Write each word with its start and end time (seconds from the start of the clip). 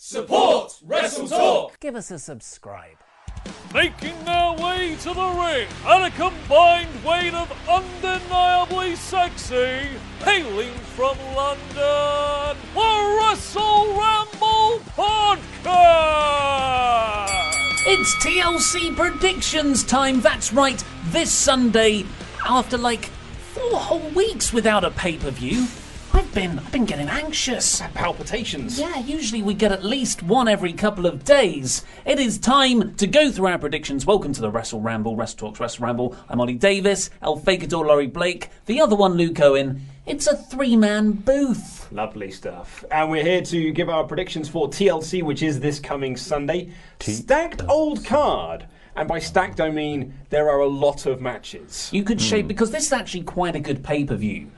Support 0.00 0.78
Wrestle 0.86 1.26
Talk. 1.26 1.80
Give 1.80 1.96
us 1.96 2.12
a 2.12 2.20
subscribe. 2.20 2.98
Making 3.74 4.14
their 4.24 4.52
way 4.52 4.94
to 5.00 5.12
the 5.12 5.26
ring 5.26 5.66
at 5.84 6.06
a 6.06 6.10
combined 6.12 7.04
weight 7.04 7.34
of 7.34 7.52
undeniably 7.68 8.94
sexy, 8.94 9.88
hailing 10.20 10.72
from 10.94 11.18
London, 11.34 12.56
the 12.74 13.18
Wrestle 13.20 13.88
Ramble 13.98 14.78
Podcast! 14.94 15.66
It's 17.88 18.14
TLC 18.24 18.94
predictions 18.94 19.82
time. 19.82 20.20
That's 20.20 20.52
right. 20.52 20.80
This 21.06 21.32
Sunday, 21.32 22.06
after 22.48 22.78
like 22.78 23.06
four 23.52 23.80
whole 23.80 24.10
weeks 24.10 24.52
without 24.52 24.84
a 24.84 24.92
pay 24.92 25.16
per 25.16 25.32
view, 25.32 25.66
I've 26.12 26.34
been 26.34 26.58
I've 26.58 26.72
been 26.72 26.84
getting 26.84 27.08
anxious. 27.08 27.82
Palpitations. 27.94 28.78
Yeah, 28.78 28.98
usually 28.98 29.42
we 29.42 29.54
get 29.54 29.72
at 29.72 29.84
least 29.84 30.22
one 30.22 30.48
every 30.48 30.72
couple 30.72 31.06
of 31.06 31.24
days. 31.24 31.84
It 32.06 32.18
is 32.18 32.38
time 32.38 32.94
to 32.96 33.06
go 33.06 33.30
through 33.30 33.48
our 33.48 33.58
predictions. 33.58 34.06
Welcome 34.06 34.32
to 34.32 34.40
the 34.40 34.50
Wrestle 34.50 34.80
Ramble, 34.80 35.16
Wrestle 35.16 35.38
Talks 35.38 35.60
Wrestle 35.60 35.84
Ramble. 35.86 36.16
I'm 36.28 36.40
Ollie 36.40 36.54
Davis, 36.54 37.10
El 37.22 37.38
Fakador, 37.38 37.86
Laurie 37.86 38.06
Blake, 38.06 38.48
the 38.66 38.80
other 38.80 38.96
one, 38.96 39.14
Luke 39.14 39.40
Owen. 39.40 39.82
It's 40.06 40.26
a 40.26 40.36
three 40.36 40.76
man 40.76 41.12
booth. 41.12 41.90
Lovely 41.92 42.30
stuff. 42.30 42.84
And 42.90 43.10
we're 43.10 43.24
here 43.24 43.42
to 43.42 43.72
give 43.72 43.88
our 43.88 44.04
predictions 44.04 44.48
for 44.48 44.68
TLC, 44.68 45.22
which 45.22 45.42
is 45.42 45.60
this 45.60 45.78
coming 45.78 46.16
Sunday. 46.16 46.70
Stacked 47.00 47.62
old 47.68 48.04
card. 48.04 48.66
And 48.96 49.06
by 49.06 49.20
stacked, 49.20 49.60
I 49.60 49.70
mean 49.70 50.14
there 50.30 50.48
are 50.50 50.60
a 50.60 50.66
lot 50.66 51.06
of 51.06 51.20
matches. 51.20 51.88
You 51.92 52.02
could 52.02 52.20
shape 52.20 52.48
because 52.48 52.70
this 52.70 52.86
is 52.86 52.92
actually 52.92 53.22
quite 53.22 53.54
a 53.54 53.60
good 53.60 53.84
pay 53.84 54.04
per 54.04 54.16
view. 54.16 54.50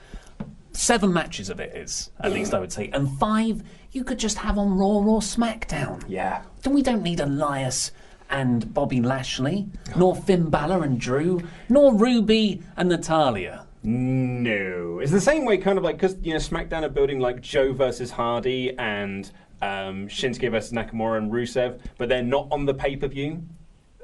Seven 0.81 1.12
matches 1.12 1.50
of 1.50 1.61
it 1.61 1.77
is, 1.77 2.11
at 2.20 2.33
least 2.33 2.55
I 2.55 2.59
would 2.59 2.73
say, 2.73 2.89
and 2.95 3.06
five 3.19 3.62
you 3.92 4.03
could 4.03 4.19
just 4.19 4.39
have 4.39 4.56
on 4.56 4.78
Raw 4.78 4.86
or 4.86 5.20
SmackDown. 5.20 6.03
Yeah. 6.09 6.42
Then 6.62 6.73
we 6.73 6.81
don't 6.83 7.03
need 7.03 7.20
Elias 7.20 7.92
and 8.31 8.73
Bobby 8.73 9.03
Lashley, 9.03 9.67
nor 9.95 10.17
Finn 10.17 10.48
Balor 10.48 10.83
and 10.83 10.98
Drew, 10.98 11.42
nor 11.68 11.95
Ruby 11.95 12.63
and 12.79 12.89
Natalya. 12.89 13.67
No. 13.83 15.01
It's 15.01 15.13
the 15.13 15.20
same 15.20 15.45
way, 15.45 15.58
kind 15.58 15.77
of 15.77 15.85
like, 15.85 15.96
because, 15.96 16.17
you 16.23 16.33
know, 16.33 16.39
SmackDown 16.39 16.83
are 16.83 16.89
building 16.89 17.20
like 17.20 17.42
Joe 17.42 17.74
versus 17.74 18.11
Hardy 18.11 18.74
and 18.79 19.30
um, 19.61 20.08
Shinsuke 20.08 20.51
versus 20.51 20.73
Nakamura 20.73 21.18
and 21.18 21.30
Rusev, 21.30 21.79
but 21.98 22.08
they're 22.08 22.23
not 22.23 22.48
on 22.51 22.64
the 22.64 22.73
pay 22.73 22.97
per 22.97 23.07
view. 23.07 23.42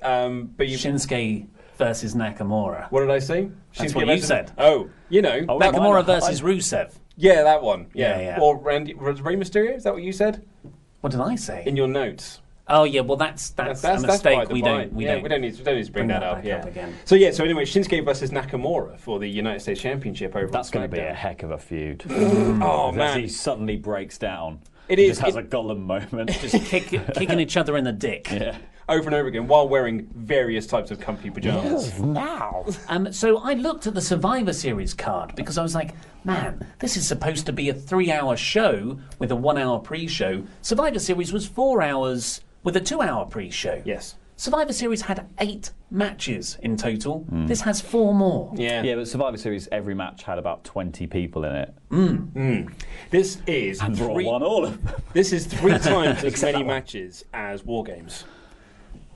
Um, 0.03 0.53
but 0.59 0.69
you. 0.69 0.77
Shinsuke 0.77 1.47
versus 1.79 2.15
Nakamura. 2.15 2.91
what 2.91 3.01
did 3.01 3.11
I 3.11 3.19
say? 3.19 3.49
That's 3.79 3.93
Shinsuke 3.93 3.97
what 3.97 4.07
you 4.09 4.13
versus- 4.13 4.29
said. 4.29 4.53
Oh, 4.59 4.91
you 5.09 5.23
know. 5.23 5.45
Oh, 5.49 5.59
that- 5.59 5.75
Nakamura 5.75 6.05
versus 6.05 6.41
Rusev. 6.43 6.93
yeah, 7.17 7.43
that 7.43 7.63
one. 7.63 7.87
Yeah. 7.95 8.19
Yeah, 8.19 8.23
yeah. 8.37 8.41
Or 8.41 8.57
Randy, 8.59 8.95
was 8.95 9.21
Rey 9.21 9.37
Mysterio? 9.37 9.77
Is 9.77 9.85
that 9.85 9.93
what 9.95 10.03
you 10.03 10.13
said 10.13 10.45
What 11.01 11.13
did 11.13 11.21
I 11.21 11.37
say? 11.37 11.63
in 11.67 11.77
your 11.77 11.89
notes? 11.89 12.41
oh 12.69 12.83
yeah, 12.83 13.01
well 13.01 13.17
that's 13.17 13.51
that's, 13.51 13.85
a 13.85 14.01
mistake. 14.01 14.37
by 14.39 14.45
the 14.45 14.53
we 14.53 14.61
by. 14.61 14.69
don't 14.69 14.93
we 14.93 15.05
yeah, 15.05 15.15
don't 15.15 15.23
we 15.23 15.29
don't 15.29 15.41
need 15.41 15.55
to, 15.55 15.63
don't 15.63 15.77
need 15.77 15.87
to 15.87 15.93
bring, 15.93 16.09
that, 16.09 16.25
up. 16.25 16.39
back 16.39 16.45
yeah. 16.45 16.57
up 16.57 16.65
again. 16.67 16.97
So 17.05 17.15
yeah, 17.15 17.31
so 17.31 17.45
anyway, 17.45 17.65
Shinsuke 17.65 18.05
versus 18.05 18.33
Nakamura 18.33 18.99
for 18.99 19.21
the 19.21 19.29
United 19.29 19.61
States 19.61 19.81
Championship 19.81 20.35
over. 20.35 20.49
That's 20.49 20.71
going 20.71 20.81
going 20.81 20.91
to 20.91 20.97
be 20.97 21.03
a 21.09 21.15
heck 21.15 21.45
of 21.45 21.53
a 21.53 21.59
feud. 21.59 22.03
Oh 22.61 22.89
As 22.91 22.97
man, 22.97 23.21
he 23.21 23.29
suddenly 23.29 23.77
breaks 23.77 24.19
down. 24.19 24.61
It 24.89 24.99
He 24.99 25.05
is- 25.05 25.19
Just 25.19 25.21
has 25.21 25.37
it- 25.37 25.45
a 25.45 25.49
Gollum 25.49 25.81
moment. 25.83 26.31
just 26.41 26.65
kick, 26.67 26.89
kicking 27.15 27.39
each 27.39 27.57
other 27.57 27.77
in 27.77 27.85
the 27.85 27.93
dick. 27.93 28.29
yeah. 28.33 28.57
Over 28.89 29.07
and 29.07 29.15
over 29.15 29.29
again 29.29 29.47
while 29.49 29.69
wearing 29.69 30.07
various 30.15 30.67
types 30.67 30.91
of 30.91 31.01
comfy 31.01 31.31
pajamas. 31.31 31.99
Now. 32.01 32.65
Um, 32.89 33.13
so 33.13 33.39
I 33.39 33.55
looked 33.55 33.87
at 33.87 33.95
the 33.95 34.01
Survivor 34.01 34.53
Series 34.53 34.95
card 34.95 35.35
because 35.35 35.59
I 35.59 35.63
was 35.63 35.75
like, 35.75 35.95
man, 36.25 36.65
this 36.79 36.97
is 36.97 37.07
supposed 37.07 37.47
to 37.47 37.53
be 37.53 37.69
a 37.69 37.75
three-hour 37.75 38.37
show 38.37 38.99
with 39.19 39.31
a 39.33 39.37
one-hour 39.37 39.81
pre-show. 39.81 40.45
Survivor 40.63 40.99
Series 40.99 41.33
was 41.33 41.47
four 41.47 41.83
hours 41.83 42.43
with 42.63 42.77
a 42.77 42.81
two-hour 42.81 43.27
pre-show. 43.27 43.83
Yes. 43.85 44.17
Survivor 44.39 44.73
Series 44.75 45.01
had 45.01 45.27
eight 45.41 45.71
matches 45.91 46.59
in 46.63 46.77
total. 46.77 47.21
Hmm. 47.21 47.47
This 47.47 47.63
has 47.63 47.81
four 47.81 48.15
more. 48.15 48.53
Yeah. 48.55 48.83
Yeah, 48.83 48.97
but 48.97 49.09
Survivor 49.09 49.39
Series, 49.39 49.67
every 49.73 49.95
match 49.95 50.25
had 50.25 50.39
about 50.39 50.63
20 50.63 51.07
people 51.07 51.45
in 51.45 51.57
it. 51.57 51.75
Hmm. 51.91 52.15
Hmm. 52.17 52.67
This 53.11 53.39
is 53.47 53.81
And 53.81 53.99
Raw 53.99 54.13
three, 54.15 54.27
won 54.27 54.43
all 54.43 54.65
of 54.67 54.85
them. 54.85 54.95
this 55.15 55.33
is 55.33 55.47
three 55.47 55.79
times 55.79 56.23
as 56.23 56.41
many 56.43 56.63
matches 56.63 57.25
as 57.33 57.65
War 57.65 57.83
Games. 57.83 58.25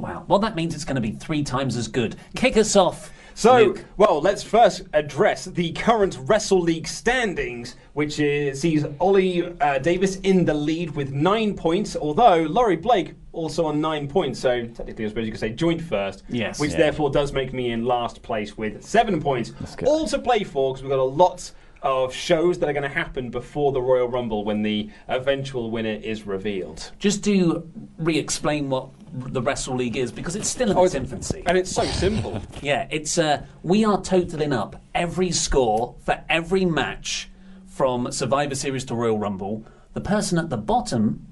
Wow. 0.00 0.24
Well, 0.28 0.38
that 0.40 0.56
means 0.56 0.74
it's 0.74 0.84
going 0.84 0.96
to 0.96 1.00
be 1.00 1.12
three 1.12 1.42
times 1.42 1.76
as 1.76 1.88
good. 1.88 2.16
Kick 2.34 2.56
us 2.56 2.74
off. 2.76 3.12
So, 3.34 3.56
Luke. 3.56 3.84
well, 3.96 4.20
let's 4.20 4.42
first 4.42 4.82
address 4.92 5.46
the 5.46 5.72
current 5.72 6.18
Wrestle 6.22 6.60
League 6.60 6.86
standings, 6.86 7.76
which 7.94 8.18
is, 8.20 8.60
sees 8.60 8.84
Ollie 8.98 9.56
uh, 9.60 9.78
Davis 9.78 10.16
in 10.16 10.44
the 10.44 10.52
lead 10.52 10.90
with 10.90 11.12
nine 11.12 11.54
points, 11.54 11.96
although 11.96 12.42
Laurie 12.42 12.76
Blake 12.76 13.14
also 13.32 13.64
on 13.66 13.80
nine 13.80 14.08
points. 14.08 14.40
So, 14.40 14.66
technically, 14.66 15.04
I 15.06 15.08
suppose 15.08 15.24
you 15.26 15.30
could 15.32 15.40
say 15.40 15.50
joint 15.52 15.80
first. 15.80 16.24
Yes. 16.28 16.58
Which 16.60 16.72
Yeah. 16.72 16.78
therefore 16.78 17.10
does 17.10 17.32
make 17.32 17.52
me 17.54 17.70
in 17.70 17.84
last 17.84 18.20
place 18.20 18.58
with 18.58 18.82
seven 18.84 19.22
points. 19.22 19.52
All 19.86 20.06
to 20.08 20.18
play 20.18 20.44
for 20.44 20.72
because 20.74 20.82
we've 20.82 20.90
got 20.90 20.98
a 20.98 21.02
lot 21.04 21.50
of 21.82 22.14
shows 22.14 22.58
that 22.58 22.68
are 22.68 22.72
going 22.72 22.82
to 22.82 22.88
happen 22.88 23.30
before 23.30 23.72
the 23.72 23.80
Royal 23.80 24.08
Rumble 24.08 24.44
when 24.44 24.62
the 24.62 24.90
eventual 25.08 25.70
winner 25.70 25.90
is 26.02 26.26
revealed. 26.26 26.90
Just 26.98 27.24
to 27.24 27.68
re-explain 27.98 28.68
what 28.70 28.88
the 29.12 29.42
Wrestle 29.42 29.76
League 29.76 29.96
is 29.96 30.12
because 30.12 30.36
it's 30.36 30.48
still 30.48 30.70
in 30.70 30.76
Oh, 30.76 30.84
its 30.84 30.94
it's- 30.94 31.10
infancy. 31.10 31.42
And 31.46 31.56
it's 31.58 31.70
so 31.70 31.84
simple. 31.84 32.40
Yeah, 32.62 32.86
it's 32.90 33.16
uh, 33.18 33.44
we 33.62 33.84
are 33.84 34.00
totaling 34.02 34.52
up 34.52 34.80
every 34.94 35.30
score 35.32 35.94
for 36.04 36.22
every 36.28 36.64
match 36.64 37.28
from 37.66 38.12
Survivor 38.12 38.54
Series 38.54 38.84
to 38.86 38.94
Royal 38.94 39.18
Rumble. 39.18 39.64
The 39.94 40.00
person 40.00 40.38
at 40.38 40.50
the 40.50 40.56
bottom, 40.58 41.26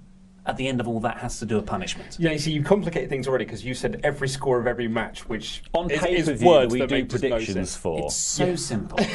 at 0.49 0.57
the 0.57 0.67
end 0.67 0.81
of 0.81 0.89
all 0.89 0.99
that, 1.01 1.19
has 1.19 1.39
to 1.39 1.47
do 1.47 1.59
a 1.59 1.63
punishment. 1.63 2.17
Yeah, 2.19 2.33
you 2.33 2.39
see, 2.39 2.51
you 2.53 2.63
complicated 2.65 3.11
things 3.11 3.29
already 3.29 3.45
because 3.45 3.65
you 3.65 3.75
said 3.75 4.01
every 4.03 4.29
score 4.29 4.59
of 4.59 4.67
every 4.67 4.89
match, 4.89 5.29
which 5.29 5.63
On 5.75 5.91
is, 5.91 6.01
pay 6.01 6.23
per 6.23 6.31
is 6.33 6.41
view, 6.41 6.49
words 6.49 6.73
we 6.73 6.81
do 6.81 6.87
make 6.95 7.09
just 7.11 7.23
no 7.23 7.29
predictions 7.29 7.55
sense. 7.71 7.77
for. 7.77 8.07
It's 8.07 8.17
so 8.17 8.57
simple. 8.57 8.99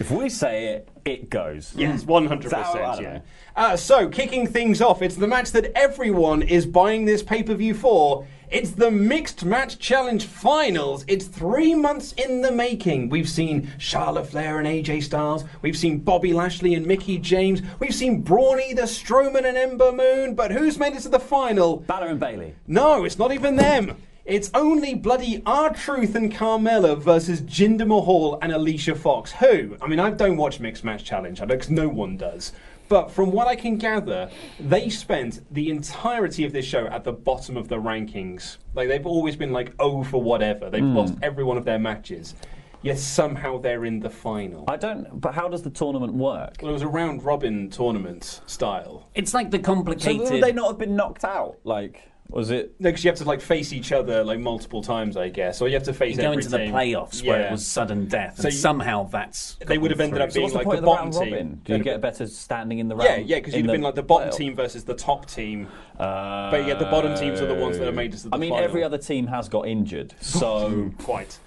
If 0.00 0.10
we 0.10 0.30
say 0.30 0.68
it, 0.68 0.88
it 1.04 1.28
goes. 1.28 1.74
Yes, 1.76 2.04
one 2.04 2.26
hundred 2.26 2.46
Is 2.46 2.50
that 2.52 2.64
how- 2.64 2.72
I 2.72 2.96
percent. 2.96 3.02
Yeah. 3.02 3.20
Uh, 3.54 3.76
so, 3.76 4.08
kicking 4.08 4.46
things 4.46 4.80
off, 4.80 5.02
it's 5.02 5.14
the 5.16 5.26
match 5.26 5.52
that 5.52 5.72
everyone 5.76 6.40
is 6.40 6.64
buying 6.64 7.04
this 7.04 7.22
pay 7.22 7.42
per 7.42 7.52
view 7.54 7.74
for. 7.74 8.26
It's 8.50 8.72
the 8.72 8.90
Mixed 8.90 9.44
Match 9.44 9.78
Challenge 9.78 10.24
Finals. 10.24 11.04
It's 11.06 11.26
three 11.26 11.72
months 11.72 12.10
in 12.14 12.42
the 12.42 12.50
making. 12.50 13.08
We've 13.08 13.28
seen 13.28 13.70
Charlotte 13.78 14.26
Flair 14.26 14.58
and 14.58 14.66
AJ 14.66 15.04
Styles. 15.04 15.44
We've 15.62 15.76
seen 15.76 15.98
Bobby 15.98 16.32
Lashley 16.32 16.74
and 16.74 16.84
Mickie 16.84 17.18
James. 17.18 17.62
We've 17.78 17.94
seen 17.94 18.22
Brawny, 18.22 18.74
the 18.74 18.82
Strowman, 18.82 19.44
and 19.44 19.56
Ember 19.56 19.92
Moon. 19.92 20.34
But 20.34 20.50
who's 20.50 20.80
made 20.80 20.96
it 20.96 21.02
to 21.02 21.08
the 21.08 21.20
final? 21.20 21.76
Balor 21.76 22.08
and 22.08 22.18
Bayley. 22.18 22.56
No, 22.66 23.04
it's 23.04 23.20
not 23.20 23.30
even 23.30 23.54
them. 23.54 23.96
It's 24.24 24.50
only 24.52 24.94
bloody 24.94 25.42
R 25.46 25.72
Truth 25.72 26.16
and 26.16 26.32
Carmella 26.32 26.98
versus 27.00 27.42
Jinder 27.42 27.86
Mahal 27.86 28.36
and 28.42 28.50
Alicia 28.50 28.96
Fox. 28.96 29.30
Who? 29.30 29.76
I 29.80 29.86
mean, 29.86 30.00
I 30.00 30.10
don't 30.10 30.36
watch 30.36 30.58
Mixed 30.58 30.82
Match 30.82 31.04
Challenge, 31.04 31.40
I 31.40 31.44
know, 31.44 31.54
because 31.54 31.70
no 31.70 31.88
one 31.88 32.16
does. 32.16 32.50
But 32.90 33.08
from 33.08 33.30
what 33.30 33.46
I 33.46 33.54
can 33.54 33.76
gather, 33.76 34.28
they 34.58 34.88
spent 34.88 35.42
the 35.54 35.70
entirety 35.70 36.44
of 36.44 36.52
this 36.52 36.64
show 36.64 36.88
at 36.88 37.04
the 37.04 37.12
bottom 37.12 37.56
of 37.56 37.68
the 37.68 37.76
rankings. 37.76 38.56
Like 38.74 38.88
they've 38.88 39.06
always 39.06 39.36
been 39.36 39.52
like 39.52 39.72
oh 39.78 40.02
for 40.02 40.20
whatever. 40.20 40.68
They've 40.68 40.82
hmm. 40.82 40.96
lost 40.96 41.14
every 41.22 41.44
one 41.44 41.56
of 41.56 41.64
their 41.64 41.78
matches. 41.78 42.34
yet 42.82 42.98
somehow 42.98 43.58
they're 43.58 43.84
in 43.84 44.00
the 44.00 44.10
final. 44.10 44.64
I 44.66 44.76
don't. 44.76 45.20
But 45.20 45.34
how 45.34 45.46
does 45.48 45.62
the 45.62 45.70
tournament 45.70 46.14
work? 46.14 46.56
Well, 46.60 46.70
it 46.70 46.72
was 46.72 46.82
a 46.82 46.88
round 46.88 47.22
robin 47.22 47.70
tournament 47.70 48.40
style. 48.46 49.08
It's 49.14 49.34
like 49.34 49.52
the 49.52 49.58
So 49.58 49.62
complicated. 49.62 50.28
would 50.28 50.42
they 50.42 50.52
not 50.52 50.66
have 50.68 50.78
been 50.78 50.96
knocked 50.96 51.24
out? 51.24 51.58
Like, 51.62 52.10
was 52.30 52.50
it? 52.50 52.74
No, 52.78 52.88
because 52.90 53.04
you 53.04 53.10
have 53.10 53.18
to 53.18 53.24
like 53.24 53.40
face 53.40 53.72
each 53.72 53.92
other 53.92 54.22
like 54.24 54.38
multiple 54.38 54.82
times, 54.82 55.16
I 55.16 55.28
guess, 55.28 55.60
or 55.60 55.68
you 55.68 55.74
have 55.74 55.82
to 55.84 55.92
face 55.92 56.16
you 56.16 56.22
go 56.22 56.30
every 56.30 56.36
into 56.42 56.48
the 56.48 56.58
team. 56.58 56.72
playoffs 56.72 57.24
where 57.26 57.40
it 57.40 57.44
Yeah. 57.44 57.52
was 57.52 57.66
sudden 57.66 58.06
death, 58.06 58.34
and 58.36 58.42
So 58.42 58.48
you- 58.48 58.52
somehow 58.52 59.08
that's. 59.08 59.56
They 59.66 59.78
would 59.78 59.90
have 59.90 59.98
gotten 59.98 60.12
ended 60.14 60.22
up 60.22 60.32
through. 60.32 60.40
being 60.40 60.44
What's 60.44 60.52
the 60.52 60.58
like 60.58 60.64
point 60.66 60.74
the 60.76 60.78
of 60.78 60.82
the 60.82 60.86
bottom 60.86 61.10
round 61.10 61.24
team. 61.24 61.32
robin? 61.32 61.60
Do 61.64 61.76
you 61.76 61.84
get 61.84 61.96
a 61.96 61.98
better 61.98 62.26
standing 62.26 62.78
in 62.78 62.88
the 62.88 62.96
Yeah, 62.96 63.04
round? 63.04 63.20
yeah, 63.28 63.36
yeah, 63.36 63.40
because 63.40 63.54
you'd 63.54 63.66
have 63.66 63.72
been 63.72 63.82
like 63.82 63.94
the 63.94 64.02
bottom 64.02 64.28
playoff? 64.30 64.36
team 64.36 64.54
versus 64.56 64.84
the 64.84 64.94
top 64.94 65.26
team. 65.26 65.68
Uh, 65.98 66.50
But 66.50 66.66
yeah, 66.66 66.74
the 66.74 66.86
bottom 66.86 67.14
teams 67.16 67.40
are 67.40 67.46
the 67.46 67.54
ones 67.54 67.78
that 67.78 67.86
are 67.88 67.92
made 67.92 68.14
it 68.14 68.18
to 68.18 68.28
the 68.28 68.34
I 68.34 68.38
mean, 68.38 68.50
final. 68.50 68.64
every 68.64 68.82
other 68.82 68.98
team 68.98 69.26
has 69.26 69.48
got 69.48 69.66
injured, 69.68 70.14
so 70.20 70.90
Quite. 70.98 71.38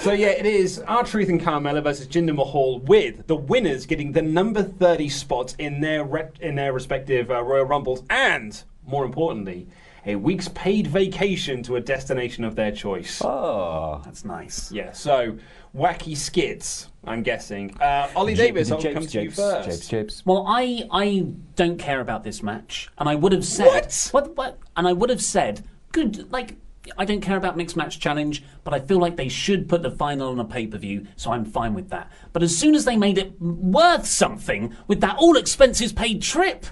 So 0.00 0.12
yeah, 0.12 0.28
it 0.28 0.46
is 0.46 0.78
R 0.86 1.02
Truth 1.02 1.28
and 1.28 1.40
Carmella 1.40 1.82
versus 1.82 2.06
Jinder 2.06 2.32
Mahal, 2.32 2.78
with 2.78 3.26
the 3.26 3.34
winners 3.34 3.84
getting 3.84 4.12
the 4.12 4.22
number 4.22 4.62
thirty 4.62 5.08
spots 5.08 5.56
in 5.58 5.80
their 5.80 6.04
re- 6.04 6.28
in 6.40 6.54
their 6.54 6.72
respective 6.72 7.32
uh, 7.32 7.42
Royal 7.42 7.64
Rumbles, 7.64 8.04
and 8.08 8.62
more 8.86 9.04
importantly, 9.04 9.66
a 10.06 10.16
week's 10.16 10.48
paid 10.48 10.86
vacation 10.86 11.62
to 11.64 11.76
a 11.76 11.80
destination 11.80 12.44
of 12.44 12.54
their 12.54 12.72
choice. 12.72 13.20
oh, 13.22 14.00
That's 14.04 14.24
nice. 14.24 14.70
Yeah, 14.72 14.92
so 14.92 15.38
wacky 15.74 16.16
skits. 16.16 16.88
I'm 17.04 17.22
guessing. 17.22 17.76
Uh, 17.80 18.08
Ollie 18.16 18.34
Davis, 18.34 18.70
I'll 18.70 18.78
Japes, 18.80 18.94
come 18.94 19.06
to 19.06 19.22
you 19.22 19.30
first. 19.30 19.68
Japes, 19.68 19.88
Japes. 19.88 20.22
Well, 20.26 20.44
I 20.48 20.84
I 20.90 21.26
don't 21.56 21.78
care 21.78 22.00
about 22.00 22.24
this 22.24 22.42
match, 22.42 22.90
and 22.98 23.08
I 23.08 23.14
would 23.14 23.32
have 23.32 23.44
said 23.44 23.66
What? 23.66 24.08
what 24.12 24.36
what, 24.36 24.58
and 24.76 24.86
I 24.88 24.92
would 24.92 25.10
have 25.10 25.22
said 25.22 25.64
good 25.92 26.30
like. 26.32 26.56
I 26.96 27.04
don't 27.04 27.20
care 27.20 27.36
about 27.36 27.54
mixed 27.56 27.76
match 27.76 28.00
challenge, 28.00 28.42
but 28.64 28.72
I 28.72 28.78
feel 28.80 28.98
like 28.98 29.16
they 29.16 29.28
should 29.28 29.68
put 29.68 29.82
the 29.82 29.90
final 29.90 30.30
on 30.30 30.40
a 30.40 30.44
pay 30.44 30.66
per 30.66 30.78
view, 30.78 31.06
so 31.16 31.32
I'm 31.32 31.44
fine 31.44 31.74
with 31.74 31.90
that. 31.90 32.10
But 32.32 32.42
as 32.42 32.56
soon 32.56 32.74
as 32.74 32.86
they 32.86 32.96
made 32.96 33.18
it 33.18 33.38
worth 33.40 34.06
something 34.06 34.74
with 34.86 35.00
that 35.02 35.16
all 35.18 35.36
expenses 35.36 35.92
paid 35.92 36.22
trip, 36.22 36.64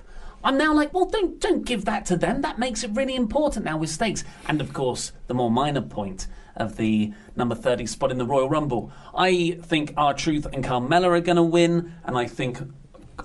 I'm 0.44 0.56
now 0.59 0.73
like, 0.73 0.94
well, 0.94 1.06
don't 1.06 1.41
don't 1.41 1.65
give 1.65 1.85
that 1.87 2.06
to 2.06 2.17
them. 2.17 2.43
That 2.43 2.59
makes 2.59 2.85
it 2.85 2.91
really 2.94 3.17
important 3.17 3.65
now 3.65 3.77
with 3.79 3.91
stakes. 3.91 4.23
And 4.49 4.61
of 4.61 4.73
course, 4.73 5.12
the 5.27 5.35
more 5.35 5.50
minor 5.50 5.83
point 5.83 6.27
of 6.55 6.77
the 6.77 7.12
number 7.35 7.55
30 7.55 7.85
spot 7.87 8.11
in 8.11 8.17
the 8.19 8.25
Royal 8.25 8.49
Rumble. 8.49 8.91
I 9.15 9.59
think 9.62 9.93
R 9.97 10.15
Truth 10.15 10.47
and 10.53 10.65
Carmella 10.65 11.09
are 11.17 11.21
going 11.21 11.37
to 11.37 11.43
win, 11.43 11.93
and 12.05 12.17
I 12.17 12.27
think 12.27 12.59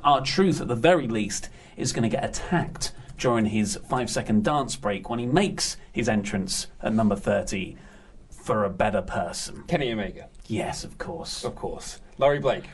R 0.03 0.21
Truth, 0.21 0.61
at 0.61 0.67
the 0.67 0.75
very 0.75 1.07
least, 1.07 1.49
is 1.77 1.93
going 1.93 2.03
to 2.03 2.09
get 2.09 2.25
attacked 2.25 2.91
during 3.17 3.45
his 3.45 3.77
five 3.87 4.09
second 4.09 4.43
dance 4.43 4.75
break 4.75 5.09
when 5.09 5.19
he 5.19 5.25
makes 5.27 5.77
his 5.93 6.09
entrance 6.09 6.67
at 6.81 6.93
number 6.93 7.15
30 7.15 7.77
for 8.29 8.63
a 8.65 8.69
better 8.69 9.01
person. 9.03 9.63
Kenny 9.67 9.91
Omega, 9.91 10.27
Yes, 10.47 10.83
of 10.83 10.97
course. 10.97 11.45
of 11.45 11.55
course. 11.55 12.01
Laurie 12.17 12.39
Blake. 12.39 12.65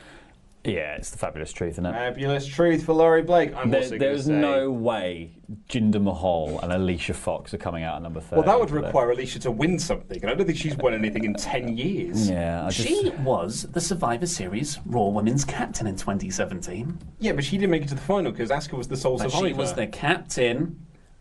Yeah, 0.68 0.96
it's 0.96 1.10
the 1.10 1.18
fabulous 1.18 1.52
truth, 1.52 1.72
isn't 1.72 1.86
it? 1.86 1.92
Fabulous 1.92 2.46
truth 2.46 2.84
for 2.84 2.92
Laurie 2.92 3.22
Blake. 3.22 3.54
I'm 3.56 3.70
There- 3.70 3.80
also 3.82 3.96
there's 3.98 4.26
say. 4.26 4.32
no 4.32 4.70
way 4.70 5.30
Jinder 5.68 6.02
Mahal 6.02 6.58
and 6.62 6.72
Alicia 6.72 7.14
Fox 7.14 7.54
are 7.54 7.58
coming 7.58 7.84
out 7.84 7.96
at 7.96 8.02
number 8.02 8.20
30. 8.20 8.36
Well, 8.36 8.46
that 8.46 8.60
would 8.60 8.68
for 8.68 8.74
the- 8.76 8.82
uh, 8.82 8.86
require 8.86 9.10
Alicia 9.10 9.38
to 9.40 9.50
win 9.50 9.78
something, 9.78 10.20
and 10.20 10.30
I 10.30 10.34
don't 10.34 10.46
think 10.46 10.58
she's 10.58 10.76
won 10.76 10.92
anything 10.94 11.24
in 11.24 11.34
ten 11.34 11.76
years. 11.76 12.28
Yeah, 12.28 12.66
I 12.66 12.70
just, 12.70 12.86
She 12.86 13.10
was 13.24 13.62
the 13.72 13.80
Survivor 13.80 14.26
Series 14.26 14.78
Raw 14.84 15.08
Women's 15.08 15.44
Captain 15.44 15.86
in 15.86 15.96
2017. 15.96 16.98
Yeah, 17.18 17.32
but 17.32 17.44
she 17.44 17.56
didn't 17.56 17.70
make 17.70 17.82
it 17.82 17.88
to 17.88 17.94
the 17.94 18.00
final 18.00 18.30
because 18.32 18.50
Asuka 18.50 18.74
was 18.76 18.88
the 18.88 18.96
sole 18.96 19.16
But 19.18 19.30
survivor. 19.30 19.48
she 19.48 19.52
was 19.54 19.72
the 19.72 19.86
captain, 19.86 20.78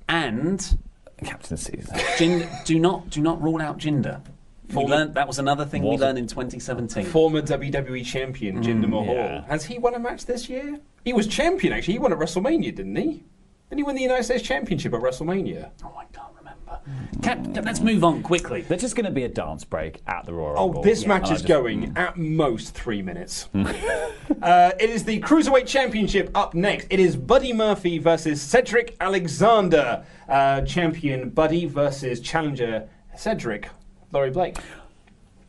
and 0.09 0.77
Captain 1.23 1.57
Season. 1.57 1.97
Jin, 2.17 2.47
do 2.65 2.77
not 2.79 3.09
do 3.09 3.21
not 3.21 3.41
rule 3.41 3.61
out 3.61 3.77
Jinder. 3.79 4.21
We 4.67 4.73
Former- 4.73 4.95
learned 4.95 5.13
that 5.15 5.27
was 5.27 5.39
another 5.39 5.65
thing 5.65 5.81
we 5.83 5.89
Was 5.91 6.01
it? 6.01 6.03
learned 6.05 6.17
in 6.19 6.27
2017. 6.27 7.05
former 7.05 7.41
WWE 7.41 8.03
champion 8.05 8.61
Jinder 8.61 8.87
Mahal. 8.89 9.13
yeah. 9.15 9.45
Has 9.47 9.65
he 9.65 9.77
won 9.77 9.95
a 9.95 9.99
match 9.99 10.25
this 10.25 10.49
year? 10.49 10.79
He 11.05 11.13
was 11.13 11.25
champion 11.27 11.71
actually. 11.73 11.93
He 11.93 11.99
won 11.99 12.11
at 12.11 12.19
WrestleMania, 12.19 12.75
didn't 12.75 12.95
he? 12.95 13.23
Didn't 13.69 13.79
he 13.79 13.83
win 13.83 13.95
the 13.95 14.01
United 14.01 14.23
States 14.23 14.43
Championship 14.43 14.93
at 14.93 15.01
WrestleMania? 15.01 15.71
Oh, 15.83 15.93
I 15.97 16.05
can't 16.13 16.27
remember. 16.37 16.79
Cap, 17.21 17.65
let's 17.65 17.81
move 17.81 18.03
on 18.05 18.23
quickly. 18.23 18.61
There's 18.61 18.79
just 18.81 18.95
going 18.95 19.05
to 19.05 19.11
be 19.11 19.23
a 19.23 19.27
dance 19.29 19.65
break 19.65 19.99
at 20.07 20.25
the 20.25 20.33
Royal 20.33 20.55
Oh, 20.57 20.65
Rumble. 20.67 20.83
this 20.83 21.01
Yeah, 21.01 21.07
match 21.09 21.23
is 21.25 21.29
just- 21.41 21.47
going 21.47 21.91
at 21.97 22.17
most 22.17 22.73
three 22.73 23.01
minutes. 23.01 23.49
uh, 23.53 24.71
it 24.79 24.89
is 24.89 25.03
the 25.03 25.19
Cruiserweight 25.21 25.67
Championship 25.67 26.29
up 26.35 26.53
next. 26.53 26.87
It 26.89 26.99
is 26.99 27.15
Buddy 27.15 27.51
Murphy 27.53 27.97
versus 27.99 28.41
Cedric 28.41 28.95
Alexander. 29.01 30.05
Uh, 30.29 30.61
champion 30.61 31.29
Buddy 31.29 31.65
versus 31.65 32.19
challenger 32.21 32.87
Cedric. 33.17 33.69
Laurie 34.11 34.31
Blake. 34.31 34.57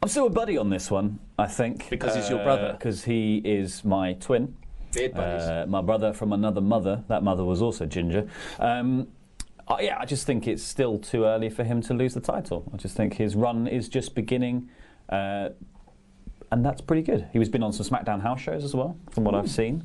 I'm 0.03 0.09
still 0.09 0.27
a 0.27 0.31
buddy 0.31 0.57
on 0.57 0.71
this 0.71 0.91
one, 0.91 1.19
I 1.39 1.47
think. 1.47 1.91
Because 1.91 2.15
he's 2.15 2.29
your 2.31 2.43
brother. 2.43 2.73
Because 2.73 3.05
he 3.05 3.39
is 3.39 3.85
my 3.85 4.13
twin. 4.15 4.57
Beard 4.95 5.15
buddies. 5.15 5.43
Uh, 5.43 5.67
my 5.69 5.83
brother 5.83 6.13
from 6.13 6.33
another 6.33 6.61
mother. 6.61 7.03
That 7.09 7.23
mother 7.23 7.45
was 7.45 7.61
also 7.61 7.85
ginger. 7.87 8.29
Um, 8.59 9.09
I- 9.67 9.83
yeah, 9.83 9.99
I 10.01 10.05
just 10.07 10.25
think 10.27 10.47
it's 10.47 10.63
still 10.63 10.99
too 10.99 11.25
early 11.25 11.51
for 11.51 11.65
him 11.65 11.81
to 11.83 11.95
lose 11.95 12.15
the 12.15 12.21
title. 12.21 12.71
I 12.73 12.77
just 12.77 12.97
think 12.97 13.15
his 13.15 13.35
run 13.37 13.67
is 13.67 13.89
just 13.89 14.15
beginning. 14.15 14.71
Uh, 15.09 15.51
and 16.51 16.65
that's 16.65 16.81
pretty 16.81 17.03
good. 17.03 17.29
He 17.33 17.39
was 17.39 17.49
been 17.49 17.63
on 17.63 17.73
some 17.73 17.87
SmackDown 17.87 18.21
house 18.23 18.41
shows 18.41 18.65
as 18.65 18.75
well, 18.75 18.97
from 19.11 19.25
what 19.25 19.35
I've 19.35 19.51
seen. 19.51 19.85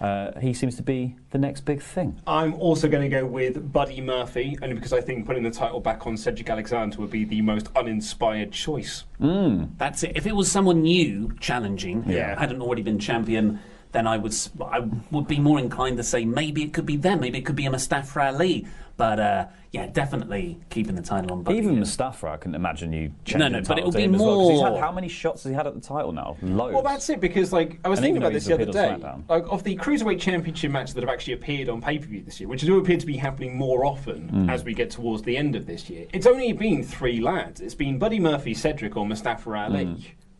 Uh, 0.00 0.38
he 0.40 0.52
seems 0.52 0.74
to 0.76 0.82
be 0.82 1.14
the 1.30 1.38
next 1.38 1.60
big 1.60 1.80
thing. 1.80 2.20
I'm 2.26 2.54
also 2.54 2.88
going 2.88 3.08
to 3.08 3.08
go 3.08 3.24
with 3.24 3.72
Buddy 3.72 4.00
Murphy, 4.00 4.58
only 4.60 4.74
because 4.74 4.92
I 4.92 5.00
think 5.00 5.26
putting 5.26 5.44
the 5.44 5.50
title 5.50 5.78
back 5.80 6.06
on 6.08 6.16
Cedric 6.16 6.50
Alexander 6.50 6.98
would 6.98 7.10
be 7.10 7.24
the 7.24 7.40
most 7.40 7.68
uninspired 7.76 8.50
choice. 8.50 9.04
That's 9.20 10.02
it. 10.02 10.12
If 10.16 10.26
it 10.26 10.34
was 10.34 10.50
someone 10.50 10.82
new 10.82 11.32
challenging, 11.40 12.04
Yeah. 12.06 12.38
hadn't 12.38 12.60
already 12.62 12.82
been 12.82 12.98
champion, 12.98 13.60
then 13.92 14.06
I 14.08 14.16
would 14.18 14.32
s- 14.32 14.50
I 14.60 14.80
would 15.12 15.28
be 15.28 15.38
more 15.38 15.58
inclined 15.60 15.98
to 15.98 16.02
say 16.02 16.24
maybe 16.24 16.62
it 16.64 16.72
could 16.72 16.86
be 16.86 16.96
them, 16.96 17.20
maybe 17.20 17.38
it 17.38 17.42
could 17.44 17.56
be 17.56 17.66
a 17.66 17.70
Mustafa 17.70 18.22
Ali. 18.22 18.66
But 18.96 19.18
uh, 19.18 19.46
yeah, 19.72 19.86
definitely 19.86 20.60
keeping 20.70 20.94
the 20.94 21.02
title 21.02 21.32
on. 21.32 21.42
Buddy. 21.42 21.58
Even 21.58 21.78
Mustafa, 21.78 22.28
I 22.28 22.36
couldn't 22.36 22.54
imagine 22.54 22.92
you 22.92 23.10
changing 23.24 23.38
No, 23.40 23.48
no, 23.48 23.60
the 23.62 23.68
but 23.68 23.78
it'll 23.78 23.90
to 23.90 23.96
be 23.98 24.04
him 24.04 24.14
as 24.14 24.20
well, 24.20 24.36
'cause 24.40 24.50
he's 24.50 24.60
had, 24.60 24.72
more- 24.72 24.80
how 24.80 24.92
many 24.92 25.08
shots 25.08 25.42
has 25.44 25.50
he 25.50 25.54
had 25.56 25.66
at 25.66 25.74
the 25.74 25.80
title 25.80 26.12
now? 26.12 26.36
Loads. 26.42 26.74
Well, 26.74 26.82
that's 26.82 27.08
it 27.08 27.20
because 27.20 27.52
like 27.52 27.80
I 27.84 27.88
was 27.88 27.98
And 27.98 28.04
thinking 28.04 28.22
about 28.22 28.32
this 28.34 28.44
the 28.44 28.54
other 28.54 28.66
day. 28.66 28.70
appeared 28.90 29.04
on 29.04 29.22
SmackDown. 29.22 29.28
Like 29.30 29.44
of 29.50 29.64
the 29.64 29.76
cruiserweight 29.76 30.20
championship 30.20 30.70
matches 30.70 30.94
that 30.94 31.00
have 31.02 31.10
actually 31.10 31.32
appeared 31.34 31.68
on 31.70 31.80
pay 31.80 31.98
per 31.98 32.06
view 32.06 32.22
this 32.22 32.38
year, 32.38 32.48
which 32.48 32.60
do 32.62 32.76
appear 32.78 32.98
to 32.98 33.06
be 33.06 33.16
happening 33.16 33.56
more 33.56 33.84
often 33.86 34.28
Hmm. 34.28 34.50
as 34.50 34.62
we 34.62 34.74
get 34.74 34.90
towards 34.90 35.22
the 35.22 35.36
end 35.36 35.56
of 35.56 35.66
this 35.66 35.88
year. 35.88 36.06
It's 36.12 36.26
only 36.26 36.52
been 36.52 36.82
three 36.84 37.20
lads. 37.20 37.60
It's 37.60 37.74
been 37.74 37.98
Buddy 37.98 38.20
Murphy, 38.20 38.52
Cedric, 38.54 38.96
or 38.96 39.06
Mustafa 39.06 39.54
Ali. 39.54 39.84
Hmm. 39.86 39.94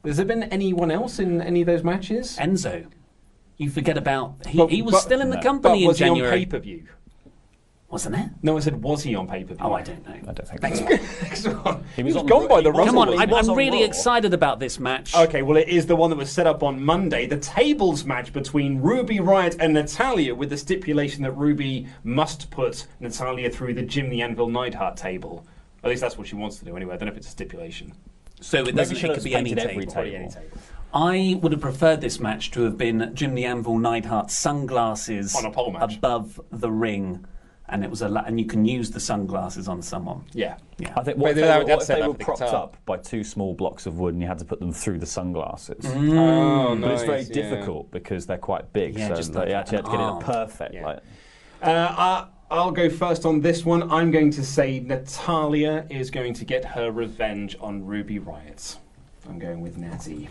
Has 0.06 0.18
there 0.18 0.26
been 0.26 0.42
anyone 0.44 0.90
else 0.90 1.18
in 1.18 1.40
any 1.40 1.62
of 1.62 1.66
those 1.66 1.82
matches? 1.84 2.36
Enzo. 2.40 2.84
You 3.56 3.70
forget 3.70 3.96
about 3.96 4.34
he, 4.46 4.58
But- 4.58 4.70
he 4.70 4.82
was 4.82 4.92
but- 4.92 5.00
still 5.00 5.20
in 5.20 5.30
the 5.30 5.36
no. 5.36 5.40
but 5.40 5.46
company 5.48 5.86
was 5.86 6.00
in 6.00 6.04
he 6.06 6.10
on 6.10 6.16
January, 6.16 6.38
pay 6.40 6.46
per 6.46 6.58
view? 6.58 6.82
Wasn't 7.92 8.14
it? 8.16 8.30
No, 8.42 8.56
I 8.56 8.60
said 8.60 8.82
was 8.82 9.02
he 9.02 9.14
on 9.14 9.28
pay 9.28 9.44
per 9.44 9.54
view? 9.54 9.58
Oh, 9.66 9.74
I 9.74 9.82
don't 9.82 10.02
know. 10.08 10.14
I 10.14 10.32
don't 10.32 10.48
think 10.48 10.60
Thanks. 10.62 10.78
so. 11.42 11.82
he 11.96 12.02
was 12.02 12.14
was 12.14 12.22
on 12.22 12.26
gone 12.26 12.42
Raw- 12.44 12.48
by 12.48 12.60
the 12.62 12.70
was 12.70 12.78
Rumble. 12.86 13.04
Come 13.04 13.14
on, 13.14 13.20
I'm, 13.20 13.34
I'm 13.34 13.50
on 13.50 13.54
really 13.56 13.80
Raw. 13.80 13.84
excited 13.84 14.32
about 14.32 14.58
this 14.60 14.80
match. 14.80 15.14
Okay, 15.14 15.42
well, 15.42 15.58
it 15.58 15.68
is 15.68 15.84
the 15.84 15.94
one 15.94 16.08
that 16.08 16.16
was 16.16 16.32
set 16.32 16.46
up 16.46 16.62
on 16.62 16.82
Monday. 16.82 17.26
The 17.26 17.36
tables 17.36 18.06
match 18.06 18.32
between 18.32 18.80
Ruby 18.80 19.18
Riott 19.18 19.56
and 19.60 19.74
Natalya, 19.74 20.34
with 20.34 20.48
the 20.48 20.56
stipulation 20.56 21.22
that 21.24 21.32
Ruby 21.32 21.86
must 22.02 22.50
put 22.50 22.86
Natalya 22.98 23.50
through 23.50 23.74
the 23.74 23.82
Jim 23.82 24.08
the 24.08 24.22
Anvil 24.22 24.48
Neidhart 24.48 24.96
table. 24.96 25.46
At 25.84 25.90
least 25.90 26.00
that's 26.00 26.16
what 26.16 26.26
she 26.26 26.34
wants 26.34 26.56
to 26.60 26.64
do 26.64 26.74
anyway. 26.74 26.94
I 26.94 26.96
don't 26.96 27.06
know 27.08 27.12
if 27.12 27.18
it's 27.18 27.28
a 27.28 27.30
stipulation. 27.32 27.92
So 28.40 28.64
it 28.64 28.74
doesn't. 28.74 28.96
should 28.96 29.10
It 29.10 29.14
have 29.14 29.16
could 29.18 29.24
be 29.24 29.34
any 29.34 29.50
painted 29.54 29.70
every 29.70 29.84
table. 29.84 29.92
Table. 30.04 30.16
any 30.16 30.28
table. 30.30 30.58
I 30.94 31.38
would 31.42 31.52
have 31.52 31.60
preferred 31.60 32.00
this 32.00 32.18
match 32.20 32.50
to 32.52 32.62
have 32.62 32.78
been 32.78 33.10
Jim 33.14 33.34
the 33.34 33.44
Anvil 33.44 33.78
Neidhart 33.78 34.30
sunglasses 34.30 35.34
On 35.36 35.44
a 35.44 35.50
pole 35.50 35.72
match. 35.72 35.96
above 35.96 36.40
the 36.50 36.70
ring, 36.70 37.24
and 37.68 37.82
it 37.84 37.90
was 37.90 38.02
a 38.02 38.08
la- 38.08 38.24
and 38.26 38.38
you 38.38 38.46
can 38.46 38.64
use 38.64 38.90
the 38.90 39.00
sunglasses 39.00 39.68
on 39.68 39.80
someone. 39.82 40.24
Yeah. 40.32 40.56
Yeah. 40.78 40.92
I 40.96 41.02
think 41.04 41.16
But 41.16 41.22
what 41.22 41.30
if 41.30 41.36
they- 41.36 41.40
they, 41.42 41.58
were, 41.58 41.64
what 41.64 41.82
if 41.82 41.86
they 41.88 42.06
were 42.06 42.14
propped 42.14 42.40
guitar. 42.40 42.54
up 42.64 42.76
by 42.84 42.96
two 42.98 43.24
small 43.24 43.54
blocks 43.54 43.86
of 43.86 43.98
wood 43.98 44.14
and 44.14 44.22
you 44.22 44.28
had 44.28 44.38
to 44.40 44.44
put 44.44 44.58
them 44.60 44.72
through 44.72 44.98
the 44.98 45.06
sunglasses? 45.06 45.84
Oh, 45.86 46.74
nice, 46.74 46.80
But 46.80 46.90
it's 46.92 47.02
very 47.04 47.18
nice, 47.18 47.28
yeah. 47.28 47.34
difficult 47.34 47.90
because 47.90 48.26
they're 48.26 48.36
quite 48.38 48.72
big, 48.72 48.98
Yeah, 48.98 49.08
so 49.08 49.14
just 49.14 49.34
like, 49.34 49.42
like 49.44 49.48
you 49.50 49.54
actually 49.54 49.76
had 49.78 49.84
to 49.86 49.90
get 49.92 50.00
an 50.00 50.16
it 50.18 50.24
perfect. 50.24 50.74
Yeah. 50.74 50.84
Like, 50.86 50.98
Uh, 51.62 51.94
I, 51.96 52.26
I'll 52.50 52.72
go 52.72 52.90
first 52.90 53.24
on 53.24 53.40
this 53.40 53.64
one. 53.64 53.90
I'm 53.90 54.10
going 54.10 54.30
to 54.32 54.44
say 54.44 54.80
Natalya 54.80 55.86
is 55.88 56.10
going 56.10 56.34
to 56.34 56.44
get 56.44 56.64
her 56.64 56.90
revenge 56.90 57.56
on 57.60 57.86
Ruby 57.86 58.18
Riott. 58.18 58.76
I'm 59.28 59.38
going 59.38 59.60
with 59.62 59.78
Natty. 59.78 60.28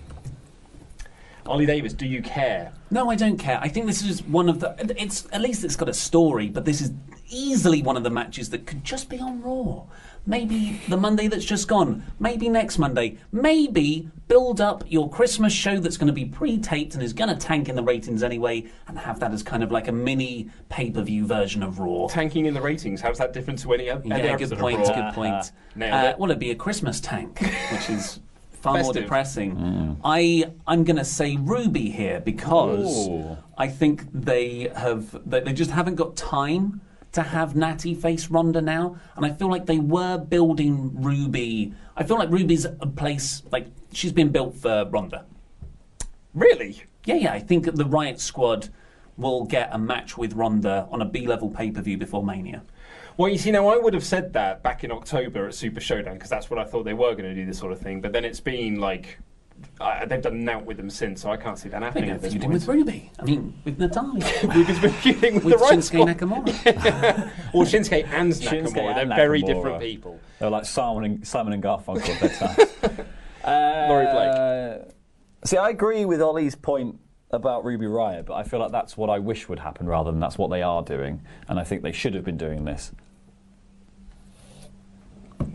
Ollie 1.48 1.65
Davis, 1.65 1.93
do 1.93 2.05
you 2.05 2.21
care? 2.21 2.71
No, 2.91 3.10
I 3.10 3.15
don't 3.15 3.38
care. 3.38 3.60
I 3.62 3.67
think 3.67 3.86
this 3.88 4.03
is 4.03 4.24
one 4.24 4.48
of 4.50 4.60
the. 4.60 4.75
It's 5.01 5.27
at 5.31 5.41
least 5.41 5.63
it's 5.63 5.75
got 5.75 5.89
a 5.89 5.93
story, 5.93 6.50
but 6.50 6.65
this 6.65 6.81
is 6.81 6.91
easily 7.29 7.81
one 7.81 7.98
of 7.98 8.03
the 8.03 8.10
matches 8.10 8.50
that 8.51 8.65
could 8.67 8.83
just 8.83 9.10
be 9.10 9.19
on 9.19 9.41
Raw. 9.41 9.83
Maybe 10.25 10.79
the 10.88 10.98
Monday 10.98 11.27
that's 11.27 11.45
just 11.45 11.67
gone. 11.67 12.03
Maybe 12.19 12.48
next 12.48 12.77
Monday. 12.77 13.17
Maybe 13.31 14.07
build 14.27 14.62
up 14.62 14.83
your 14.88 15.10
Christmas 15.10 15.51
show 15.51 15.79
that's 15.79 15.98
going 15.98 16.07
to 16.07 16.13
be 16.13 16.25
pre-taped 16.25 16.93
and 16.93 17.01
is 17.01 17.12
going 17.12 17.29
to 17.29 17.36
tank 17.36 17.69
in 17.69 17.75
the 17.75 17.81
ratings 17.83 18.21
anyway, 18.21 18.65
and 18.88 19.00
have 19.00 19.19
that 19.21 19.31
as 19.31 19.41
kind 19.41 19.63
of 19.63 19.71
like 19.71 19.88
a 19.88 19.91
mini 19.91 20.50
pay-per-view 20.69 21.25
version 21.25 21.63
of 21.63 21.79
Raw. 21.79 22.07
Tanking 22.07 22.45
in 22.45 22.53
the 22.53 22.62
ratings, 22.62 23.01
how's 23.01 23.17
that 23.17 23.33
different 23.33 23.57
to 23.60 23.74
any 23.74 23.89
other 23.89 24.03
Yeah, 24.05 24.36
good 24.38 24.51
of 24.51 24.60
point. 24.60 24.79
Raw? 24.88 24.93
Good 24.93 25.13
point. 25.15 25.51
Nailed 25.75 25.93
Uh, 25.93 26.07
it. 26.10 26.19
well, 26.19 26.29
it'd 26.29 26.39
be 26.39 26.51
a 26.51 26.55
Christmas 26.55 27.00
tank, 27.00 27.39
which 27.71 27.89
is 27.89 28.19
far 28.61 28.73
more 28.73 28.83
Festive. 28.83 29.03
depressing. 29.03 29.55
Mm. 29.55 29.97
I 30.03 30.51
I'm 30.67 30.83
going 30.83 30.97
to 30.97 31.05
say 31.05 31.37
Ruby 31.37 31.89
here 31.89 32.19
because 32.19 33.07
Ooh. 33.07 33.37
I 33.57 33.67
think 33.67 34.05
they 34.13 34.71
have 34.75 35.29
they 35.29 35.41
they 35.41 35.53
just 35.53 35.71
haven't 35.71 35.95
got 35.95 36.15
time 36.15 36.81
to 37.13 37.21
have 37.21 37.55
Natty 37.55 37.93
face 37.93 38.29
Ronda 38.29 38.61
now, 38.61 38.97
and 39.15 39.25
I 39.25 39.31
feel 39.31 39.49
like 39.49 39.65
they 39.65 39.79
were 39.79 40.17
building 40.17 41.01
Ruby. 41.01 41.73
I 41.97 42.03
feel 42.03 42.17
like 42.17 42.29
Ruby's 42.29 42.65
a 42.65 42.87
place 42.87 43.43
like 43.51 43.67
she's 43.91 44.13
been 44.13 44.29
built 44.29 44.55
for 44.55 44.85
Ronda. 44.89 45.25
Really? 46.33 46.83
Yeah, 47.05 47.15
yeah. 47.15 47.33
I 47.33 47.39
think 47.39 47.65
the 47.65 47.83
Riott 47.83 48.19
Squad 48.19 48.69
will 49.17 49.45
get 49.45 49.69
a 49.71 49.77
match 49.77 50.17
with 50.17 50.33
Ronda 50.33 50.87
on 50.91 51.01
a 51.01 51.05
B 51.05 51.27
level 51.27 51.49
pay 51.49 51.71
per 51.71 51.81
view 51.81 51.97
before 51.97 52.23
Mania. 52.23 52.63
Well, 53.21 53.29
you 53.29 53.37
see, 53.37 53.51
now 53.51 53.67
I 53.67 53.77
would 53.77 53.93
have 53.93 54.03
said 54.03 54.33
that 54.33 54.63
back 54.63 54.83
in 54.83 54.91
October 54.91 55.45
at 55.45 55.53
Super 55.53 55.79
Showdown 55.79 56.15
because 56.15 56.31
that's 56.31 56.49
what 56.49 56.57
I 56.57 56.63
thought 56.63 56.85
they 56.85 56.95
were 56.95 57.11
going 57.13 57.29
to 57.29 57.35
do 57.35 57.45
this 57.45 57.59
sort 57.59 57.71
of 57.71 57.79
thing. 57.79 58.01
But 58.01 58.13
then 58.13 58.25
it's 58.25 58.39
been 58.39 58.79
like 58.79 59.19
uh, 59.79 60.05
they've 60.07 60.23
done 60.23 60.43
nout 60.43 60.65
with 60.65 60.77
them 60.77 60.89
since, 60.89 61.21
so 61.21 61.29
I 61.29 61.37
can't 61.37 61.55
see 61.55 61.69
that 61.69 61.83
I 61.83 61.85
happening 61.85 62.05
think 62.05 62.15
at 62.15 62.21
they're 62.21 62.29
this 62.31 62.33
feuding 62.33 62.49
point. 62.49 62.53
with 62.61 62.67
Ruby. 62.67 63.11
I 63.19 63.23
mean, 63.23 63.53
with 63.63 63.77
Natalya. 63.77 64.25
Ruby's 64.55 64.79
been 64.79 64.91
feuding 64.93 65.35
with, 65.35 65.43
with 65.43 65.53
the 65.53 65.59
right 65.59 65.77
Shinsuke 65.77 65.83
squad. 65.83 66.07
Nakamura. 66.07 67.31
Well, 67.53 67.67
Shinsuke 67.67 68.07
and 68.07 68.31
Nakamura, 68.33 68.49
Shinsuke 68.63 68.73
they're 68.73 68.97
and 69.01 69.13
very 69.15 69.43
Nakamura. 69.43 69.45
different 69.45 69.79
people. 69.81 70.19
They're 70.39 70.49
like 70.49 70.65
Simon 70.65 71.03
and 71.03 71.27
Simon 71.27 71.53
and 71.53 71.61
Garfunkel 71.61 72.09
at 72.09 72.19
their 72.21 72.95
time. 72.97 73.05
uh, 73.43 73.85
Laurie 73.87 74.07
Blake. 74.07 74.95
See, 75.45 75.57
I 75.57 75.69
agree 75.69 76.05
with 76.05 76.23
Ollie's 76.23 76.55
point 76.55 76.95
about 77.29 77.65
Ruby 77.65 77.85
Riott, 77.85 78.25
but 78.25 78.33
I 78.33 78.41
feel 78.41 78.59
like 78.59 78.71
that's 78.71 78.97
what 78.97 79.11
I 79.11 79.19
wish 79.19 79.47
would 79.47 79.59
happen 79.59 79.85
rather 79.85 80.09
than 80.09 80.19
that's 80.19 80.39
what 80.39 80.49
they 80.49 80.63
are 80.63 80.81
doing, 80.81 81.21
and 81.47 81.59
I 81.59 81.63
think 81.63 81.83
they 81.83 81.91
should 81.91 82.15
have 82.15 82.23
been 82.25 82.37
doing 82.37 82.65
this. 82.65 82.91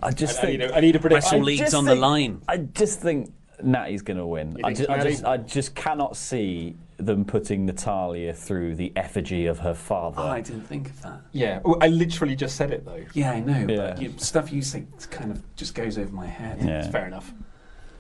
I 0.03 0.11
just 0.11 0.43
I, 0.43 0.49
I, 0.49 0.51
need 0.51 0.61
a, 0.63 0.77
I 0.77 0.81
need 0.81 0.97
a 0.97 0.99
prediction. 0.99 1.25
Wrestle 1.25 1.41
I 1.41 1.43
League's 1.45 1.61
just 1.61 1.75
on 1.75 1.85
the 1.85 1.93
think- 1.93 2.03
line. 2.03 2.43
I 2.49 2.57
just 2.59 3.01
think 3.01 3.33
Natty's 3.63 4.03
going 4.03 4.19
to 4.19 4.27
win. 4.27 4.57
I 4.63 4.73
just, 4.73 4.91
I, 4.91 5.03
just, 5.03 5.25
I 5.25 5.37
just 5.39 5.75
cannot 5.75 6.17
see 6.17 6.77
them 6.99 7.25
putting 7.25 7.67
Natalya 7.67 8.33
through 8.33 8.75
the 8.75 8.93
effigy 8.97 9.47
of 9.47 9.59
her 9.61 9.75
father. 9.75 10.21
Oh, 10.21 10.29
I 10.29 10.41
didn't 10.41 10.63
think 10.63 10.89
of 10.91 11.03
that. 11.03 11.21
Yeah, 11.33 11.61
well, 11.65 11.79
I 11.81 11.89
literally 11.89 12.37
just 12.37 12.57
said 12.57 12.71
it 12.71 12.85
though. 12.85 13.05
Yeah, 13.15 13.33
I 13.33 13.41
know, 13.41 13.67
Yeah. 13.69 13.77
but 13.91 14.03
you, 14.03 14.15
stuff 14.19 14.53
you 14.53 14.63
say 14.63 14.87
kind 15.11 15.31
of 15.31 15.43
just 15.57 15.75
goes 15.75 15.99
over 15.99 16.13
my 16.13 16.27
head. 16.27 16.59
Yeah. 16.61 16.79
It's 16.81 16.89
fair 16.89 17.07
enough. 17.07 17.33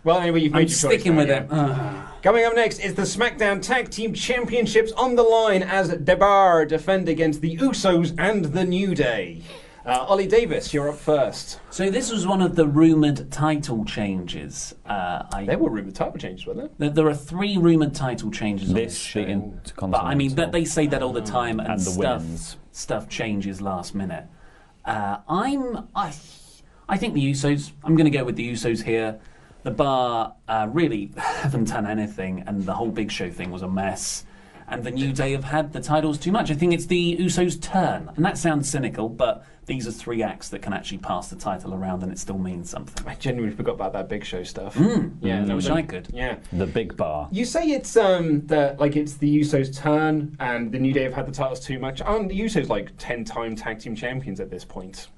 Well, 0.04 0.18
anyway, 0.20 0.42
you've 0.42 0.52
made 0.52 0.60
I'm 0.60 0.66
your 0.68 0.76
sticking 0.76 1.14
now, 1.14 1.18
with 1.18 1.28
yeah. 1.28 1.42
it. 1.42 1.48
Ugh. 1.50 2.08
Coming 2.22 2.44
up 2.44 2.54
next 2.54 2.78
is 2.78 2.94
the 2.94 3.02
SmackDown 3.02 3.60
Tag 3.60 3.90
Team 3.90 4.14
Championships 4.14 4.92
on 4.92 5.16
the 5.16 5.24
line 5.24 5.62
as 5.64 5.88
The 5.88 6.16
Bar 6.16 6.64
defend 6.64 7.08
against 7.08 7.40
the 7.40 7.56
Usos 7.56 8.14
and 8.16 8.44
the 8.44 8.64
New 8.64 8.94
Day. 8.94 9.42
Uh, 9.86 10.04
Ollie 10.08 10.26
Davis, 10.26 10.74
you're 10.74 10.88
up 10.88 10.96
first. 10.98 11.60
So 11.70 11.90
this 11.90 12.10
was 12.10 12.26
one 12.26 12.42
of 12.42 12.56
the 12.56 12.66
rumored 12.66 13.30
title 13.30 13.84
changes. 13.84 14.74
Uh, 14.84 15.22
I, 15.32 15.44
They 15.44 15.54
were 15.54 15.70
rumored 15.70 15.94
title 15.94 16.18
changes, 16.18 16.44
weren't 16.44 16.76
they? 16.78 16.86
there, 16.86 16.90
there 16.94 17.06
are 17.06 17.14
three 17.14 17.56
rumored 17.56 17.94
title 17.94 18.32
changes 18.32 18.70
on 18.70 18.74
This, 18.74 18.94
this 18.94 18.98
show. 18.98 19.24
the 19.24 19.86
But 19.86 20.02
I 20.02 20.16
mean, 20.16 20.34
that 20.34 20.50
they 20.50 20.64
say 20.64 20.88
that 20.88 21.04
all 21.04 21.12
the 21.12 21.20
time, 21.20 21.60
and, 21.60 21.68
And 21.70 21.78
the 21.80 21.84
stuff 21.84 22.20
women's. 22.22 22.56
stuff 22.72 23.08
changes 23.08 23.60
last 23.62 23.94
minute. 23.94 24.24
Uh, 24.84 25.18
I'm 25.28 25.86
I, 25.94 26.12
I 26.88 26.96
think 26.96 27.14
the 27.14 27.30
Usos. 27.30 27.70
I'm 27.84 27.94
going 27.94 28.10
to 28.10 28.16
go 28.18 28.24
with 28.24 28.34
the 28.34 28.52
Usos 28.52 28.82
here. 28.82 29.20
The 29.62 29.70
Bar 29.70 30.34
uh, 30.48 30.68
really 30.72 31.12
haven't 31.16 31.68
done 31.68 31.86
anything, 31.86 32.42
and 32.48 32.64
the 32.66 32.74
whole 32.74 32.90
Big 32.90 33.12
Show 33.12 33.30
thing 33.30 33.52
was 33.52 33.62
a 33.62 33.68
mess. 33.68 34.24
And 34.68 34.82
the 34.82 34.90
New 34.90 35.12
Day 35.12 35.30
have 35.30 35.44
had 35.44 35.72
the 35.72 35.80
titles 35.80 36.18
too 36.18 36.32
much. 36.32 36.50
I 36.50 36.54
think 36.54 36.74
it's 36.74 36.86
the 36.86 37.16
Usos' 37.18 37.60
turn, 37.62 38.10
and 38.16 38.24
that 38.24 38.36
sounds 38.36 38.68
cynical, 38.68 39.08
but 39.08 39.46
these 39.66 39.86
are 39.88 39.90
three 39.92 40.22
acts 40.22 40.48
that 40.50 40.62
can 40.62 40.72
actually 40.72 40.98
pass 40.98 41.28
the 41.28 41.36
title 41.36 41.74
around, 41.74 42.02
and 42.04 42.12
it 42.12 42.18
still 42.18 42.38
means 42.38 42.70
something. 42.70 43.06
I 43.06 43.14
genuinely 43.16 43.54
forgot 43.56 43.74
about 43.74 43.92
that 43.94 44.08
Big 44.08 44.24
Show 44.24 44.42
stuff. 44.44 44.74
Mm. 44.76 45.16
Yeah, 45.20 45.44
I 45.48 45.54
wish 45.54 45.68
I 45.68 45.82
could. 45.82 46.08
Yeah. 46.12 46.36
the 46.52 46.66
big 46.66 46.96
bar. 46.96 47.28
You 47.32 47.44
say 47.44 47.64
it's 47.70 47.96
um 47.96 48.46
the 48.46 48.76
like 48.78 48.96
it's 48.96 49.14
the 49.14 49.40
Usos' 49.40 49.76
turn 49.76 50.36
and 50.40 50.70
the 50.72 50.78
New 50.78 50.92
Day 50.92 51.02
have 51.02 51.14
had 51.14 51.26
the 51.26 51.32
titles 51.32 51.60
too 51.60 51.78
much. 51.78 52.00
Aren't 52.00 52.28
the 52.28 52.40
Usos 52.40 52.68
like 52.68 52.92
ten-time 52.96 53.56
tag 53.56 53.80
team 53.80 53.94
champions 53.96 54.38
at 54.40 54.50
this 54.50 54.64
point? 54.64 55.08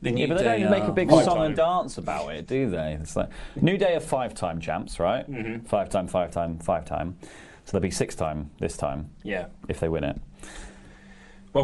The 0.00 0.12
New 0.12 0.20
Yeah, 0.20 0.26
but 0.28 0.38
they 0.38 0.44
Day 0.44 0.60
don't 0.60 0.70
make 0.70 0.84
a 0.84 0.92
big 0.92 1.10
song 1.10 1.24
time. 1.24 1.40
and 1.42 1.56
dance 1.56 1.98
about 1.98 2.28
it, 2.32 2.46
do 2.46 2.70
they? 2.70 2.96
It's 3.00 3.16
like 3.16 3.30
New 3.60 3.76
Day 3.76 3.96
are 3.96 4.00
five-time 4.00 4.60
champs, 4.60 5.00
right? 5.00 5.28
Mm-hmm. 5.28 5.64
Five-time, 5.66 6.06
five-time, 6.06 6.60
five-time. 6.60 7.16
So 7.64 7.72
they'll 7.72 7.80
be 7.82 7.90
six-time 7.90 8.50
this 8.60 8.76
time 8.76 9.10
Yeah. 9.24 9.46
if 9.68 9.80
they 9.80 9.88
win 9.88 10.04
it. 10.04 10.20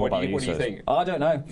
Well, 0.00 0.10
what, 0.10 0.20
do 0.20 0.26
you, 0.28 0.32
what 0.34 0.42
do 0.42 0.48
you 0.48 0.54
Usos? 0.54 0.58
think? 0.58 0.82
I 0.88 1.04
don't 1.04 1.20
know. 1.20 1.42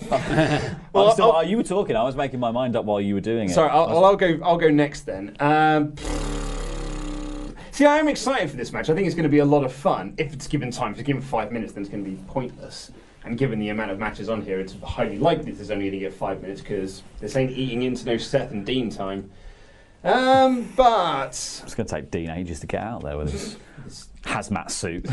Well, 0.93 1.07
I'm 1.07 1.13
still, 1.13 1.31
I'll- 1.31 1.43
you 1.43 1.57
were 1.57 1.63
talking. 1.63 1.95
I 1.95 2.03
was 2.03 2.15
making 2.15 2.39
my 2.39 2.51
mind 2.51 2.75
up 2.75 2.85
while 2.85 3.01
you 3.01 3.15
were 3.15 3.21
doing 3.21 3.49
it. 3.49 3.53
Sorry, 3.53 3.69
I'll, 3.69 3.85
I'll, 3.87 4.05
I'll 4.05 4.15
go. 4.15 4.39
I'll 4.43 4.57
go 4.57 4.69
next 4.69 5.01
then. 5.01 5.35
Um, 5.39 5.95
see, 7.71 7.85
I 7.85 7.97
am 7.97 8.07
excited 8.07 8.49
for 8.51 8.57
this 8.57 8.71
match. 8.71 8.89
I 8.89 8.93
think 8.93 9.07
it's 9.07 9.15
going 9.15 9.23
to 9.23 9.29
be 9.29 9.39
a 9.39 9.45
lot 9.45 9.63
of 9.63 9.73
fun 9.73 10.13
if 10.17 10.33
it's 10.33 10.47
given 10.47 10.69
time. 10.71 10.91
If 10.93 10.99
it's 10.99 11.07
given 11.07 11.21
five 11.21 11.51
minutes, 11.51 11.73
then 11.73 11.81
it's 11.81 11.89
going 11.89 12.03
to 12.03 12.09
be 12.09 12.17
pointless. 12.27 12.91
And 13.25 13.37
given 13.37 13.57
the 13.57 13.69
amount 13.69 13.89
of 13.91 13.99
matches 13.99 14.29
on 14.29 14.41
here, 14.41 14.59
it's 14.59 14.75
highly 14.83 15.17
likely 15.17 15.51
this 15.51 15.61
is 15.61 15.71
only 15.71 15.85
going 15.85 15.99
to 15.99 16.05
get 16.09 16.13
five 16.13 16.41
minutes 16.41 16.61
because 16.61 17.03
this 17.19 17.35
ain't 17.35 17.51
eating 17.51 17.83
into 17.83 18.05
no 18.05 18.17
Seth 18.17 18.51
and 18.51 18.65
Dean 18.65 18.89
time. 18.89 19.31
Um, 20.03 20.69
but 20.75 21.29
It's 21.29 21.73
going 21.73 21.87
to 21.87 21.95
take 21.95 22.11
Dean 22.11 22.29
ages 22.29 22.59
to 22.59 22.67
get 22.67 22.83
out 22.83 23.01
there 23.03 23.17
with 23.17 23.31
his 23.31 23.55
hazmat 24.23 24.69
suit. 24.69 25.07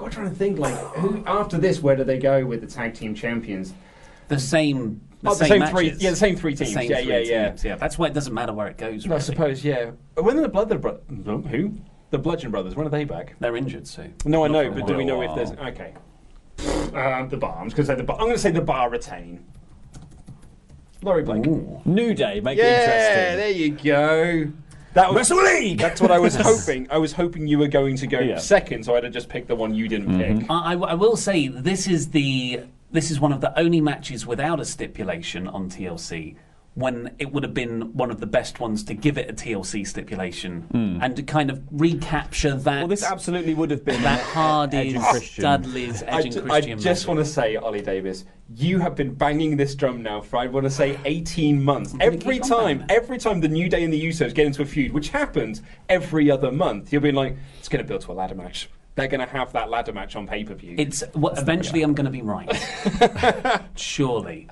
Got 0.00 0.12
trying 0.12 0.28
to 0.30 0.34
think 0.34 0.58
like 0.58 0.74
who 0.96 1.22
after 1.26 1.58
this, 1.58 1.80
where 1.80 1.94
do 1.96 2.04
they 2.04 2.18
go 2.18 2.44
with 2.44 2.60
the 2.62 2.66
tag 2.66 2.94
team 2.94 3.14
champions? 3.14 3.74
the 4.28 4.38
same. 4.38 5.00
The 5.22 5.30
Oh, 5.30 5.34
the 5.34 5.44
same, 5.44 5.60
same 5.60 5.70
three- 5.70 5.92
yeah, 5.98 6.10
the 6.10 6.16
same 6.16 6.34
three 6.36 6.54
teams. 6.54 6.72
same 6.72 6.88
Yeah, 6.90 7.02
three 7.02 7.08
yeah, 7.12 7.18
yeah. 7.18 7.48
teams, 7.50 7.64
yeah. 7.64 7.76
That's 7.76 7.98
why 7.98 8.06
it 8.06 8.14
doesn't 8.14 8.32
matter 8.32 8.52
where 8.54 8.68
it 8.68 8.78
goes. 8.78 9.04
I 9.04 9.10
Really. 9.10 9.20
suppose, 9.20 9.62
yeah. 9.64 9.90
When 10.14 10.38
are 10.38 10.42
the 10.42 10.48
Blood 10.48 10.68
the 10.70 10.76
Bro- 10.78 11.00
who? 11.50 11.74
The 12.10 12.18
Bludgeon 12.18 12.50
Brothers. 12.50 12.74
When 12.74 12.86
are 12.86 12.90
they 12.90 13.04
back? 13.04 13.34
they're 13.38 13.54
injured, 13.56 13.86
so. 13.86 14.06
No, 14.24 14.44
I 14.44 14.48
know, 14.48 14.70
but 14.70 14.86
do 14.86 14.94
we 14.96 15.04
know 15.04 15.18
while. 15.18 15.36
if 15.38 15.56
there's 15.56 15.68
okay? 15.68 15.92
Um, 16.94 17.28
the 17.28 17.36
bar. 17.36 17.56
I'm 17.58 17.66
just 17.66 17.76
going 17.76 17.86
to 17.86 17.92
say 17.92 17.94
the 17.96 18.02
bar. 18.02 18.16
I'm 18.16 18.24
going 18.24 18.34
to 18.36 18.38
say 18.40 18.50
the 18.50 18.60
bar 18.62 18.88
retain. 18.88 19.44
Laurie 21.02 21.22
Blake. 21.22 21.46
Ooh. 21.46 21.80
New 21.84 22.14
Day, 22.14 22.40
make 22.40 22.58
it 22.58 22.64
interesting. 22.64 22.90
Yeah, 22.94 23.32
interesting. 23.32 23.36
there 23.36 23.50
you 23.50 24.46
go. 24.46 24.52
That 24.94 25.08
was 25.08 25.30
Wrestle 25.30 25.44
League! 25.44 25.78
That's 25.78 26.00
what 26.00 26.10
I 26.10 26.18
was 26.18 26.34
hoping. 26.40 26.88
I 26.90 26.98
was 26.98 27.12
hoping 27.12 27.46
you 27.46 27.58
were 27.58 27.68
going 27.68 27.96
to 27.96 28.06
go 28.06 28.18
Yeah. 28.18 28.38
second, 28.38 28.84
so 28.84 28.96
I'd 28.96 29.04
have 29.04 29.12
just 29.12 29.28
picked 29.28 29.48
the 29.48 29.54
one 29.54 29.74
you 29.74 29.86
didn't 29.86 30.08
mm-hmm. 30.08 30.38
pick. 30.40 30.50
I, 30.50 30.74
I- 30.74 30.90
I 30.90 30.94
will 30.94 31.16
say 31.16 31.48
this 31.48 31.86
is 31.86 32.10
the 32.10 32.62
this 32.92 33.12
is 33.12 33.20
one 33.20 33.32
of 33.32 33.40
the 33.40 33.56
only 33.58 33.80
matches 33.80 34.26
without 34.26 34.58
a 34.58 34.64
stipulation 34.64 35.46
on 35.46 35.70
TLC 35.70 36.34
when 36.80 37.14
it 37.18 37.32
would 37.32 37.42
have 37.42 37.54
been 37.54 37.94
one 37.94 38.10
of 38.10 38.20
the 38.20 38.26
best 38.26 38.58
ones 38.60 38.82
to 38.84 38.94
give 38.94 39.18
it 39.18 39.30
a 39.30 39.32
TLC 39.32 39.86
stipulation 39.86 40.62
hmm. 40.62 40.98
and 41.00 41.16
to 41.16 41.22
kind 41.22 41.50
of 41.50 41.62
recapture 41.70 42.56
that 42.56 42.80
Well, 42.80 42.88
this 42.88 43.04
absolutely 43.04 43.54
would 43.54 43.70
have 43.70 43.84
been 43.84 44.02
that 44.02 44.20
Edge 44.20 44.26
Hardy's, 44.26 44.94
and 44.94 45.04
Christian. 45.04 45.44
Dudley's, 45.44 46.02
I, 46.02 46.06
Edge 46.06 46.24
and 46.24 46.34
ju- 46.34 46.40
I 46.44 46.48
Christian. 46.48 46.78
just 46.80 47.06
want 47.06 47.20
to 47.20 47.24
say, 47.24 47.56
Ollie 47.56 47.82
Davis, 47.82 48.24
you 48.56 48.78
have 48.80 48.96
been 48.96 49.14
banging 49.14 49.56
this 49.56 49.74
drum 49.74 50.02
now 50.02 50.20
for 50.20 50.38
I 50.38 50.46
want 50.46 50.64
to 50.64 50.70
say 50.70 50.98
18 51.04 51.62
months. 51.62 51.94
Every 52.00 52.40
time, 52.40 52.84
every 52.88 53.18
time 53.18 53.40
the 53.40 53.48
New 53.48 53.68
Day 53.68 53.84
and 53.84 53.92
the 53.92 54.02
Usos 54.02 54.34
get 54.34 54.46
into 54.46 54.62
a 54.62 54.66
feud, 54.66 54.92
which 54.92 55.10
happens 55.10 55.62
every 55.88 56.30
other 56.30 56.50
month, 56.50 56.92
you'll 56.92 57.02
be 57.02 57.12
like, 57.12 57.36
it's 57.58 57.68
going 57.68 57.82
to 57.82 57.88
build 57.88 58.00
to 58.02 58.12
a 58.12 58.14
ladder 58.14 58.34
match. 58.34 58.68
They're 59.00 59.08
going 59.08 59.26
to 59.26 59.32
have 59.34 59.52
that 59.54 59.70
ladder 59.70 59.92
match 59.92 60.14
on 60.16 60.26
pay 60.26 60.44
per 60.44 60.54
view. 60.54 60.74
It's 60.78 61.02
well, 61.14 61.32
eventually 61.36 61.82
I'm 61.82 61.94
going 61.94 62.04
to 62.04 62.10
be 62.10 62.22
right. 62.22 62.50
Surely. 63.76 64.46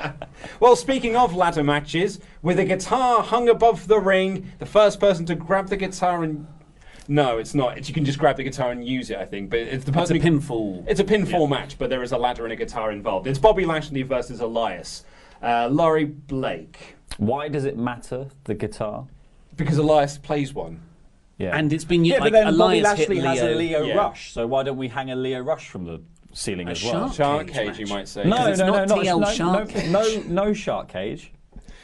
Well, 0.60 0.74
speaking 0.76 1.16
of 1.16 1.34
ladder 1.34 1.62
matches, 1.62 2.18
with 2.42 2.58
a 2.58 2.64
guitar 2.64 3.22
hung 3.22 3.48
above 3.48 3.88
the 3.88 3.98
ring, 4.00 4.50
the 4.58 4.66
first 4.66 5.00
person 5.00 5.26
to 5.26 5.34
grab 5.34 5.68
the 5.68 5.76
guitar 5.76 6.22
and 6.24 6.46
no, 7.10 7.38
it's 7.38 7.54
not. 7.54 7.78
It's, 7.78 7.88
you 7.88 7.94
can 7.94 8.04
just 8.04 8.18
grab 8.18 8.36
the 8.36 8.42
guitar 8.42 8.70
and 8.70 8.86
use 8.86 9.08
it. 9.10 9.16
I 9.18 9.24
think, 9.24 9.48
but 9.50 9.60
it's 9.60 9.84
the 9.84 9.90
It's 9.98 10.10
a 10.10 10.14
person. 10.14 10.20
who- 10.20 10.40
pinfall. 10.40 10.84
It's 10.86 11.00
a 11.00 11.04
pinfall 11.04 11.48
match, 11.48 11.78
but 11.78 11.88
there 11.88 12.02
is 12.02 12.12
a 12.12 12.18
ladder 12.18 12.44
and 12.44 12.52
a 12.52 12.56
guitar 12.56 12.92
involved. 12.92 13.26
It's 13.26 13.38
Bobby 13.38 13.64
Lashley 13.64 14.02
versus 14.02 14.40
Elias. 14.40 15.04
Uh, 15.42 15.68
Laurie 15.70 16.04
Blake, 16.04 16.96
Why 17.16 17.48
does 17.48 17.64
it 17.64 17.76
matter, 17.78 18.26
the 18.44 18.54
guitar? 18.54 19.06
because 19.56 19.78
Elias 19.78 20.18
plays 20.18 20.52
one. 20.52 20.80
Yeah. 21.38 21.56
And 21.56 21.72
it's 21.72 21.84
been 21.84 22.04
yeah, 22.04 22.14
like 22.18 22.32
but 22.32 22.32
then 22.32 22.46
Elias 22.48 22.82
Bobby 22.82 22.98
Lashley 23.00 23.16
hit 23.16 23.24
has 23.24 23.40
a 23.40 23.54
Leo 23.54 23.82
Yeah. 23.84 23.94
Rush, 23.94 24.32
so 24.32 24.46
why 24.46 24.64
don't 24.64 24.76
we 24.76 24.88
hang 24.88 25.10
a 25.10 25.16
Lio 25.16 25.40
Rush 25.40 25.68
from 25.68 25.84
the 25.84 26.02
ceiling 26.32 26.68
A 26.68 26.72
as 26.72 26.82
well? 26.82 27.08
shark? 27.10 27.14
Shark 27.14 27.46
Cage 27.48 27.68
cage, 27.68 27.78
you 27.78 27.86
might 27.86 28.08
say. 28.08 28.24
No, 28.24 28.46
it's 28.46 28.58
no, 28.58 28.66
no, 28.66 28.72
not 28.84 28.88
no, 28.88 28.96
TL 28.96 29.20
no, 29.20 29.30
shark 29.32 29.68
no, 29.68 29.80
cage. 29.80 30.26
no, 30.28 30.44
no 30.44 30.52
shark 30.52 30.88
cage, 30.88 31.32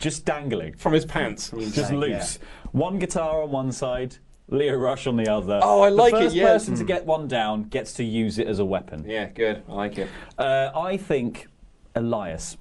just 0.00 0.24
dangling, 0.24 0.74
from 0.74 0.92
his 0.92 1.04
pants. 1.04 1.50
just 1.72 1.92
loose. 1.92 2.38
One 2.72 2.98
guitar 2.98 3.42
on 3.44 3.52
one 3.52 3.70
side, 3.70 4.16
Lio 4.48 4.74
Rush 4.74 5.06
on 5.06 5.16
the 5.16 5.28
other. 5.32 5.60
Oh, 5.62 5.82
I 5.82 5.88
like 5.88 6.14
it. 6.14 6.16
the 6.16 6.22
it, 6.22 6.24
first 6.24 6.34
yeah. 6.36 6.46
person 6.52 6.74
to 6.76 6.84
Mm. 6.84 6.86
get 6.88 7.06
one 7.06 7.28
down 7.28 7.62
gets 7.64 7.92
to 7.94 8.04
use 8.04 8.38
it 8.40 8.48
as 8.48 8.58
a 8.58 8.64
weapon. 8.64 9.04
Yeah, 9.06 9.26
good. 9.26 9.62
I 9.68 9.72
like 9.72 9.98
it. 9.98 10.08
Uh, 10.36 10.70
I 10.74 10.96
think 10.96 11.46
Elias. 11.94 12.56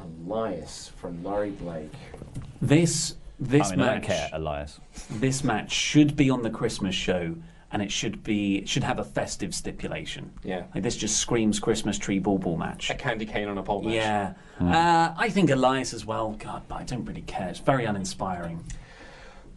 Elias 0.00 0.92
from 0.96 1.22
Laurie 1.22 1.50
Blake. 1.50 1.92
This 2.62 3.16
this 3.40 3.68
I 3.68 3.76
mean, 3.76 3.80
I 3.80 3.86
don't 3.86 3.94
match. 3.96 4.06
care, 4.06 4.30
Elias. 4.32 4.80
this 5.10 5.44
match 5.44 5.70
should 5.72 6.16
be 6.16 6.28
on 6.30 6.42
the 6.42 6.50
Christmas 6.50 6.94
show, 6.94 7.34
and 7.70 7.82
it 7.82 7.92
should 7.92 8.22
be 8.24 8.64
should 8.66 8.82
have 8.84 8.98
a 8.98 9.04
festive 9.04 9.54
stipulation. 9.54 10.32
Yeah. 10.42 10.64
like 10.74 10.82
this 10.82 10.96
just 10.96 11.18
screams 11.18 11.58
Christmas 11.60 11.98
tree 11.98 12.18
ball 12.18 12.38
ball 12.38 12.56
match. 12.56 12.90
A 12.90 12.94
candy 12.94 13.26
cane 13.26 13.48
on 13.48 13.58
a 13.58 13.62
pole 13.62 13.82
match. 13.82 13.94
Yeah, 13.94 14.32
uh, 14.60 15.14
I 15.16 15.28
think 15.28 15.50
Elias 15.50 15.92
as 15.94 16.04
well. 16.04 16.32
God, 16.38 16.62
but 16.68 16.76
I 16.76 16.84
don't 16.84 17.04
really 17.04 17.22
care. 17.22 17.48
It's 17.48 17.60
very 17.60 17.84
uninspiring. 17.84 18.64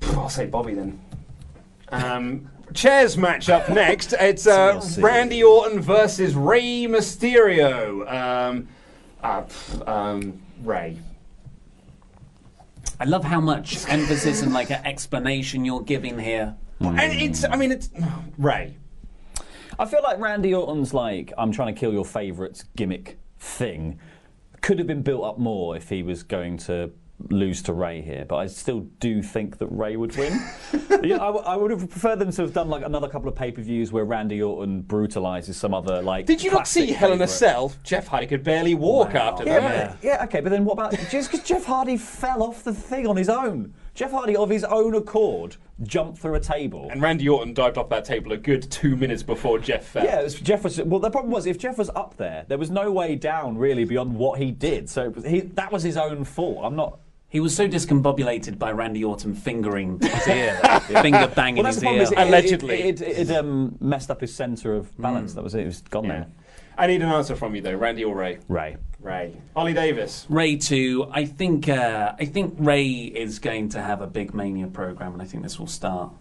I'll 0.10 0.30
say 0.30 0.46
Bobby 0.48 0.74
then. 0.74 1.00
Um, 1.90 2.50
chairs 2.74 3.18
match 3.18 3.50
up 3.50 3.70
next. 3.84 4.14
It's 4.14 4.48
uh, 4.48 4.82
Randy 4.98 5.44
Orton 5.44 5.80
versus 5.82 6.36
Rey 6.36 6.86
Mysterio. 6.88 8.12
Um, 8.12 8.68
uh, 9.22 9.44
um, 9.86 10.42
Rey. 10.64 10.98
I 13.02 13.06
love 13.06 13.24
how 13.24 13.42
much 13.42 13.90
emphasis 13.90 14.44
and 14.44 14.54
like 14.54 14.70
an 14.70 14.86
explanation 14.86 15.66
you're 15.66 15.82
giving 15.82 16.20
here. 16.20 16.56
Mm. 16.80 17.00
And 17.00 17.20
it's, 17.20 17.44
I 17.44 17.56
mean, 17.56 17.72
it's 17.72 17.90
Rey. 18.38 18.78
I 19.80 19.86
feel 19.86 20.04
like 20.04 20.20
Randy 20.20 20.54
Orton's 20.54 20.94
like 20.94 21.34
I'm 21.36 21.52
trying 21.52 21.74
to 21.74 21.80
kill 21.80 21.94
your 21.94 22.06
favourites 22.06 22.64
gimmick 22.76 23.18
thing 23.40 24.00
could 24.62 24.78
have 24.78 24.86
been 24.86 25.02
built 25.02 25.24
up 25.24 25.40
more 25.40 25.76
if 25.76 25.90
he 25.90 26.04
was 26.04 26.22
going 26.22 26.58
to 26.58 26.92
lose 27.30 27.62
to 27.64 27.74
Rey 27.74 28.02
here, 28.02 28.26
but 28.28 28.38
I 28.38 28.48
still 28.48 28.82
do 29.00 29.22
think 29.22 29.58
that 29.60 29.68
Rey 29.68 29.96
would 29.96 30.16
win. 30.18 30.34
yeah, 31.04 31.16
I, 31.16 31.28
w- 31.28 31.44
I 31.46 31.56
would 31.56 31.72
have 31.72 31.90
preferred 31.90 32.20
them 32.20 32.32
to 32.32 32.42
have 32.44 32.54
done 32.54 32.70
like 32.70 32.84
another 32.86 33.08
couple 33.08 33.28
of 33.30 33.36
pay 33.36 33.52
per 33.52 33.62
views 33.62 33.92
where 33.92 34.06
Randy 34.06 34.42
Orton 34.42 34.82
brutalizes 34.82 35.58
some 35.58 35.74
other 35.74 36.02
like. 36.02 36.26
Did 36.26 36.44
you 36.44 36.52
not 36.52 36.68
see 36.68 36.88
classic 36.88 36.96
Hell 36.98 37.10
in 37.14 37.22
a 37.22 37.28
favourite. 37.28 37.30
Cell? 37.38 37.74
Jeff 37.84 38.08
Hardy 38.08 38.28
could 38.28 38.44
barely 38.44 38.76
walk 38.76 39.16
after 39.16 39.46
Yeah, 39.46 39.60
that. 39.60 39.92
but- 40.02 40.04
yeah, 40.06 40.24
okay, 40.26 40.42
but 40.42 40.50
then 40.50 40.66
what 40.66 40.74
about 40.74 40.92
just 41.10 41.32
because 41.32 41.46
Jeff 41.48 41.66
Hardy 41.66 41.98
fell 41.98 42.44
off 42.44 42.64
the 42.64 42.74
thing 42.74 43.06
on 43.08 43.18
his 43.18 43.30
own? 43.30 43.74
Jeff 43.94 44.12
Hardy, 44.12 44.38
of 44.38 44.50
his 44.50 44.64
own 44.64 44.96
accord, 44.96 45.58
jumped 45.84 46.18
through 46.18 46.36
a 46.36 46.40
table. 46.40 46.88
And 46.90 47.02
Randy 47.02 47.28
Orton 47.28 47.54
dived 47.54 47.78
off 47.78 47.90
that 47.90 48.06
table 48.06 48.32
a 48.32 48.38
good 48.38 48.72
two 48.72 48.96
minutes 48.96 49.22
before 49.22 49.60
Jeff 49.60 49.86
fell. 49.86 50.06
Yeah, 50.06 50.22
it 50.22 50.24
was, 50.24 50.36
Jeff 50.36 50.64
was. 50.64 50.82
Well, 50.82 51.02
the 51.02 51.10
problem 51.12 51.30
was 51.30 51.46
if 51.46 51.58
Jeff 51.60 51.78
was 51.78 51.90
up 51.90 52.16
there, 52.16 52.46
there 52.48 52.58
was 52.58 52.72
no 52.72 52.90
way 52.90 53.16
down 53.16 53.58
really 53.58 53.84
beyond 53.84 54.16
what 54.16 54.40
he 54.40 54.50
did. 54.52 54.90
So 54.90 55.04
it 55.08 55.16
was, 55.16 55.26
he, 55.26 55.42
that 55.42 55.74
was 55.74 55.84
his 55.84 55.98
own 55.98 56.24
fault. 56.24 56.60
I'm 56.64 56.78
not. 56.78 57.00
He 57.32 57.40
was 57.40 57.56
so 57.56 57.66
discombobulated 57.66 58.60
by 58.60 58.74
Randy 58.74 59.06
Orton 59.06 59.34
fingering 59.34 60.00
his 60.02 60.28
ear, 60.28 60.60
there, 60.62 61.02
finger 61.02 61.32
banging 61.34 61.64
Well, 61.64 61.72
his 61.74 61.82
ear. 61.82 62.02
Is 62.02 62.12
it, 62.12 62.18
Allegedly. 62.18 62.82
it, 62.82 63.02
it, 63.02 63.30
it, 63.30 63.32
um, 63.38 63.78
messed 63.80 64.12
up 64.12 64.20
his 64.20 64.36
centre 64.36 64.76
of 64.76 64.96
balance. 64.98 65.34
That 65.36 65.44
was 65.44 65.56
it. 65.56 65.62
It 65.62 65.66
was 65.66 65.82
gone 65.82 66.04
Yeah. 66.04 66.10
there. 66.12 66.28
I 66.78 66.88
need 66.88 67.02
an 67.02 67.08
answer 67.10 67.38
from 67.38 67.56
you 67.56 67.62
though, 67.62 67.76
Randy 67.76 68.04
or 68.04 68.14
Rey? 68.16 68.40
Rey. 68.50 68.76
Rey. 69.00 69.34
Ollie 69.56 69.74
Davis. 69.74 70.26
Rey 70.30 70.58
too. 70.58 71.08
I 71.12 71.24
think 71.26 71.70
uh, 71.70 72.14
I 72.20 72.26
think 72.26 72.56
Rey 72.58 72.90
is 72.92 73.40
going 73.40 73.70
to 73.70 73.82
have 73.82 74.02
a 74.02 74.08
big 74.08 74.34
Mania 74.34 74.68
program, 74.68 75.14
and 75.14 75.22
I 75.22 75.26
think 75.26 75.44
this 75.44 75.58
will 75.58 75.68
start. 75.68 76.12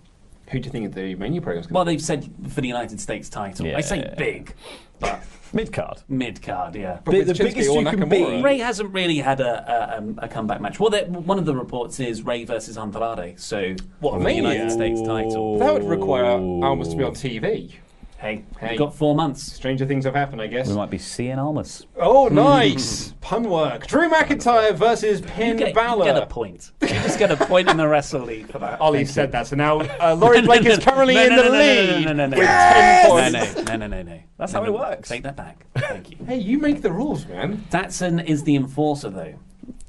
Who 0.51 0.61
do 0.61 0.67
you 0.67 0.71
think 0.71 0.95
the 0.95 1.15
Mania 1.17 1.41
program's 1.41 1.67
going 1.67 1.69
to 1.69 1.69
be? 1.69 1.75
Well, 1.75 1.85
they've 1.85 2.01
said 2.03 2.31
for 2.53 2.61
the 2.61 2.69
United 2.69 3.01
States 3.01 3.29
title. 3.29 3.75
I 3.75 3.81
say 3.81 4.13
big, 4.17 4.55
but 5.01 5.23
Mid 5.53 5.73
card. 5.73 6.03
mid 6.09 6.41
card, 6.43 6.77
yeah. 6.77 7.01
But 7.05 7.11
The- 7.11 7.19
with 7.19 7.37
the 7.37 7.45
biggest 7.45 7.69
or 7.71 7.81
you 7.83 7.87
can 7.91 7.99
Nakamura. 8.01 8.37
be. 8.39 8.43
Rey 8.43 8.59
hasn't 8.59 8.95
really 8.95 9.19
had 9.19 9.41
a, 9.41 9.95
a, 9.95 9.99
um, 9.99 10.17
a 10.23 10.29
comeback 10.29 10.61
match. 10.61 10.79
Well, 10.79 10.93
one 11.09 11.39
of 11.41 11.45
the 11.45 11.57
reports 11.57 11.99
is 11.99 12.23
Rey 12.23 12.45
versus 12.45 12.79
Andrade, 12.79 13.41
so 13.41 13.75
What, 13.99 14.21
a 14.21 14.23
the 14.25 14.33
United 14.33 14.71
States 14.71 15.03
title. 15.03 15.59
That 15.59 15.73
would 15.75 15.85
require 15.85 16.25
Almas 16.25 16.91
to 16.91 16.97
be 16.97 17.03
on 17.03 17.15
TV. 17.15 17.73
Hey, 18.21 18.45
Hey. 18.59 18.73
you've 18.73 18.79
got 18.79 18.95
four 18.95 19.15
months. 19.15 19.43
Stranger 19.43 19.87
things 19.87 20.05
have 20.05 20.15
happened, 20.15 20.43
I 20.43 20.47
guess. 20.47 20.69
We 20.69 20.75
might 20.75 20.91
be 20.91 20.99
seeing 20.99 21.39
Almas. 21.39 21.87
Oh, 21.99 22.29
nice! 22.29 23.15
Pun 23.23 23.45
work. 23.49 23.87
Drew 23.87 24.11
McIntyre 24.11 24.75
versus 24.75 25.21
Finn 25.21 25.59
You 25.59 25.65
get, 25.67 25.75
Balor. 25.75 26.07
you 26.07 26.13
get 26.13 26.23
a 26.23 26.27
point. 26.27 26.71
You 26.83 26.89
just 26.89 27.19
get 27.19 27.31
a 27.31 27.37
point 27.39 27.71
in 27.71 27.79
the 27.79 27.89
Wrestle 27.89 28.21
League 28.21 28.53
for 28.53 28.59
that. 28.59 28.79
Ollie 28.79 29.07
said 29.07 29.29
you. 29.29 29.33
that, 29.33 29.47
so 29.47 29.57
now 29.57 29.81
uh, 29.81 30.15
Laurie 30.15 30.43
Blake 30.43 30.67
is 30.67 30.79
currently 30.81 31.15
No, 31.15 31.25
in 31.25 31.37
the 31.37 31.43
no, 31.45 31.51
lead 31.51 32.05
no, 32.05 32.13
no, 32.13 32.13
no, 32.13 32.27
no, 32.27 32.37
with 32.37 32.47
no. 32.47 32.53
10 32.53 33.03
No, 33.03 33.09
points. 33.09 33.33
no, 33.57 33.63
no, 33.63 33.77
no, 33.77 33.87
no, 33.87 34.03
no. 34.03 34.21
That's 34.37 34.53
how 34.53 34.65
it 34.65 34.73
works. 34.73 35.09
Take 35.09 35.23
that 35.23 35.37
back. 35.37 35.65
Thank 35.79 36.11
you. 36.11 36.19
Hey, 36.27 36.37
you 36.37 36.59
make 36.59 36.83
the 36.83 36.93
rules, 36.93 37.25
man. 37.27 37.65
Datsun 37.71 38.23
is 38.27 38.43
the 38.45 38.55
enforcer, 38.55 39.09
though. 39.09 39.35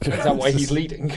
Is 0.04 0.24
that 0.24 0.38
why 0.38 0.52
he's 0.52 0.72
leading? 0.72 1.12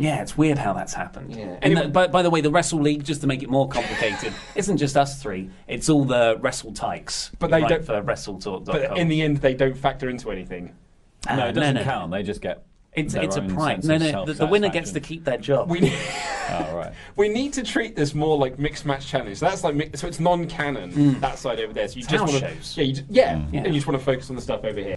Yeah, 0.00 0.22
it's 0.22 0.36
weird 0.38 0.56
how 0.58 0.72
that's 0.72 0.94
happened. 0.94 1.34
Yeah. 1.36 1.42
And 1.44 1.64
Anyway- 1.64 1.82
the, 1.82 1.88
by, 1.90 2.06
by 2.06 2.22
the 2.22 2.30
way, 2.30 2.40
the 2.40 2.50
Wrestle 2.50 2.80
League, 2.80 3.04
just 3.04 3.20
to 3.20 3.26
make 3.26 3.42
it 3.42 3.50
more 3.50 3.68
complicated, 3.68 4.32
isn't 4.54 4.78
just 4.78 4.96
us 4.96 5.22
three. 5.22 5.50
It's 5.68 5.88
all 5.90 6.04
the 6.04 6.38
Wrestle 6.40 6.72
Tykes. 6.72 7.30
But 7.38 7.50
they 7.50 7.60
don't- 7.60 7.70
write 7.70 7.84
for 7.84 8.02
WrestleTalk.com. 8.02 8.64
But 8.64 8.96
in 8.98 9.08
the 9.08 9.20
end, 9.22 9.38
they 9.38 9.54
don't 9.54 9.76
factor 9.76 10.08
into 10.08 10.30
anything. 10.30 10.74
Ah, 11.28 11.36
no, 11.36 11.48
it 11.48 11.52
doesn't 11.52 11.74
no, 11.74 11.80
no. 11.80 11.84
count. 11.84 12.10
They 12.12 12.22
just 12.22 12.40
get. 12.40 12.64
It's, 12.92 13.14
it's 13.14 13.36
a 13.36 13.42
prize. 13.42 13.86
No, 13.86 13.98
no, 13.98 14.24
the, 14.24 14.32
the 14.32 14.46
winner 14.46 14.68
gets 14.68 14.90
to 14.92 15.00
keep 15.00 15.22
their 15.24 15.38
job. 15.38 15.70
We 15.70 15.78
need, 15.80 15.92
Oh, 16.50 16.74
right. 16.76 16.92
we 17.16 17.28
need 17.28 17.52
to 17.52 17.62
treat 17.62 17.94
this 17.94 18.14
more 18.16 18.36
like 18.36 18.58
mixed 18.58 18.84
match 18.84 19.06
challenge. 19.06 19.36
So 19.38 19.46
that's 19.46 19.62
like 19.62 19.96
so 19.96 20.08
it's 20.08 20.18
non-canon 20.18 21.20
that 21.20 21.38
side 21.38 21.60
over 21.60 21.72
there. 21.72 21.86
So 21.86 21.94
you 21.96 22.00
It's 22.00 22.08
just 22.10 22.24
want 22.24 22.42
to 22.42 22.80
yeah, 22.80 22.82
you 22.84 22.92
just, 22.94 23.10
yeah, 23.10 23.44
Yeah. 23.52 23.58
and 23.60 23.66
you 23.68 23.74
just 23.74 23.86
want 23.86 23.96
to 23.98 24.04
focus 24.04 24.28
on 24.30 24.34
the 24.36 24.42
stuff 24.42 24.64
over 24.64 24.80
here. 24.80 24.96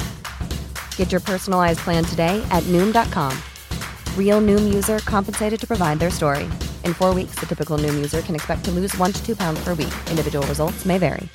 Get 1.01 1.11
your 1.11 1.19
personalized 1.21 1.79
plan 1.79 2.05
today 2.05 2.45
at 2.51 2.61
Noom.com. 2.65 3.35
Real 4.15 4.39
Noom 4.39 4.71
user 4.71 4.99
compensated 4.99 5.59
to 5.59 5.65
provide 5.65 5.97
their 5.97 6.11
story. 6.11 6.43
In 6.85 6.93
four 6.93 7.15
weeks, 7.15 7.33
the 7.39 7.47
typical 7.47 7.75
Noom 7.79 7.95
user 7.95 8.21
can 8.21 8.35
expect 8.35 8.63
to 8.65 8.71
lose 8.71 8.95
one 8.99 9.11
to 9.11 9.25
two 9.25 9.35
pounds 9.35 9.63
per 9.63 9.73
week. 9.73 9.91
Individual 10.11 10.45
results 10.45 10.85
may 10.85 10.99
vary. 10.99 11.27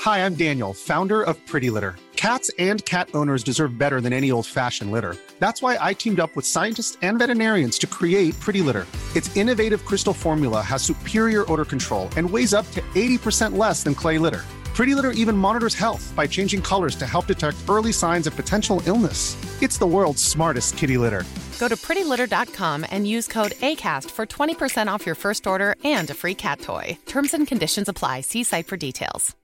Hi, 0.00 0.24
I'm 0.24 0.34
Daniel, 0.34 0.72
founder 0.72 1.22
of 1.22 1.36
Pretty 1.44 1.68
Litter. 1.68 1.96
Cats 2.16 2.50
and 2.58 2.82
cat 2.86 3.10
owners 3.12 3.44
deserve 3.44 3.76
better 3.76 4.00
than 4.00 4.14
any 4.14 4.30
old 4.30 4.46
fashioned 4.46 4.90
litter. 4.90 5.14
That's 5.40 5.60
why 5.60 5.76
I 5.78 5.92
teamed 5.92 6.18
up 6.18 6.34
with 6.34 6.46
scientists 6.46 6.96
and 7.02 7.18
veterinarians 7.18 7.78
to 7.80 7.86
create 7.86 8.40
Pretty 8.40 8.62
Litter. 8.62 8.86
Its 9.14 9.36
innovative 9.36 9.84
crystal 9.84 10.14
formula 10.14 10.62
has 10.62 10.82
superior 10.82 11.44
odor 11.52 11.66
control 11.66 12.08
and 12.16 12.30
weighs 12.30 12.54
up 12.54 12.64
to 12.70 12.80
80% 12.94 13.58
less 13.58 13.82
than 13.82 13.94
clay 13.94 14.16
litter. 14.16 14.44
Pretty 14.76 14.94
Litter 14.94 15.12
even 15.12 15.34
monitors 15.34 15.74
health 15.74 16.12
by 16.14 16.26
changing 16.26 16.60
colors 16.60 16.96
to 16.96 17.06
help 17.06 17.24
detect 17.24 17.56
early 17.66 17.92
signs 17.92 18.26
of 18.26 18.36
potential 18.36 18.82
illness. 18.84 19.34
It's 19.62 19.78
the 19.78 19.86
world's 19.86 20.22
smartest 20.22 20.76
kitty 20.76 20.98
litter. 20.98 21.24
Go 21.58 21.66
to 21.68 21.76
prettylitter.com 21.76 22.84
and 22.90 23.08
use 23.08 23.26
code 23.26 23.52
ACAST 23.52 24.10
for 24.10 24.26
20% 24.26 24.88
off 24.88 25.06
your 25.06 25.14
first 25.14 25.46
order 25.46 25.76
and 25.82 26.10
a 26.10 26.14
free 26.14 26.34
cat 26.34 26.60
toy. 26.60 26.98
Terms 27.06 27.32
and 27.32 27.46
conditions 27.46 27.88
apply. 27.88 28.20
See 28.20 28.44
site 28.44 28.66
for 28.66 28.76
details. 28.76 29.34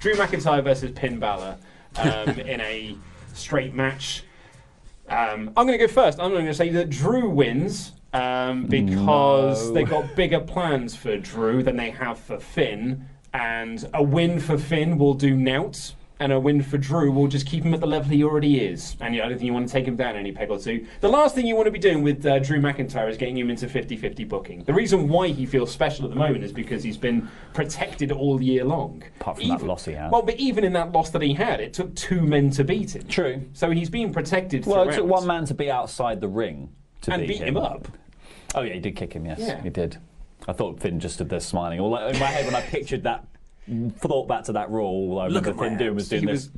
Drew 0.00 0.14
McIntyre 0.14 0.64
versus 0.64 0.98
Finn 0.98 1.18
Balor 1.18 1.58
um, 1.96 2.28
in 2.38 2.62
a 2.62 2.96
straight 3.34 3.74
match. 3.74 4.22
Um, 5.06 5.52
I'm 5.54 5.66
going 5.66 5.78
to 5.78 5.86
go 5.86 5.92
first. 5.92 6.18
I'm 6.18 6.30
going 6.30 6.46
to 6.46 6.54
say 6.54 6.70
that 6.70 6.88
Drew 6.88 7.28
wins 7.28 7.92
um, 8.12 8.66
because 8.66 9.68
No. 9.68 9.74
they 9.74 9.84
got 9.84 10.14
bigger 10.16 10.40
plans 10.40 10.94
for 10.96 11.16
Drew 11.16 11.62
than 11.62 11.76
they 11.76 11.90
have 11.90 12.18
for 12.18 12.38
Finn, 12.38 13.04
and 13.34 13.88
a 13.94 14.02
win 14.02 14.40
for 14.40 14.56
Finn 14.58 14.98
will 14.98 15.14
do 15.14 15.36
nout 15.36 15.94
and 16.20 16.32
a 16.32 16.40
win 16.40 16.60
for 16.62 16.78
Drew 16.78 17.12
will 17.12 17.28
just 17.28 17.46
keep 17.46 17.62
him 17.62 17.72
at 17.74 17.80
the 17.80 17.86
level 17.86 18.10
he 18.10 18.24
already 18.24 18.58
is. 18.58 18.96
And 19.00 19.14
you- 19.14 19.22
I 19.22 19.28
don't 19.28 19.38
think 19.38 19.46
you 19.46 19.52
want 19.52 19.68
to 19.68 19.72
take 19.72 19.86
him 19.86 19.94
down 19.94 20.16
any 20.16 20.32
peg 20.32 20.50
or 20.50 20.58
two. 20.58 20.84
The 21.00 21.08
last 21.08 21.34
thing 21.36 21.46
you 21.46 21.54
want 21.54 21.66
to 21.66 21.70
be 21.70 21.78
doing 21.78 22.02
with 22.02 22.26
uh, 22.26 22.40
Drew 22.40 22.60
McIntyre 22.60 23.08
is 23.08 23.16
getting 23.16 23.36
him 23.38 23.50
into 23.50 23.68
50 23.68 23.96
50 23.96 24.24
booking. 24.24 24.64
The 24.64 24.74
reason 24.74 25.08
why 25.08 25.28
he 25.28 25.46
feels 25.46 25.70
special 25.70 26.04
at 26.06 26.10
the 26.10 26.16
moment 26.16 26.42
is 26.42 26.52
because 26.52 26.82
he's 26.82 26.96
been 26.96 27.28
protected 27.52 28.10
all 28.10 28.42
year 28.42 28.64
long. 28.64 29.04
Apart 29.20 29.38
from 29.38 29.48
that 29.48 29.62
loss 29.62 29.84
he 29.84 29.92
had. 29.92 30.10
Well, 30.10 30.22
but 30.22 30.34
even 30.40 30.64
in 30.64 30.72
that 30.72 30.90
loss 30.90 31.10
that 31.10 31.22
he 31.22 31.34
had, 31.34 31.60
it 31.60 31.72
took 31.72 31.94
two 31.94 32.22
men 32.22 32.50
to 32.50 32.64
beat 32.64 32.96
him. 32.96 33.06
True. 33.06 33.42
So 33.52 33.70
he's 33.70 33.88
being 33.90 34.12
protected 34.12 34.66
Well, 34.66 34.88
it 34.88 34.94
took 34.94 35.06
one 35.06 35.26
man 35.26 35.44
to 35.44 35.54
be 35.54 35.70
outside 35.70 36.20
the 36.20 36.28
ring 36.28 36.70
to 37.02 37.12
And 37.12 37.22
beat, 37.22 37.38
beat 37.38 37.48
him 37.48 37.56
up. 37.56 37.88
Oh 38.54 38.62
yeah, 38.62 38.74
he 38.74 38.80
did 38.80 38.96
kick 38.96 39.12
him. 39.12 39.26
Yes, 39.26 39.38
Yeah. 39.40 39.62
he 39.62 39.70
did. 39.70 39.98
I 40.46 40.52
thought 40.52 40.80
Finn 40.80 41.00
just 41.00 41.14
stood 41.16 41.28
there 41.28 41.40
smiling. 41.40 41.80
All 41.80 41.96
in 41.96 42.18
my 42.18 42.26
head 42.26 42.46
when 42.46 42.54
I 42.54 42.60
pictured 42.62 43.02
that, 43.02 43.24
thought 43.98 44.28
back 44.28 44.44
to 44.44 44.52
that 44.52 44.70
Raw. 44.70 44.82
All 44.82 45.18
I 45.20 45.26
Look 45.28 45.44
remember 45.46 45.64
at 45.64 45.68
Finn 45.70 45.78
doing 45.78 45.94
was 45.94 46.08
doing 46.08 46.22
he 46.22 46.26
this. 46.26 46.46
was 46.46 46.50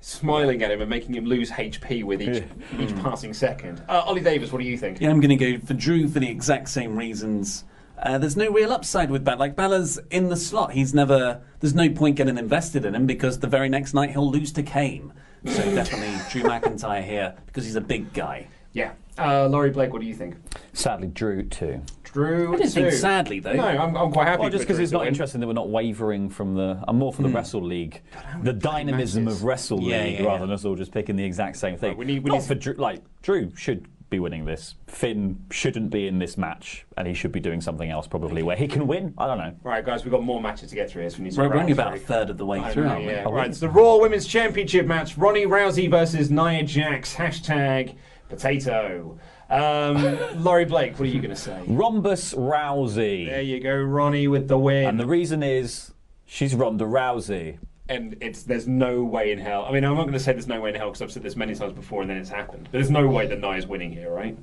smiling 0.00 0.62
at 0.62 0.70
him 0.70 0.80
and 0.80 0.88
making 0.90 1.14
him 1.14 1.24
lose 1.24 1.50
HP 1.50 2.04
with 2.04 2.22
each 2.22 2.42
each 2.78 2.94
passing 3.02 3.34
second. 3.34 3.82
Uh, 3.88 4.02
Ollie 4.06 4.20
Davis, 4.20 4.52
what 4.52 4.60
do 4.60 4.66
you 4.66 4.78
think? 4.78 5.00
Yeah, 5.00 5.10
I'm 5.10 5.20
going 5.20 5.36
to 5.36 5.58
go 5.58 5.64
for 5.66 5.74
Drew 5.74 6.08
for 6.08 6.20
the 6.20 6.28
exact 6.28 6.68
same 6.68 6.96
reasons. 6.96 7.64
Uh, 7.98 8.18
there's 8.18 8.36
no 8.36 8.50
real 8.50 8.72
upside 8.72 9.10
with 9.10 9.24
Balor. 9.24 9.36
Like 9.38 9.56
Balor's 9.56 9.98
in 10.10 10.28
the 10.28 10.36
slot. 10.36 10.72
He's 10.72 10.94
never. 10.94 11.40
There's 11.60 11.74
no 11.74 11.88
point 11.90 12.16
getting 12.16 12.38
invested 12.38 12.84
in 12.84 12.94
him 12.94 13.06
because 13.06 13.38
the 13.40 13.46
very 13.46 13.68
next 13.68 13.94
night 13.94 14.10
he'll 14.10 14.30
lose 14.30 14.52
to 14.52 14.62
Kane. 14.62 15.12
So 15.46 15.62
definitely 15.74 16.14
Drew 16.30 16.42
McIntyre 16.50 17.04
here 17.04 17.34
because 17.46 17.64
he's 17.64 17.76
a 17.76 17.80
big 17.80 18.12
guy. 18.14 18.48
Yeah. 18.72 18.92
Uh, 19.18 19.46
Laurie 19.48 19.70
Blake, 19.70 19.92
what 19.92 20.00
do 20.00 20.06
you 20.08 20.14
think? 20.14 20.36
Sadly, 20.72 21.06
Drew 21.08 21.44
too. 21.44 21.80
Drew. 22.02 22.54
I 22.54 22.56
didn't 22.56 22.72
think 22.72 22.90
too. 22.90 22.96
sadly, 22.96 23.40
though. 23.40 23.52
No, 23.54 23.62
I'm, 23.64 23.96
I'm 23.96 24.12
quite 24.12 24.26
happy. 24.26 24.42
Well, 24.42 24.50
just 24.50 24.64
because 24.64 24.78
it's 24.78 24.92
not 24.92 25.00
win. 25.00 25.08
interesting 25.08 25.40
that 25.40 25.46
we're 25.46 25.52
not 25.52 25.68
wavering 25.68 26.28
from 26.30 26.54
the. 26.54 26.82
I'm 26.88 26.96
more 26.98 27.12
for 27.12 27.22
the 27.22 27.28
Wrestle 27.28 27.62
League, 27.62 28.02
the 28.42 28.52
dynamism 28.52 29.24
matches. 29.24 29.38
of 29.40 29.44
Wrestle 29.44 29.82
Yeah, 29.82 30.02
League, 30.02 30.18
yeah, 30.20 30.26
rather 30.26 30.34
yeah. 30.36 30.40
than 30.46 30.50
us 30.52 30.64
all 30.64 30.74
just 30.76 30.92
picking 30.92 31.16
the 31.16 31.24
exact 31.24 31.56
same 31.56 31.76
thing. 31.76 31.90
Right, 31.90 31.98
we 31.98 32.04
need- 32.04 32.24
we 32.24 32.30
not 32.30 32.38
need- 32.40 32.46
for 32.46 32.54
Drew. 32.54 32.74
Like 32.74 33.02
Drew 33.22 33.54
should 33.56 33.86
be 34.10 34.18
winning 34.20 34.44
this. 34.44 34.74
Finn 34.86 35.38
shouldn't 35.50 35.90
be 35.90 36.06
in 36.06 36.18
this 36.18 36.36
match, 36.38 36.84
and 36.96 37.08
he 37.08 37.14
should 37.14 37.32
be 37.32 37.40
doing 37.40 37.60
something 37.60 37.90
else 37.90 38.06
probably 38.06 38.42
where 38.44 38.56
he 38.56 38.68
can 38.68 38.86
win. 38.86 39.14
I 39.18 39.26
don't 39.26 39.38
know. 39.38 39.54
Right, 39.64 39.84
guys, 39.84 40.04
we've 40.04 40.12
got 40.12 40.22
more 40.22 40.40
matches 40.40 40.68
to 40.70 40.74
get 40.76 40.90
through 40.90 41.02
here, 41.02 41.10
so 41.10 41.18
we 41.18 41.24
need 41.24 41.32
to 41.34 41.40
We're, 41.40 41.48
we're 41.48 41.56
only 41.56 41.72
about 41.72 41.94
a 41.94 41.98
third 41.98 42.30
of 42.30 42.38
the 42.38 42.46
way 42.46 42.60
I 42.60 42.70
through, 42.72 42.84
know, 42.84 42.98
yeah. 42.98 43.22
Right, 43.24 43.48
it's 43.48 43.58
the 43.60 43.68
Raw 43.68 43.96
Women's 43.96 44.26
Championship 44.26 44.86
match. 44.86 45.16
Ronnie 45.16 45.46
Rousey 45.46 45.90
versus 45.90 46.30
Nia 46.30 46.62
Jax. 46.62 47.14
Hashtag 47.14 47.96
potato. 48.28 49.18
Um, 49.50 50.18
Laurie 50.42 50.64
Blake, 50.64 50.92
what 50.98 51.02
are 51.08 51.12
you 51.12 51.20
going 51.20 51.34
to 51.34 51.36
say? 51.40 51.62
Rhombus 51.66 52.34
Rousey, 52.34 53.26
There 53.26 53.42
you 53.42 53.60
go, 53.60 53.74
Ronnie 53.76 54.26
with 54.28 54.48
the 54.48 54.58
win. 54.58 54.86
and 54.88 54.98
the 55.00 55.06
reason 55.06 55.42
is 55.42 55.92
she's 56.24 56.54
Ronda 56.54 56.84
Rousey. 56.84 57.58
and 57.88 58.16
it's 58.20 58.44
there's 58.44 58.66
no 58.66 59.04
way 59.04 59.32
in 59.32 59.38
hell. 59.38 59.64
I 59.68 59.72
mean, 59.72 59.84
I'm 59.84 59.94
not 59.94 60.02
going 60.04 60.14
to 60.14 60.18
say 60.20 60.32
there's 60.32 60.46
no 60.48 60.60
way 60.60 60.70
in 60.70 60.74
hell 60.76 60.88
because 60.88 61.02
I've 61.02 61.12
said 61.12 61.22
this 61.22 61.36
many 61.36 61.54
times 61.54 61.74
before 61.74 62.00
and 62.00 62.10
then 62.10 62.16
it's 62.16 62.30
happened. 62.30 62.64
But 62.64 62.72
there's 62.72 62.90
no 62.90 63.06
way 63.06 63.26
that 63.26 63.40
Nia's 63.40 63.66
winning 63.66 63.92
here, 63.92 64.10
right? 64.10 64.36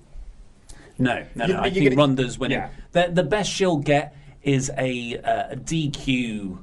No, 1.00 1.26
no, 1.36 1.48
no. 1.48 1.56
I 1.56 1.66
you're 1.66 1.74
think 1.74 1.86
gonna- 1.90 1.96
Ronda's 1.96 2.38
winning. 2.38 2.60
Yeah. 2.60 2.70
The, 2.92 3.10
the 3.12 3.24
best 3.24 3.52
she'll 3.52 3.78
get 3.78 4.16
is 4.44 4.70
a, 4.78 5.18
uh, 5.18 5.54
a 5.54 5.56
DQ 5.56 6.60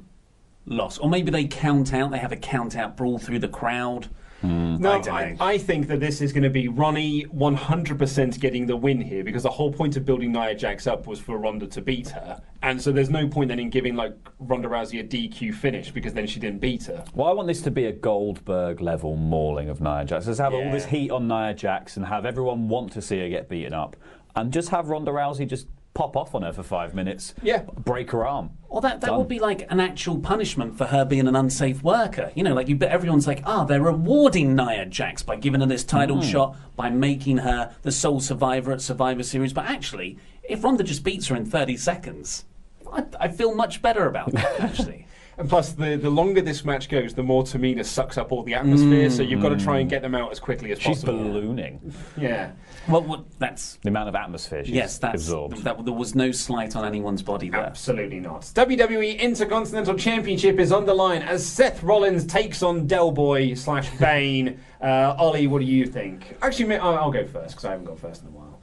loss, 0.65 0.97
or 0.97 1.09
maybe 1.09 1.29
they 1.31 1.45
count 1.45 1.93
out. 1.93 2.11
They 2.11 2.19
have 2.19 2.31
a 2.31 2.37
count 2.37 2.77
out 2.77 2.95
brawl 2.95 3.17
through 3.19 3.39
the 3.39 3.47
crowd. 3.49 4.07
Hmm. 4.41 4.77
No, 4.77 4.91
I 4.93 5.09
I. 5.09 5.37
I 5.39 5.57
think 5.57 5.87
that 5.87 5.99
this 5.99 6.21
is 6.21 6.31
going 6.31 6.43
to 6.43 6.49
be 6.49 6.67
Ronnie 6.67 7.25
100% 7.25 8.39
getting 8.39 8.65
the 8.65 8.75
win 8.77 9.01
here 9.01 9.23
because 9.23 9.43
the 9.43 9.49
whole 9.49 9.71
point 9.71 9.97
of 9.97 10.05
building 10.05 10.31
Nia 10.31 10.55
Jax 10.55 10.87
up 10.87 11.07
was 11.07 11.19
for 11.19 11.37
Ronda 11.37 11.67
to 11.67 11.81
beat 11.81 12.09
her, 12.09 12.41
and 12.61 12.81
so 12.81 12.91
there's 12.91 13.09
no 13.09 13.27
point 13.27 13.49
then 13.49 13.59
in 13.59 13.69
giving 13.69 13.95
like 13.95 14.15
Ronda 14.39 14.69
Rousey 14.69 14.99
a 14.99 15.03
DQ 15.03 15.53
finish 15.55 15.91
because 15.91 16.13
then 16.13 16.25
she 16.27 16.39
didn't 16.39 16.59
beat 16.59 16.85
her. 16.85 17.03
Well, 17.13 17.27
I 17.27 17.33
want 17.33 17.47
this 17.47 17.61
to 17.63 17.71
be 17.71 17.85
a 17.85 17.91
Goldberg 17.91 18.81
level 18.81 19.15
mauling 19.15 19.69
of 19.69 19.81
Nia 19.81 20.05
Jax. 20.05 20.27
Let's 20.27 20.39
have 20.39 20.53
all 20.53 20.71
this 20.71 20.85
heat 20.85 21.11
on 21.11 21.27
Nia 21.27 21.53
Jax 21.53 21.97
and 21.97 22.05
have 22.05 22.25
everyone 22.25 22.69
want 22.69 22.93
to 22.93 23.01
see 23.01 23.19
her 23.19 23.29
get 23.29 23.49
beaten 23.49 23.73
up, 23.73 23.97
and 24.35 24.53
just 24.53 24.69
have 24.69 24.87
Ronda 24.87 25.11
Rousey 25.11 25.47
just 25.47 25.67
pop 25.93 26.15
off 26.15 26.33
on 26.35 26.43
her 26.43 26.53
for 26.53 26.63
five 26.63 26.93
minutes. 26.93 27.33
Yeah. 27.41 27.63
break 27.77 28.11
her 28.11 28.25
arm. 28.25 28.51
Or 28.69 28.79
that, 28.81 29.01
that 29.01 29.07
Done. 29.07 29.17
would 29.17 29.27
be 29.27 29.39
like 29.39 29.65
an 29.71 29.79
actual 29.79 30.19
punishment 30.19 30.77
for 30.77 30.85
her 30.85 31.03
being 31.03 31.27
an 31.27 31.35
unsafe 31.35 31.83
worker. 31.83 32.31
You 32.35 32.43
know, 32.43 32.53
like 32.53 32.69
you, 32.69 32.75
but 32.75 32.89
everyone's 32.89 33.27
like, 33.27 33.41
ah, 33.45 33.63
they're 33.65 33.81
rewarding 33.81 34.55
Nia 34.55 34.85
Jax 34.85 35.23
by 35.23 35.35
giving 35.35 35.59
her 35.61 35.65
this 35.67 35.83
title 35.83 36.17
Hmm. 36.21 36.27
shot, 36.29 36.57
by 36.75 36.89
making 36.89 37.37
her 37.39 37.75
the 37.81 37.91
sole 37.91 38.19
survivor 38.19 38.71
at 38.71 38.81
Survivor 38.81 39.23
Series. 39.23 39.51
But 39.51 39.65
actually, 39.65 40.17
if 40.43 40.63
Ronda 40.63 40.83
just 40.83 41.03
beats 41.03 41.27
her 41.27 41.35
in 41.35 41.45
30 41.45 41.75
seconds, 41.77 42.45
I, 42.91 43.03
I 43.19 43.27
feel 43.27 43.53
much 43.55 43.81
better 43.81 44.05
about 44.07 44.31
that, 44.31 44.59
actually. 44.61 45.05
And 45.37 45.47
plus, 45.49 45.71
the, 45.71 45.95
the 45.95 46.09
longer 46.09 46.41
this 46.41 46.65
match 46.65 46.89
goes, 46.89 47.13
the 47.13 47.23
more 47.23 47.43
Tamina 47.43 47.85
sucks 47.85 48.17
up 48.17 48.31
all 48.33 48.43
the 48.43 48.53
atmosphere. 48.55 49.09
So 49.09 49.23
you've 49.23 49.41
got 49.41 49.49
to 49.49 49.57
try 49.57 49.79
and 49.79 49.89
get 49.89 50.01
them 50.01 50.13
out 50.13 50.31
as 50.31 50.39
quickly 50.39 50.71
as 50.73 50.79
She's 50.79 50.97
possible. 51.03 51.17
She's 51.23 51.33
ballooning 51.33 51.93
Yeah. 52.17 52.51
Well, 52.89 53.01
what, 53.03 53.39
that's. 53.39 53.77
the 53.83 53.89
amount 53.89 54.09
of 54.09 54.15
atmosphere 54.15 54.63
she's 54.63 54.73
Yes, 54.73 54.97
that's. 54.97 55.15
absorbed. 55.15 55.63
That, 55.63 55.83
there 55.85 55.93
was 55.93 56.15
no 56.15 56.31
slight 56.31 56.75
on 56.75 56.85
anyone's 56.85 57.21
body 57.21 57.49
there. 57.49 57.61
Absolutely 57.61 58.19
not. 58.19 58.41
WWE 58.41 59.19
Intercontinental 59.19 59.95
Championship 59.95 60.59
is 60.59 60.71
on 60.71 60.85
the 60.85 60.93
line 60.93 61.21
as 61.21 61.45
Seth 61.45 61.83
Rollins 61.83 62.25
takes 62.25 62.63
on 62.63 62.87
Del 62.87 63.11
Boy 63.11 63.53
slash 63.53 63.89
Bane. 63.97 64.59
Uh, 64.79 65.13
Ollie, 65.19 65.45
what 65.45 65.59
do 65.59 65.65
you 65.65 65.85
think? 65.85 66.37
Actually, 66.41 66.77
I'll 66.77 66.95
I'll 66.97 67.11
go 67.11 67.25
first 67.27 67.49
because 67.49 67.65
I 67.65 67.71
haven't 67.71 67.83
gone 67.83 67.97
first 67.97 68.21
in 68.21 68.29
a 68.29 68.31
while. 68.31 68.61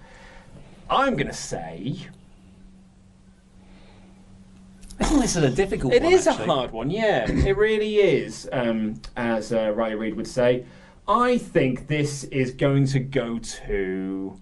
I'm 0.89 1.15
going 1.15 1.27
to 1.27 1.35
say 1.35 2.07
I 4.99 5.05
think 5.05 5.21
this 5.21 5.37
is 5.37 5.43
a 5.43 5.51
difficult 5.51 5.93
it 5.93 6.03
one. 6.03 6.13
is 6.13 6.27
a 6.27 6.33
hard 6.33 6.73
one. 6.73 6.91
Yeah, 6.91 7.31
it 7.31 7.57
really 7.57 7.97
is. 7.97 8.49
Um, 8.51 9.01
as 9.17 9.53
uh, 9.53 9.73
Riley 9.75 9.95
Reid 9.95 10.15
would 10.15 10.27
say, 10.27 10.65
I 11.09 11.39
think 11.39 11.87
this 11.87 12.25
is 12.25 12.51
going 12.53 12.87
to 12.89 12.99
go 13.01 13.39
to 13.39 14.41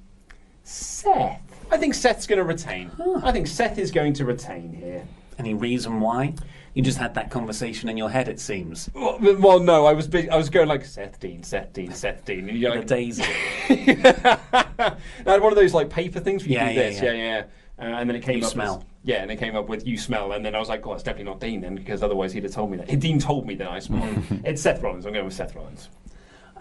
Seth. 0.63 1.41
I 1.71 1.77
think 1.77 1.95
Seth's 1.95 2.27
going 2.27 2.39
to 2.39 2.45
retain. 2.45 2.91
I 3.23 3.33
think 3.33 3.47
Seth 3.47 3.79
is 3.79 3.91
going 3.91 4.13
to 4.15 4.25
retain 4.25 4.73
here. 4.73 5.07
Any 5.39 5.55
reason 5.55 6.01
why? 6.01 6.35
You 6.75 6.83
just 6.83 6.99
had 6.99 7.15
that 7.15 7.31
conversation 7.31 7.89
in 7.89 7.97
your 7.97 8.11
head, 8.11 8.29
it 8.29 8.41
seems. 8.41 8.91
Well, 8.95 9.19
well, 9.21 9.61
no, 9.61 9.85
I 9.87 9.93
was 9.93 10.09
big, 10.09 10.29
I 10.29 10.37
was 10.37 10.49
going 10.49 10.69
like 10.69 10.85
Seth 10.85 11.21
Dean, 11.21 11.43
Seth 11.43 11.73
Dean, 11.73 11.93
Seth 11.93 12.25
Dean, 12.25 12.49
and 12.49 12.59
you're 12.59 12.73
The 12.73 12.79
like, 12.79 12.87
daisy. 12.87 13.23
I 13.69 14.97
had 15.27 15.43
one 15.43 15.53
of 15.53 15.57
those 15.57 15.75
like 15.75 15.91
paper 15.91 16.21
things 16.21 16.43
where 16.43 16.49
you 16.51 16.55
Yeah, 16.57 16.69
do 16.69 16.75
yeah, 16.75 16.83
this, 16.89 17.01
yeah. 17.03 17.13
yeah, 17.13 17.37
yeah. 17.37 17.45
Uh, 17.77 17.83
and 18.01 18.09
then 18.09 18.17
it 18.17 18.23
came 18.23 18.39
You 18.39 18.45
up. 18.45 18.51
smell. 18.53 18.77
As, 18.79 18.85
yeah, 19.05 19.23
and 19.23 19.31
it 19.31 19.37
came 19.37 19.55
up 19.57 19.69
with 19.69 19.87
you 19.87 19.99
smell, 19.99 20.33
and 20.33 20.45
then 20.45 20.55
I 20.55 20.59
was 20.61 20.69
like, 20.69 20.87
oh, 20.87 20.95
it's 20.95 21.03
definitely 21.03 21.31
not 21.31 21.41
Dean 21.41 21.61
then, 21.61 21.75
because 21.75 22.03
otherwise 22.03 22.33
he'd 22.33 22.45
have 22.45 22.53
told 22.53 22.71
me 22.71 22.77
that. 22.79 22.99
Dean 23.01 23.19
told 23.19 23.47
me 23.47 23.55
that 23.57 23.69
I 23.69 23.79
smell. 23.81 24.09
it's 24.45 24.63
Seth 24.63 24.83
Rollins. 24.83 25.07
I'm 25.07 25.13
going 25.13 25.25
with 25.25 25.35
Seth 25.35 25.55
Rollins. 25.55 25.89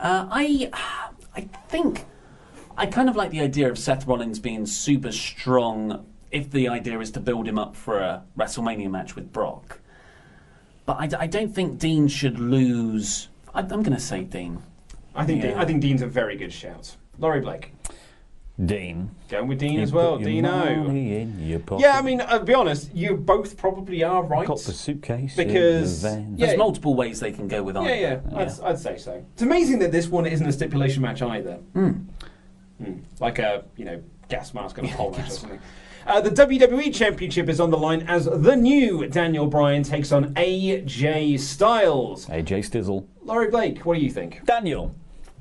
Uh, 0.04 0.28
I, 0.30 0.70
I 1.34 1.42
think 1.70 2.06
I 2.78 2.86
kind 2.88 3.08
of 3.10 3.16
like 3.16 3.32
the 3.32 3.40
idea 3.40 3.70
of 3.70 3.80
Seth 3.80 4.06
Rollins 4.06 4.38
being 4.38 4.66
super 4.66 5.14
strong. 5.14 6.06
If 6.30 6.52
the 6.52 6.68
idea 6.68 7.00
is 7.00 7.10
to 7.12 7.20
build 7.22 7.48
him 7.48 7.58
up 7.58 7.76
for 7.76 8.00
a 8.00 8.24
WrestleMania 8.38 8.92
match 8.92 9.16
with 9.16 9.32
Brock, 9.32 9.80
but 10.86 10.98
I 11.00 11.28
don't 11.28 11.54
think 11.56 11.80
Dean 11.80 12.08
should 12.10 12.38
lose. 12.38 13.30
I, 13.54 13.62
I'm 13.62 13.68
going 13.68 13.94
to 13.94 14.00
say 14.00 14.24
Dean. 14.24 14.62
I 15.16 15.26
think 15.26 15.42
Yeah. 15.42 15.52
Dean, 15.52 15.58
I 15.60 15.66
think 15.66 15.82
Dean's 15.82 16.02
a 16.02 16.08
very 16.08 16.36
good 16.36 16.52
shout. 16.52 16.98
Laurie 17.18 17.40
Blake, 17.40 17.74
Dean. 18.64 19.10
going 19.30 19.48
with 19.48 19.58
Dean 19.60 19.74
You 19.74 19.82
as 19.82 19.92
well. 19.92 20.14
put 20.18 20.22
your 20.22 20.30
Dino. 20.30 20.84
money 20.84 21.18
in 21.18 21.40
your 21.48 21.60
pocket. 21.60 21.82
Yeah, 21.84 21.98
I 21.98 22.02
mean, 22.04 22.22
I'll 22.22 22.44
be 22.44 22.54
honest. 22.54 22.94
You 22.94 23.16
both 23.18 23.58
probably 23.58 24.04
are 24.04 24.24
right. 24.24 24.46
Got 24.48 24.60
the 24.60 24.74
suitcase 24.74 25.36
Because- 25.36 26.04
in 26.04 26.10
the 26.12 26.16
van. 26.28 26.38
Yeah. 26.38 26.46
There's 26.46 26.58
multiple 26.60 26.94
ways 26.94 27.20
they 27.20 27.32
can 27.32 27.48
go 27.48 27.64
with 27.64 27.76
Yeah, 27.76 27.82
either. 27.82 28.22
yeah, 28.32 28.38
I'd, 28.38 28.60
I'd 28.62 28.80
say 28.80 28.98
so. 28.98 29.26
It's 29.34 29.42
amazing 29.42 29.80
that 29.80 29.92
this 29.92 30.08
one 30.08 30.28
isn't 30.28 30.48
a 30.48 30.52
stipulation 30.54 31.02
match 31.02 31.22
either. 31.24 31.56
Hmm. 31.74 31.92
Like 33.20 33.40
a, 33.40 33.64
you 33.78 33.86
know, 33.86 34.04
gas 34.30 34.54
mask 34.54 34.78
and 34.78 34.90
a 34.90 34.94
pole 34.94 35.12
match 35.12 35.28
or 35.30 35.32
something. 35.32 35.60
Uh, 36.06 36.20
the 36.20 36.30
WWE 36.30 36.94
Championship 36.94 37.48
is 37.48 37.60
on 37.62 37.72
the 37.72 37.78
line 37.78 38.02
as 38.10 38.26
the 38.26 38.56
new 38.56 39.08
Daniel 39.08 39.48
Bryan 39.48 39.84
takes 39.84 40.12
on 40.12 40.34
AJ 40.36 41.40
Styles. 41.40 42.26
AJ 42.28 42.60
Stizzle. 42.70 43.06
Laurie 43.24 43.50
Blake, 43.50 43.86
what 43.86 43.96
do 43.96 44.02
you 44.04 44.12
think? 44.12 44.46
Daniel. 44.46 44.94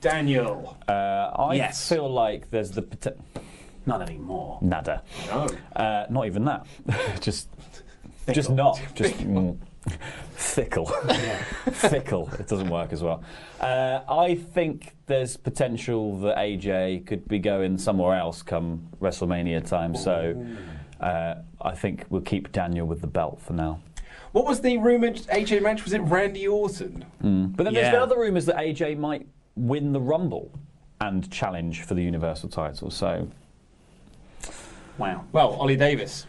Daniel. 0.02 0.76
Uh, 0.86 1.30
I 1.34 1.54
Yes. 1.54 1.88
feel 1.88 2.08
like 2.10 2.50
there's 2.50 2.72
the 2.72 2.82
pot- 2.82 3.16
Not 3.86 4.02
anymore. 4.02 4.58
nada. 4.60 5.02
No. 5.28 5.48
Uh, 5.74 6.04
not 6.10 6.26
even 6.26 6.44
that. 6.44 6.66
just, 7.20 7.48
just 8.32 8.50
not. 8.50 8.80
Just 8.94 9.14
mm, 9.18 9.56
fickle. 10.34 10.86
fickle. 11.72 12.28
It 12.38 12.48
doesn't 12.48 12.68
work 12.68 12.92
as 12.92 13.02
well. 13.02 13.22
Uh, 13.60 14.00
I 14.08 14.34
think 14.34 14.94
there's 15.06 15.36
potential 15.36 16.18
that 16.20 16.36
AJ 16.36 17.06
could 17.06 17.26
be 17.28 17.38
going 17.38 17.78
somewhere 17.78 18.16
else 18.18 18.42
come 18.42 18.88
WrestleMania 19.00 19.64
time. 19.66 19.94
So 19.94 20.44
uh, 21.00 21.36
I 21.60 21.74
think 21.76 22.06
we'll 22.10 22.22
keep 22.22 22.50
Daniel 22.52 22.86
with 22.88 23.00
the 23.00 23.06
belt 23.06 23.40
for 23.40 23.52
now. 23.52 23.80
What 24.32 24.46
was 24.46 24.60
the 24.62 24.78
rumoured 24.78 25.16
AJ 25.28 25.62
match? 25.62 25.84
Was 25.84 25.92
it 25.92 26.00
Randy 26.00 26.48
Orton? 26.48 27.04
But 27.20 27.64
then 27.64 27.74
there's 27.74 27.86
Yeah. 27.86 27.90
been 27.92 28.00
other 28.00 28.18
rumours 28.18 28.46
that 28.46 28.56
AJ 28.56 28.96
might 28.98 29.26
win 29.56 29.92
the 29.92 30.00
Rumble 30.00 30.50
and 31.00 31.30
challenge 31.30 31.82
for 31.82 31.94
the 31.94 32.02
Universal 32.02 32.48
title. 32.50 32.90
So 32.90 33.28
Wow. 34.98 35.24
Well, 35.32 35.50
Ollie 35.54 35.76
Davis. 35.76 36.26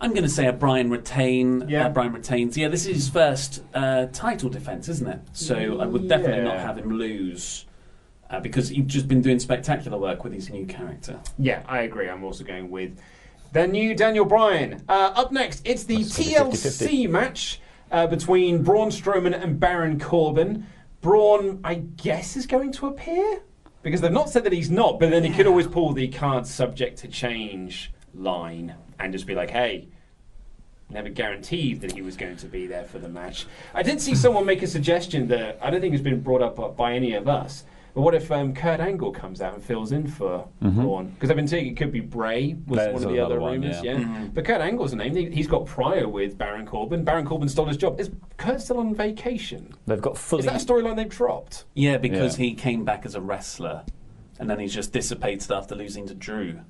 I'm 0.00 0.10
going 0.10 0.24
to 0.24 0.28
say 0.28 0.46
a 0.46 0.52
Bryan 0.52 0.90
retain. 0.90 1.68
Yeah. 1.68 1.86
Uh, 1.86 1.88
Bryan 1.90 2.12
retains. 2.12 2.56
Yeah, 2.56 2.68
this 2.68 2.86
is 2.86 2.96
his 2.96 3.08
first 3.08 3.62
uh, 3.72 4.06
title 4.12 4.50
defense, 4.50 4.88
isn't 4.88 5.06
it? 5.06 5.20
So 5.32 5.80
I 5.80 5.86
would 5.86 6.08
definitely 6.08 6.44
not 6.44 6.58
have 6.58 6.76
him 6.76 6.90
lose 6.98 7.64
uh, 8.28 8.40
because 8.40 8.68
he's 8.68 8.84
just 8.86 9.08
been 9.08 9.22
doing 9.22 9.38
spectacular 9.38 9.96
work 9.96 10.22
with 10.22 10.34
his 10.34 10.50
new 10.50 10.66
character. 10.66 11.18
Yeah, 11.38 11.62
I 11.66 11.82
agree. 11.82 12.10
I'm 12.10 12.24
also 12.24 12.44
going 12.44 12.70
with 12.70 12.98
the 13.52 13.66
new 13.66 13.94
Daniel 13.94 14.26
Bryan. 14.26 14.82
Uh, 14.86 15.12
up 15.14 15.32
next, 15.32 15.62
it's 15.66 15.84
the 15.84 16.02
That's 16.02 16.18
TLC 16.18 17.06
50-50. 17.06 17.08
match 17.10 17.60
uh, 17.90 18.06
between 18.06 18.62
Braun 18.62 18.90
Strowman 18.90 19.40
and 19.40 19.58
Baron 19.58 19.98
Corbin. 19.98 20.66
Braun, 21.06 21.60
I 21.62 21.74
guess, 21.74 22.36
is 22.36 22.48
going 22.48 22.72
to 22.72 22.88
appear 22.88 23.40
because 23.84 24.00
they've 24.00 24.10
not 24.10 24.28
said 24.28 24.42
that 24.42 24.52
he's 24.52 24.72
not, 24.72 24.98
but 24.98 25.10
then 25.10 25.22
he 25.22 25.30
could 25.30 25.46
always 25.46 25.68
pull 25.68 25.92
the 25.92 26.08
card 26.08 26.48
subject 26.48 26.98
to 26.98 27.06
change 27.06 27.92
line 28.12 28.74
and 28.98 29.12
just 29.12 29.24
be 29.24 29.36
like, 29.36 29.50
hey. 29.50 29.86
Never 30.90 31.08
guaranteed 31.08 31.80
that 31.82 31.92
he 31.92 32.02
was 32.02 32.16
going 32.16 32.36
to 32.38 32.46
be 32.46 32.66
there 32.66 32.82
for 32.82 32.98
the 32.98 33.08
match. 33.08 33.46
I 33.72 33.84
did 33.84 34.00
see 34.00 34.16
someone 34.16 34.46
make 34.46 34.62
a 34.62 34.66
suggestion 34.66 35.28
that 35.28 35.58
I 35.62 35.70
don't 35.70 35.80
think 35.80 35.92
has 35.92 36.02
been 36.02 36.22
brought 36.22 36.42
up 36.42 36.76
by 36.76 36.94
any 36.94 37.14
of 37.14 37.28
us. 37.28 37.62
But 37.96 38.02
what 38.02 38.14
if 38.14 38.30
um, 38.30 38.52
Kurt 38.52 38.78
Angle 38.78 39.10
comes 39.10 39.40
out 39.40 39.54
and 39.54 39.64
fills 39.64 39.90
in 39.92 40.06
for 40.06 40.46
Braun? 40.60 41.06
Because 41.12 41.30
I've 41.30 41.36
been 41.36 41.48
saying 41.48 41.66
it 41.66 41.78
could 41.78 41.90
be 41.90 42.00
Bray 42.00 42.54
was 42.66 42.76
There's 42.76 42.92
one 42.92 43.02
of 43.04 43.08
the 43.08 43.14
another 43.16 43.36
other 43.36 43.40
one, 43.40 43.52
rumors. 43.52 43.82
yeah. 43.82 43.96
Yeah, 43.96 44.26
but 44.34 44.44
Kurt 44.44 44.60
Angle's 44.60 44.92
a 44.92 44.96
name. 44.96 45.16
He- 45.16 45.30
He's 45.30 45.46
got 45.46 45.64
prior 45.64 46.06
with 46.06 46.36
Baron 46.36 46.66
Corbin. 46.66 47.04
Baron 47.04 47.24
Corbin 47.24 47.48
stole 47.48 47.64
his 47.64 47.78
job. 47.78 47.98
Is 47.98 48.10
Kurt 48.36 48.60
still 48.60 48.80
on 48.80 48.94
vacation? 48.94 49.72
They've 49.86 49.98
got 49.98 50.18
fully. 50.18 50.40
Is 50.40 50.44
that 50.44 50.60
a 50.62 50.64
storyline 50.66 50.96
they've 50.96 51.08
dropped? 51.08 51.64
Yeah, 51.72 51.96
because 51.96 52.38
Yeah. 52.38 52.44
he 52.44 52.54
came 52.54 52.84
back 52.84 53.06
as 53.06 53.14
a 53.14 53.20
wrestler, 53.22 53.82
and 54.38 54.50
then 54.50 54.58
he's 54.58 54.74
just 54.74 54.92
dissipated 54.92 55.50
after 55.50 55.74
losing 55.74 56.06
to 56.08 56.14
Drew. 56.14 56.60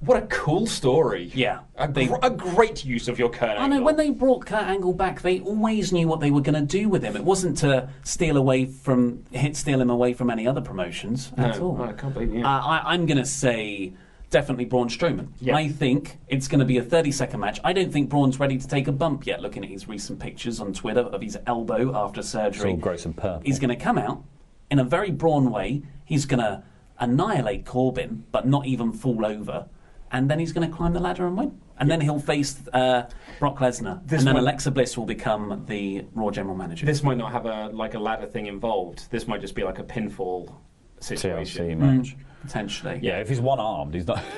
What 0.00 0.22
a 0.22 0.26
cool 0.26 0.66
story. 0.66 1.30
Yeah, 1.34 1.60
A, 1.76 1.88
they- 1.88 2.06
gr- 2.06 2.16
a 2.22 2.30
great 2.30 2.84
use 2.84 3.08
of 3.08 3.18
your 3.18 3.30
Kurt 3.30 3.50
I 3.58 3.64
Angle. 3.64 3.78
know 3.78 3.84
when 3.84 3.96
they 3.96 4.10
brought 4.10 4.44
Kurt 4.44 4.64
Angle 4.64 4.92
back, 4.92 5.22
they 5.22 5.40
always 5.40 5.92
knew 5.92 6.06
what 6.06 6.20
they 6.20 6.30
were 6.30 6.42
going 6.42 6.54
to 6.54 6.60
do 6.80 6.88
with 6.88 7.02
him. 7.02 7.16
It 7.16 7.24
wasn't 7.24 7.56
to 7.58 7.88
steal 8.04 8.36
away 8.36 8.66
from 8.66 9.24
hit 9.32 9.56
steal 9.56 9.80
him 9.80 9.88
away 9.90 10.12
from 10.12 10.28
any 10.30 10.46
other 10.46 10.60
promotions 10.60 11.32
at 11.38 11.58
all. 11.60 11.80
I 11.82 11.92
can't 11.94 12.12
believe 12.12 12.34
it. 12.34 12.42
Uh, 12.42 12.48
I, 12.48 12.82
I'm 12.92 13.06
going 13.06 13.16
to 13.18 13.24
say 13.24 13.94
definitely 14.28 14.66
Braun 14.66 14.88
Strowman. 14.88 15.28
Yeah. 15.40 15.56
I 15.56 15.68
think 15.68 16.18
it's 16.28 16.46
going 16.46 16.58
to 16.58 16.66
be 16.66 16.76
a 16.76 16.82
30 16.82 17.10
second 17.12 17.40
match. 17.40 17.58
I 17.64 17.72
don't 17.72 17.90
think 17.92 18.10
Braun's 18.10 18.38
ready 18.38 18.58
to 18.58 18.68
take 18.68 18.88
a 18.88 18.92
bump 18.92 19.26
yet. 19.26 19.40
Looking 19.40 19.64
at 19.64 19.70
his 19.70 19.88
recent 19.88 20.18
pictures 20.18 20.60
on 20.60 20.74
Twitter 20.74 21.00
of 21.00 21.22
his 21.22 21.38
elbow 21.46 21.96
after 21.96 22.20
It's 22.20 22.28
surgery, 22.28 22.72
all 22.72 22.76
gross 22.76 23.06
and 23.06 23.16
purple. 23.16 23.42
he's 23.46 23.58
going 23.58 23.70
to 23.76 23.82
come 23.82 23.96
out 23.96 24.22
in 24.70 24.78
a 24.78 24.84
very 24.84 25.10
Braun 25.10 25.50
way. 25.50 25.82
He's 26.04 26.26
going 26.26 26.40
to 26.40 26.62
annihilate 26.98 27.64
Corbin, 27.64 28.24
but 28.32 28.46
not 28.46 28.66
even 28.66 28.92
fall 28.92 29.24
over. 29.24 29.66
And 30.12 30.30
then 30.30 30.38
he's 30.38 30.52
going 30.52 30.68
to 30.70 30.74
climb 30.74 30.92
the 30.92 31.00
ladder 31.00 31.26
and 31.26 31.36
win. 31.36 31.60
And 31.78 31.90
then 31.90 32.00
he'll 32.00 32.18
face 32.20 32.56
uh, 32.72 33.02
Brock 33.38 33.58
Lesnar. 33.58 34.00
This 34.06 34.20
and 34.20 34.28
then 34.28 34.34
might- 34.34 34.40
Alexa 34.40 34.70
Bliss 34.70 34.96
will 34.96 35.04
become 35.04 35.64
the 35.66 36.06
Raw 36.14 36.30
General 36.30 36.54
Manager. 36.56 36.86
This 36.86 37.02
might 37.02 37.18
not 37.18 37.32
have 37.32 37.44
a 37.44 37.68
like 37.68 37.94
a 37.94 37.98
ladder 37.98 38.26
thing 38.26 38.46
involved. 38.46 39.10
This 39.10 39.26
might 39.28 39.40
just 39.42 39.54
be 39.54 39.62
like 39.64 39.78
a 39.78 39.84
pinfall 39.84 40.54
situation. 41.00 41.68
TLC 41.68 41.76
match. 41.76 42.16
potentially. 42.42 42.98
Yeah, 43.02 43.18
if 43.18 43.28
he's 43.28 43.40
one 43.40 43.60
armed, 43.60 43.94
he's 43.94 44.06
not. 44.06 44.22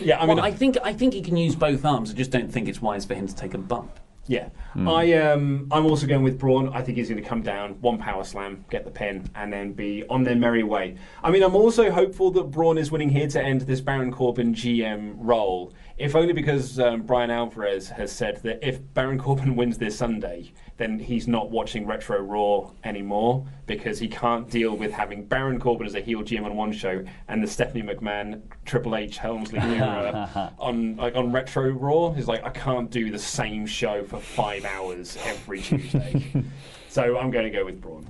Yeah, 0.00 0.18
I 0.20 0.26
mean, 0.26 0.36
well, 0.36 0.44
I 0.44 0.50
think 0.50 0.76
I 0.84 0.92
think 0.92 1.14
he 1.14 1.22
can 1.22 1.34
use 1.34 1.56
both 1.56 1.82
arms. 1.86 2.10
I 2.10 2.14
just 2.14 2.30
don't 2.30 2.52
think 2.52 2.68
it's 2.68 2.82
wise 2.82 3.06
for 3.06 3.14
him 3.14 3.26
to 3.26 3.34
take 3.34 3.54
a 3.54 3.58
bump. 3.58 3.98
Yeah, 4.28 4.48
I 4.74 5.12
um, 5.14 5.68
I'm 5.70 5.86
also 5.86 6.06
going 6.06 6.24
with 6.24 6.38
Braun. 6.38 6.68
I 6.70 6.82
think 6.82 6.98
he's 6.98 7.08
going 7.08 7.22
to 7.22 7.28
come 7.28 7.42
down, 7.42 7.80
one 7.80 7.98
power 7.98 8.24
slam, 8.24 8.64
get 8.70 8.84
the 8.84 8.90
pin, 8.90 9.30
and 9.34 9.52
then 9.52 9.72
be 9.72 10.04
on 10.10 10.24
their 10.24 10.34
merry 10.34 10.64
way. 10.64 10.96
I 11.22 11.30
mean, 11.30 11.42
I'm 11.42 11.54
also 11.54 11.90
hopeful 11.90 12.30
that 12.32 12.50
Braun 12.50 12.76
is 12.76 12.90
winning 12.90 13.08
here 13.08 13.28
to 13.28 13.40
end 13.40 13.62
this 13.62 13.80
Baron 13.80 14.12
Corbin 14.12 14.52
GM 14.54 15.14
role, 15.18 15.72
if 15.98 16.14
only 16.14 16.32
because 16.32 16.78
um, 16.78 17.02
Bryan 17.02 17.30
Alvarez 17.30 17.88
has 17.88 18.12
said 18.12 18.42
that 18.42 18.66
if 18.66 18.80
Baron 18.94 19.18
Corbin 19.18 19.56
wins 19.56 19.78
this 19.78 19.96
Sunday, 19.96 20.52
then 20.76 20.98
he's 20.98 21.26
not 21.26 21.50
watching 21.50 21.86
Retro 21.86 22.20
Raw 22.20 22.70
anymore 22.84 23.46
because 23.66 23.98
he 23.98 24.08
can't 24.08 24.48
deal 24.50 24.76
with 24.76 24.92
having 24.92 25.24
Baron 25.24 25.58
Corbin 25.58 25.86
as 25.86 25.94
a 25.94 26.00
heel 26.00 26.20
GM 26.20 26.44
on 26.44 26.54
one 26.54 26.72
show 26.72 27.02
and 27.28 27.42
the 27.42 27.46
Stephanie 27.46 27.82
McMahon 27.82 28.42
Triple 28.66 28.96
H 28.96 29.16
Helmsley 29.16 29.58
era 29.62 30.52
on 30.58 30.96
like 30.96 31.14
on 31.14 31.32
Retro 31.32 31.70
Raw. 31.70 32.12
He's 32.12 32.28
like, 32.28 32.44
I 32.44 32.50
can't 32.50 32.90
do 32.90 33.10
the 33.10 33.18
same 33.18 33.66
show 33.66 34.04
for 34.04 34.20
five 34.20 34.66
hours 34.66 35.16
every 35.24 35.62
Tuesday. 35.62 36.44
so 36.90 37.16
I'm 37.16 37.30
going 37.30 37.44
to 37.44 37.50
go 37.50 37.64
with 37.64 37.80
Braun. 37.80 38.06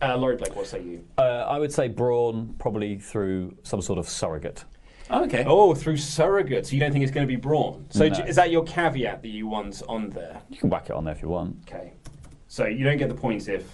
Uh, 0.00 0.16
Laurie 0.16 0.36
Blake, 0.36 0.54
what 0.54 0.66
say 0.66 0.80
you? 0.80 1.04
Uh, 1.18 1.44
I 1.48 1.58
would 1.58 1.72
say 1.72 1.88
Braun 1.88 2.54
probably 2.58 2.98
through 2.98 3.56
some 3.64 3.82
sort 3.82 3.98
of 3.98 4.08
surrogate. 4.08 4.64
Oh, 5.10 5.24
okay. 5.24 5.44
Oh, 5.46 5.74
through 5.74 5.96
surrogate. 5.96 6.66
So 6.66 6.74
you 6.74 6.80
don't 6.80 6.92
think 6.92 7.02
it's 7.02 7.12
going 7.12 7.26
to 7.26 7.30
be 7.32 7.36
Braun? 7.36 7.86
So 7.90 8.08
No. 8.08 8.14
j- 8.14 8.28
is 8.28 8.36
that 8.36 8.50
your 8.50 8.64
caveat 8.64 9.22
that 9.22 9.28
you 9.28 9.46
want 9.46 9.82
on 9.88 10.10
there? 10.10 10.40
You 10.50 10.56
can 10.58 10.70
whack 10.70 10.90
it 10.90 10.92
on 10.92 11.04
there 11.04 11.14
if 11.14 11.22
you 11.22 11.28
want. 11.28 11.56
Okay. 11.68 11.94
So 12.46 12.66
you 12.66 12.84
don't 12.84 12.98
get 12.98 13.08
the 13.08 13.14
points 13.14 13.48
if. 13.48 13.64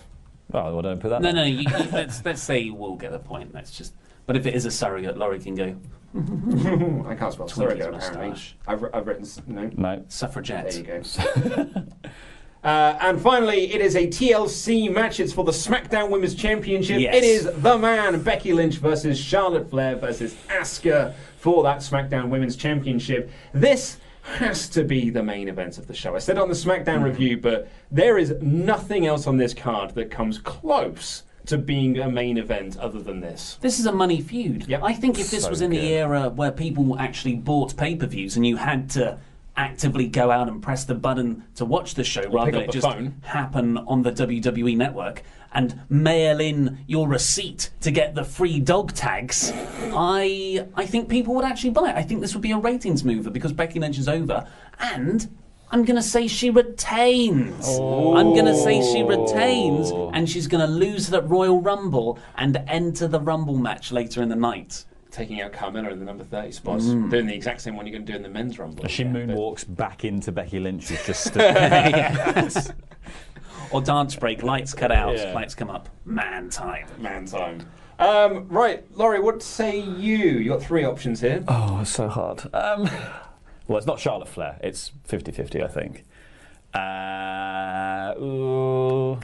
Oh, 0.53 0.73
well, 0.75 0.83
don't 0.83 1.01
put 1.01 1.09
that. 1.09 1.23
No, 1.23 1.31
on. 1.31 1.35
no. 1.37 1.45
You, 1.45 1.61
you- 1.61 1.87
let's 1.93 2.25
let's 2.25 2.43
say 2.43 2.59
you 2.59 2.75
will 2.75 2.97
get 2.97 3.13
the 3.13 3.19
point. 3.19 3.53
Let's 3.55 3.71
just. 3.71 3.95
But 4.27 4.37
if 4.37 4.47
it 4.47 4.55
is 4.55 4.65
a 4.65 4.71
surrogate, 4.71 5.19
Laurie 5.19 5.39
can 5.39 5.55
go 5.55 5.77
I 6.15 7.15
can't 7.15 7.33
spell 7.33 7.47
Twinkies 7.47 7.51
surrogate 7.55 7.95
apparently. 7.95 8.41
I've, 8.67 8.85
I've 8.95 9.07
written 9.07 9.27
no. 9.47 9.71
No. 9.77 10.05
suffragette. 10.09 10.71
There 10.71 10.79
you 10.79 11.03
go. 11.75 11.83
Uh, 12.65 12.97
and 13.03 13.21
finally, 13.21 13.73
it 13.75 13.81
is 13.83 13.95
a 13.95 14.07
TLC 14.07 14.91
match. 14.91 15.21
It's 15.21 15.33
for 15.35 15.45
the 15.45 15.53
SmackDown 15.53 16.09
Women's 16.09 16.35
Championship. 16.35 16.99
Yes. 17.01 17.15
It 17.17 17.25
is 17.25 17.45
the 17.63 17.77
man 17.77 18.23
Becky 18.23 18.55
Lynch 18.55 18.77
versus 18.79 19.19
Charlotte 19.21 19.69
Flair 19.69 19.97
versus 19.97 20.35
Asuka 20.49 21.13
for 21.39 21.63
that 21.65 21.79
SmackDown 21.79 22.29
Women's 22.31 22.57
Championship. 22.57 23.31
This 23.53 23.99
has 24.23 24.67
to 24.71 24.83
be 24.83 25.11
the 25.11 25.23
main 25.23 25.49
event 25.49 25.77
of 25.77 25.87
the 25.87 25.93
show. 25.95 26.17
I 26.17 26.19
said 26.19 26.39
on 26.39 26.49
the 26.49 26.55
SmackDown 26.55 26.99
Hmm. 27.01 27.05
review, 27.05 27.37
but 27.37 27.69
there 27.91 28.17
is 28.17 28.35
nothing 28.41 29.07
else 29.07 29.27
on 29.27 29.37
this 29.37 29.53
card 29.53 29.95
that 29.97 30.11
comes 30.11 30.39
close 30.39 31.25
to 31.45 31.59
being 31.59 31.99
a 31.99 32.09
main 32.11 32.39
event 32.39 32.79
other 32.79 33.01
than 33.03 33.21
this. 33.21 33.59
This 33.61 33.79
is 33.79 33.85
a 33.85 33.93
money 33.93 34.23
feud. 34.23 34.67
Yep. 34.67 34.81
I 34.83 34.95
think 34.95 35.19
if 35.21 35.31
this 35.31 35.43
So 35.45 35.51
was 35.51 35.61
in 35.61 35.71
the 35.71 35.81
era 35.93 36.31
where 36.31 36.51
people 36.51 36.99
actually 36.99 37.35
bought 37.35 37.77
pay 37.77 37.95
per 37.95 38.07
views 38.07 38.37
and 38.37 38.47
you 38.47 38.57
had 38.57 38.89
to 38.93 39.19
actively 39.57 40.09
go 40.09 40.31
out 40.31 40.49
and 40.49 40.63
press 40.63 40.85
the 40.85 40.95
button 40.95 41.45
to 41.55 41.65
watch 41.65 41.95
the 41.95 42.05
show 42.05 42.23
rather 42.31 42.51
than 42.51 42.63
it 42.63 42.71
just 42.73 42.87
phone. 42.87 43.21
happen 43.25 43.79
on 43.79 44.03
the 44.03 44.13
WWE 44.13 44.77
network 44.77 45.23
and 45.53 45.81
mail 45.89 46.41
in 46.41 46.79
your 46.87 47.07
receipt 47.07 47.71
to 47.81 47.91
get 47.93 48.15
the 48.15 48.25
free 48.25 48.59
dog 48.59 48.93
tags, 48.93 49.53
I 49.95 50.67
I 50.75 50.87
think 50.87 51.09
people 51.09 51.35
would 51.37 51.45
actually 51.45 51.71
buy 51.71 51.91
it. 51.91 51.97
I 51.97 52.03
think 52.03 52.21
this 52.21 52.35
would 52.35 52.43
be 52.43 52.51
a 52.51 52.59
ratings 52.59 53.05
mover 53.05 53.31
because 53.31 53.53
Becky 53.53 53.79
Lynch 53.79 53.99
is 53.99 54.09
over 54.09 54.47
and 54.81 55.29
I'm 55.71 55.85
going 55.85 55.97
to 55.97 56.03
say 56.03 56.29
she 56.29 56.51
retains. 56.51 57.67
I'm 57.69 58.33
going 58.33 58.45
to 58.45 58.55
say 58.57 58.81
she 58.81 59.03
retains 59.03 59.91
and 60.13 60.29
she's 60.29 60.47
going 60.47 60.65
to 60.65 60.73
lose 60.73 61.09
the 61.09 61.23
Royal 61.23 61.61
Rumble 61.61 62.19
and 62.37 62.63
enter 62.69 63.09
the 63.09 63.19
Rumble 63.19 63.57
match 63.57 63.91
later 63.91 64.23
in 64.23 64.29
the 64.29 64.37
night. 64.37 64.85
Taking 65.15 65.41
out 65.43 65.53
Carmella 65.53 65.93
in 65.93 66.01
the 66.01 66.05
number 66.05 66.25
30 66.25 66.51
spots, 66.51 66.87
Hmm. 66.87 67.09
doing 67.09 67.27
the 67.27 67.35
exact 67.35 67.61
same 67.61 67.77
one 67.77 67.87
you're 67.87 67.93
going 67.93 68.05
to 68.05 68.11
do 68.13 68.17
in 68.17 68.23
the 68.25 68.29
men's 68.29 68.59
rumble. 68.59 68.85
As 68.85 68.91
she 68.91 69.05
Yeah, 69.05 69.27
but- 69.27 69.77
back 69.77 70.05
into 70.05 70.33
Becky 70.33 70.59
Lynch, 70.59 70.89
who's 70.89 71.07
just 71.07 71.25
stood. 71.29 72.75
Or 73.71 73.81
dance 73.81 74.17
break, 74.17 74.43
lights 74.43 74.75
cut 74.75 74.91
out, 74.91 75.17
Yeah. 75.17 75.33
lights 75.33 75.55
come 75.55 75.71
up. 75.71 75.89
Man 76.05 76.51
time. 76.51 76.87
Man 76.99 77.27
time. 77.27 77.61
Um, 78.01 78.49
right, 78.49 78.85
Laurie, 78.97 79.21
what 79.21 79.41
say 79.41 79.79
you? 79.79 80.17
You 80.17 80.49
got 80.51 80.63
three 80.63 80.85
options 80.85 81.21
here. 81.21 81.45
Oh, 81.47 81.79
it's 81.83 81.91
so 81.91 82.09
hard. 82.09 82.43
Um, 82.53 82.91
well, 83.69 83.79
it's 83.79 83.87
not 83.87 84.01
Charlotte 84.01 84.29
Flair. 84.29 84.59
It's 84.65 84.91
50-50, 85.09 85.63
I 85.63 85.69
think. 85.69 86.05
Uh, 86.75 88.21
ooh, 88.21 89.21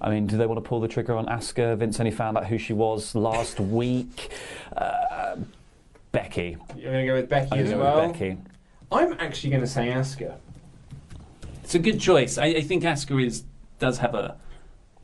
I 0.00 0.10
mean, 0.10 0.26
do 0.26 0.36
they 0.36 0.46
want 0.46 0.62
to 0.62 0.68
pull 0.68 0.80
the 0.80 0.88
trigger 0.88 1.14
on 1.16 1.26
Asuka? 1.26 1.76
Vince 1.78 1.98
only 2.00 2.10
found 2.10 2.36
out 2.36 2.46
who 2.46 2.58
she 2.58 2.72
was 2.72 3.14
last 3.14 3.58
week. 3.60 4.30
Uh, 4.76 5.36
Becky. 6.12 6.56
You're 6.76 6.92
going 6.92 7.06
to 7.06 7.10
go 7.12 7.14
with 7.14 7.28
Becky 7.28 7.52
I'm 7.52 7.58
as 7.66 7.70
go 7.70 7.78
well. 7.78 8.02
with 8.06 8.12
Becky. 8.12 8.36
I'm 8.92 9.14
actually 9.18 9.50
going 9.50 9.62
to 9.62 9.66
say 9.68 9.88
Asuka. 9.88 10.36
It's 11.62 11.74
a 11.74 11.78
good 11.78 11.98
choice. 12.00 12.38
I, 12.38 12.46
I 12.46 12.60
think 12.60 12.82
Asuka 12.84 13.24
is 13.26 13.44
does 13.78 13.98
have 13.98 14.14
a, 14.14 14.36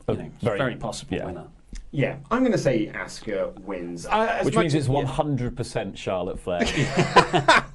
you 0.07 0.13
A 0.13 0.17
know, 0.17 0.31
very- 0.41 0.57
very, 0.57 0.75
possible 0.75 1.17
yeah. 1.17 1.25
winner. 1.25 1.45
Yeah, 1.93 2.15
I'm 2.29 2.39
going 2.39 2.51
to 2.53 2.57
say 2.57 2.87
Asuka 2.87 3.57
wins. 3.61 4.05
Uh, 4.05 4.37
as 4.39 4.45
Which 4.45 4.55
much 4.55 4.61
means 4.63 4.73
it's 4.75 4.85
as- 4.87 4.91
100% 4.91 5.97
Charlotte 5.97 6.39
Flair. 6.39 6.61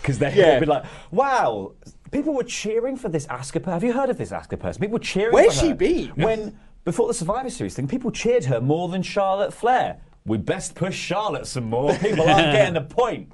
Because 0.00 0.18
they'll 0.20 0.32
Yeah. 0.34 0.58
be 0.60 0.64
like, 0.66 0.84
wow, 1.10 1.72
people 2.10 2.34
were 2.34 2.44
cheering 2.44 2.96
for 2.96 3.08
this 3.08 3.26
Asuka 3.26 3.54
person. 3.62 3.72
Have 3.72 3.84
you 3.84 3.92
heard 3.92 4.10
of 4.10 4.18
this 4.18 4.30
Asuka 4.30 4.58
person? 4.58 4.80
People 4.80 4.94
were 4.94 5.04
cheering 5.04 5.32
Where's 5.32 5.58
for 5.58 5.66
she 5.66 5.72
been? 5.72 6.08
When, 6.10 6.58
before 6.84 7.08
the 7.08 7.14
Survivor 7.14 7.50
Series 7.50 7.74
thing, 7.74 7.88
people 7.88 8.10
cheered 8.10 8.44
her 8.46 8.60
more 8.60 8.88
than 8.88 9.02
Charlotte 9.02 9.52
Flair. 9.52 9.98
We 10.24 10.38
best 10.38 10.74
push 10.74 10.96
Charlotte 10.96 11.46
some 11.46 11.64
more. 11.64 11.94
People 11.94 12.28
aren't 12.28 12.52
getting 12.52 12.74
the 12.74 12.82
point. 12.82 13.32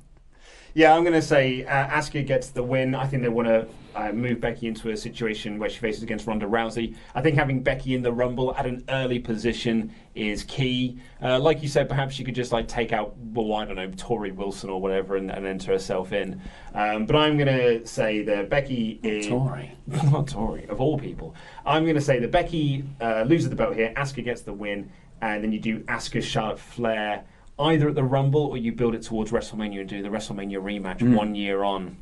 Yeah, 0.77 0.93
I'm 0.93 1.05
going 1.05 1.15
to 1.15 1.23
say 1.23 1.65
uh, 1.65 1.87
Asuka 1.87 2.27
gets 2.27 2.49
the 2.49 2.63
win. 2.65 2.97
I 2.97 3.07
think 3.07 3.23
they 3.23 3.29
want 3.29 3.47
to 3.47 3.69
uh, 3.95 4.11
move 4.11 4.41
Becky 4.41 4.67
into 4.67 4.91
a 4.91 4.97
situation 4.97 5.61
where 5.61 5.71
she 5.71 5.79
faces 5.79 6.03
against 6.03 6.27
Ronda 6.27 6.47
Rousey. 6.47 6.97
I 7.15 7.23
think 7.23 7.37
having 7.37 7.63
Becky 7.63 7.95
in 7.95 8.03
the 8.03 8.13
Rumble 8.13 8.53
at 8.57 8.67
an 8.67 8.85
early 8.89 9.21
position 9.21 9.95
is 10.17 10.43
key. 10.43 10.99
Uh, 11.23 11.39
like 11.39 11.63
you 11.63 11.69
said, 11.69 11.89
perhaps 11.89 12.17
she 12.17 12.25
could 12.25 12.35
just 12.35 12.51
like 12.51 12.67
take 12.67 12.93
out, 12.93 13.17
well, 13.19 13.55
I 13.55 13.65
don't 13.65 13.77
know, 13.77 13.89
Torrie 13.91 14.35
Wilson 14.35 14.69
or 14.69 14.81
whatever, 14.81 15.17
and, 15.17 15.31
and 15.31 15.47
enter 15.47 15.71
herself 15.71 16.13
in. 16.13 16.43
Um, 16.75 17.07
but 17.07 17.15
I'm 17.15 17.39
going 17.39 17.57
to 17.57 17.87
say 17.87 18.23
that 18.25 18.51
Becky 18.51 18.99
is 19.05 19.29
Torrie. 19.29 19.71
not 19.87 20.27
Torrie 20.27 20.69
of 20.69 20.81
all 20.81 20.99
people. 20.99 21.37
I'm 21.65 21.85
going 21.85 21.95
to 21.95 22.01
say 22.01 22.19
that 22.19 22.33
Becky 22.33 22.85
uh, 23.01 23.23
loses 23.23 23.49
the 23.49 23.57
belt 23.57 23.77
here. 23.77 23.93
Asuka 23.97 24.25
gets 24.25 24.43
the 24.43 24.53
win, 24.53 24.91
and 25.21 25.45
then 25.45 25.53
you 25.53 25.61
do 25.61 25.81
Asuka 25.83 26.21
Charlotte 26.21 26.59
Flair 26.59 27.25
either 27.59 27.89
at 27.89 27.95
the 27.95 28.05
Rumble 28.05 28.43
or 28.47 28.57
you 28.57 28.73
build 28.73 28.95
it 28.95 29.03
towards 29.03 29.31
WrestleMania 29.31 29.81
and 29.81 29.89
do 29.89 30.03
the 30.03 30.09
WrestleMania 30.09 30.59
rematch 30.61 30.99
Mm. 30.99 31.15
one 31.17 31.35
year 31.35 31.63
on. 31.63 31.97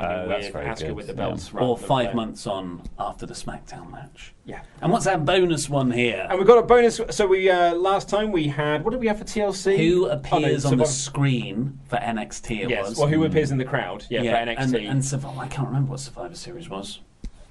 Oh, 0.00 0.20
with 0.20 0.28
that's 0.28 0.48
very 0.48 0.66
Asuka 0.66 0.78
good, 0.88 0.92
with 0.96 1.06
the 1.08 1.14
belts, 1.14 1.52
rather 1.52 1.66
Or 1.66 1.76
five 1.76 2.06
Flair. 2.12 2.14
months 2.14 2.46
on 2.46 2.82
after 3.00 3.26
the 3.26 3.34
SmackDown 3.34 3.90
match. 3.90 4.32
Yeah. 4.44 4.60
And 4.82 4.92
what's 4.92 5.06
our 5.08 5.18
bonus 5.18 5.68
one 5.68 5.90
here? 5.90 6.24
And 6.28 6.38
we've 6.38 6.46
got 6.46 6.58
a 6.58 6.62
bonus. 6.62 7.00
So 7.10 7.26
we 7.26 7.50
uh, 7.50 7.74
last 7.74 8.08
time 8.08 8.30
we 8.30 8.46
had 8.48 8.84
what 8.84 8.90
did 8.92 9.00
we 9.00 9.08
have 9.08 9.18
for 9.18 9.24
TLC? 9.24 9.76
Who 9.78 10.04
Oh, 10.04 10.08
no, 10.08 10.12
appears 10.14 10.64
on 10.66 10.76
the 10.76 10.84
screen 10.84 11.80
for 11.88 11.96
NXT? 11.96 12.60
It 12.64 12.70
Yes. 12.70 12.90
was. 12.90 12.98
Well, 12.98 13.08
who 13.08 13.24
appears 13.24 13.50
in 13.50 13.58
the 13.58 13.64
crowd? 13.64 14.04
Yeah, 14.10 14.20
for 14.22 14.50
NXT. 14.50 14.62
And, 14.62 14.74
and 14.76 15.04
Survivor, 15.04 15.40
I 15.40 15.48
can't 15.48 15.66
remember 15.66 15.90
what 15.92 16.00
Survivor 16.00 16.36
Series 16.36 16.68
was. 16.68 17.00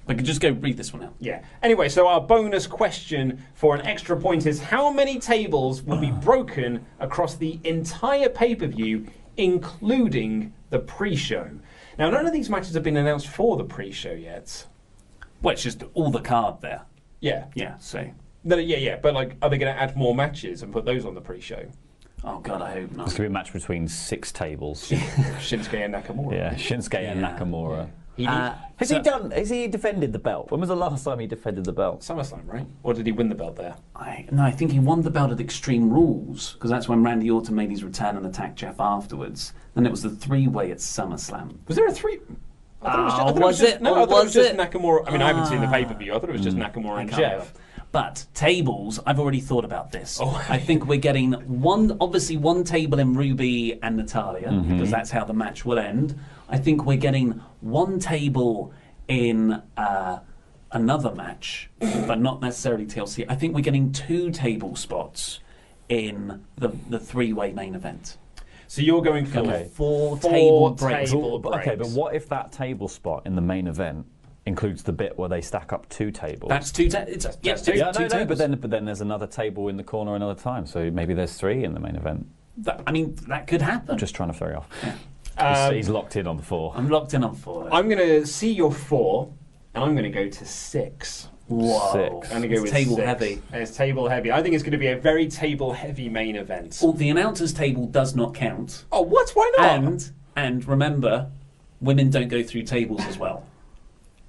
We 0.08 0.14
could 0.14 0.24
just 0.24 0.40
go 0.40 0.50
read 0.50 0.78
this 0.78 0.92
one 0.94 1.04
out. 1.04 1.14
Yeah. 1.20 1.42
Anyway, 1.62 1.90
so 1.90 2.08
our 2.08 2.20
bonus 2.20 2.66
question 2.66 3.44
for 3.52 3.74
an 3.74 3.82
extra 3.82 4.18
point 4.18 4.46
is 4.46 4.58
how 4.58 4.90
many 4.90 5.18
tables 5.18 5.82
will 5.82 5.98
be 5.98 6.10
ah. 6.10 6.20
broken 6.20 6.86
across 6.98 7.34
the 7.36 7.60
entire 7.62 8.30
pay 8.30 8.54
per 8.54 8.66
view, 8.66 9.06
including 9.36 10.54
the 10.70 10.78
pre 10.78 11.14
show? 11.14 11.50
Now, 11.98 12.08
none 12.08 12.26
of 12.26 12.32
these 12.32 12.48
matches 12.48 12.72
have 12.72 12.82
been 12.82 12.96
announced 12.96 13.26
for 13.26 13.58
the 13.58 13.64
pre 13.64 13.92
show 13.92 14.12
yet. 14.12 14.64
Well, 15.42 15.52
it's 15.52 15.62
just 15.62 15.84
all 15.92 16.10
the 16.10 16.20
card 16.20 16.62
there. 16.62 16.82
Yeah. 17.20 17.46
Yeah, 17.54 17.76
so. 17.78 18.10
No, 18.44 18.56
yeah, 18.56 18.78
yeah. 18.78 18.96
But, 18.96 19.12
like, 19.12 19.36
are 19.42 19.50
they 19.50 19.58
going 19.58 19.74
to 19.74 19.80
add 19.80 19.94
more 19.94 20.14
matches 20.14 20.62
and 20.62 20.72
put 20.72 20.86
those 20.86 21.04
on 21.04 21.14
the 21.14 21.20
pre 21.20 21.40
show? 21.40 21.66
Oh, 22.24 22.38
God, 22.40 22.62
I 22.62 22.72
hope 22.72 22.92
not. 22.92 23.08
It's 23.08 23.12
going 23.16 23.16
to 23.16 23.20
be 23.22 23.26
a 23.26 23.30
match 23.30 23.52
between 23.52 23.86
six 23.86 24.32
tables. 24.32 24.88
Shinsuke 24.90 25.84
and 25.84 25.94
Nakamura. 25.94 26.32
yeah, 26.32 26.54
Shinsuke 26.54 26.94
and 26.94 27.20
Yeah. 27.20 27.38
Nakamura. 27.38 27.90
He 28.18 28.26
Uh, 28.26 28.52
Has 28.76 28.90
he 28.90 28.98
done? 28.98 29.30
Has 29.30 29.48
he 29.48 29.68
defended 29.68 30.12
the 30.12 30.18
belt? 30.18 30.50
When 30.50 30.58
was 30.58 30.70
the 30.70 30.76
last 30.76 31.04
time 31.04 31.20
he 31.20 31.28
defended 31.28 31.64
the 31.64 31.72
belt? 31.72 32.00
SummerSlam, 32.00 32.42
right? 32.46 32.66
Or 32.82 32.92
did 32.92 33.06
he 33.06 33.12
win 33.12 33.28
the 33.28 33.36
belt 33.36 33.54
there? 33.54 33.76
I, 33.94 34.26
no, 34.32 34.42
I 34.42 34.50
think 34.50 34.72
he 34.72 34.80
won 34.80 35.02
the 35.02 35.10
belt 35.10 35.30
at 35.30 35.38
Extreme 35.38 35.88
Rules 35.90 36.54
because 36.54 36.68
that's 36.68 36.88
when 36.88 37.04
Randy 37.04 37.30
Orton 37.30 37.54
made 37.54 37.70
his 37.70 37.84
return 37.84 38.16
and 38.16 38.26
attacked 38.26 38.56
Jeff 38.56 38.80
afterwards. 38.80 39.52
Then 39.74 39.86
it 39.86 39.90
was 39.90 40.02
the 40.02 40.10
three-way 40.10 40.72
at 40.72 40.78
SummerSlam. 40.78 41.58
Was 41.68 41.76
there 41.76 41.86
a 41.86 41.92
three? 41.92 42.18
I 42.82 42.90
thought 42.90 42.98
I 42.98 43.06
uh, 43.06 43.32
thought 43.32 43.38
was 43.40 43.58
just- 43.60 43.74
it? 43.76 43.82
No, 43.82 43.94
I 43.94 43.98
thought 43.98 44.02
it 44.02 44.10
was 44.10 44.24
was 44.24 44.34
just 44.34 44.50
it? 44.50 44.56
Nakamura. 44.58 45.04
I 45.06 45.12
mean, 45.12 45.22
I 45.22 45.28
haven't 45.28 45.46
seen 45.46 45.60
the 45.60 45.68
ah. 45.68 45.72
pay 45.72 45.84
per 45.84 45.94
view. 45.94 46.14
I 46.14 46.18
thought 46.18 46.30
it 46.30 46.32
was 46.32 46.42
just 46.42 46.56
hmm. 46.56 46.62
Nakamura 46.64 47.00
and 47.00 47.10
can't 47.10 47.20
Jeff. 47.20 47.32
remember. 47.32 47.60
But 47.90 48.26
tables, 48.34 49.00
I've 49.06 49.18
already 49.18 49.40
thought 49.40 49.64
about 49.64 49.92
this. 49.92 50.18
Oh. 50.20 50.44
I 50.48 50.58
think 50.58 50.86
we're 50.86 50.98
getting 50.98 51.32
one, 51.32 51.96
obviously 52.00 52.36
one 52.36 52.62
table 52.64 52.98
in 52.98 53.14
Ruby 53.14 53.78
and 53.82 53.96
Natalya 53.96 54.48
mm-hmm. 54.48 54.72
because 54.74 54.90
that's 54.90 55.10
how 55.10 55.24
the 55.24 55.32
match 55.32 55.64
will 55.64 55.78
end. 55.78 56.18
I 56.48 56.58
think 56.58 56.84
we're 56.86 56.96
getting 56.96 57.40
one 57.60 57.98
table 57.98 58.72
in 59.06 59.62
uh, 59.76 60.18
another 60.72 61.14
match, 61.14 61.70
but 61.80 62.20
not 62.20 62.40
necessarily 62.40 62.86
TLC. 62.86 63.26
I 63.28 63.34
think 63.34 63.54
we're 63.54 63.60
getting 63.60 63.92
two 63.92 64.30
table 64.30 64.76
spots 64.76 65.40
in 65.88 66.44
the 66.56 66.68
the 66.90 66.98
three-way 66.98 67.52
main 67.52 67.74
event. 67.74 68.16
So 68.66 68.82
you're 68.82 69.02
going 69.02 69.24
for 69.24 69.42
Going 69.42 69.68
four, 69.70 70.18
Four 70.18 70.30
table 70.30 70.70
breaks. 70.72 71.10
table 71.10 71.38
But- 71.38 71.60
okay, 71.60 71.74
but 71.74 71.88
what 71.88 72.14
if 72.14 72.28
that 72.28 72.52
table 72.52 72.86
spot 72.88 73.22
in 73.24 73.34
the 73.34 73.40
main 73.40 73.66
event 73.66 74.04
includes 74.44 74.82
the 74.82 74.92
bit 74.92 75.16
where 75.18 75.28
they 75.30 75.40
stack 75.40 75.72
up 75.72 75.88
two 75.88 76.10
tables? 76.10 76.50
That's 76.50 76.70
two. 76.70 76.90
Ta- 76.90 77.04
it's, 77.08 77.24
yeah, 77.42 77.52
that's 77.54 77.62
two, 77.62 77.72
two. 77.72 77.78
yeah, 77.78 77.92
two 77.92 78.00
no, 78.00 78.04
no, 78.04 78.08
tables. 78.10 78.28
but 78.28 78.38
then 78.38 78.58
but 78.60 78.70
then 78.70 78.84
there's 78.84 79.00
another 79.00 79.26
table 79.26 79.68
in 79.68 79.76
the 79.78 79.84
corner 79.84 80.14
another 80.16 80.38
time, 80.38 80.66
so 80.66 80.90
maybe 80.90 81.14
there's 81.14 81.32
three 81.34 81.64
in 81.64 81.72
the 81.72 81.80
main 81.80 81.96
event. 81.96 82.26
That- 82.58 82.82
I 82.86 82.92
mean, 82.92 83.14
that 83.28 83.46
could 83.46 83.62
happen. 83.62 83.96
Just 83.96 84.14
trying 84.14 84.30
to 84.32 84.34
throw 84.38 84.48
you 84.50 84.54
off. 84.56 84.68
Um, 85.38 85.74
he's, 85.74 85.86
he's 85.86 85.88
locked 85.88 86.16
in 86.16 86.26
on 86.26 86.36
the 86.36 86.42
four. 86.42 86.72
I'm 86.76 86.88
locked 86.88 87.14
in 87.14 87.22
on 87.24 87.34
four. 87.34 87.68
I'm 87.72 87.88
going 87.88 87.98
to 87.98 88.26
see 88.26 88.52
your 88.52 88.72
four, 88.72 89.32
and 89.74 89.84
I'm 89.84 89.92
going 89.94 90.04
to 90.04 90.10
go 90.10 90.28
to 90.28 90.44
six. 90.44 91.28
Whoa. 91.46 91.92
Six. 91.92 92.32
I'm 92.32 92.40
going 92.40 92.42
to 92.42 92.48
go 92.48 92.54
It's 92.54 92.62
with 92.62 92.72
table 92.72 92.96
six. 92.96 93.06
heavy. 93.06 93.42
It's 93.52 93.76
table 93.76 94.08
heavy. 94.08 94.30
I 94.32 94.42
think 94.42 94.54
it's 94.54 94.62
going 94.62 94.72
to 94.72 94.78
be 94.78 94.88
a 94.88 94.96
very 94.98 95.28
table 95.28 95.72
heavy 95.72 96.08
main 96.08 96.36
event. 96.36 96.78
Well, 96.82 96.92
the 96.92 97.08
announcer's 97.08 97.52
table 97.54 97.86
does 97.86 98.14
not 98.14 98.34
count. 98.34 98.84
Oh, 98.92 99.00
what? 99.02 99.30
Why 99.30 99.50
not? 99.56 99.66
And 99.70 100.12
and 100.36 100.68
remember, 100.68 101.30
women 101.80 102.10
don't 102.10 102.28
go 102.28 102.42
through 102.42 102.62
tables 102.64 103.00
as 103.06 103.16
well. 103.18 103.44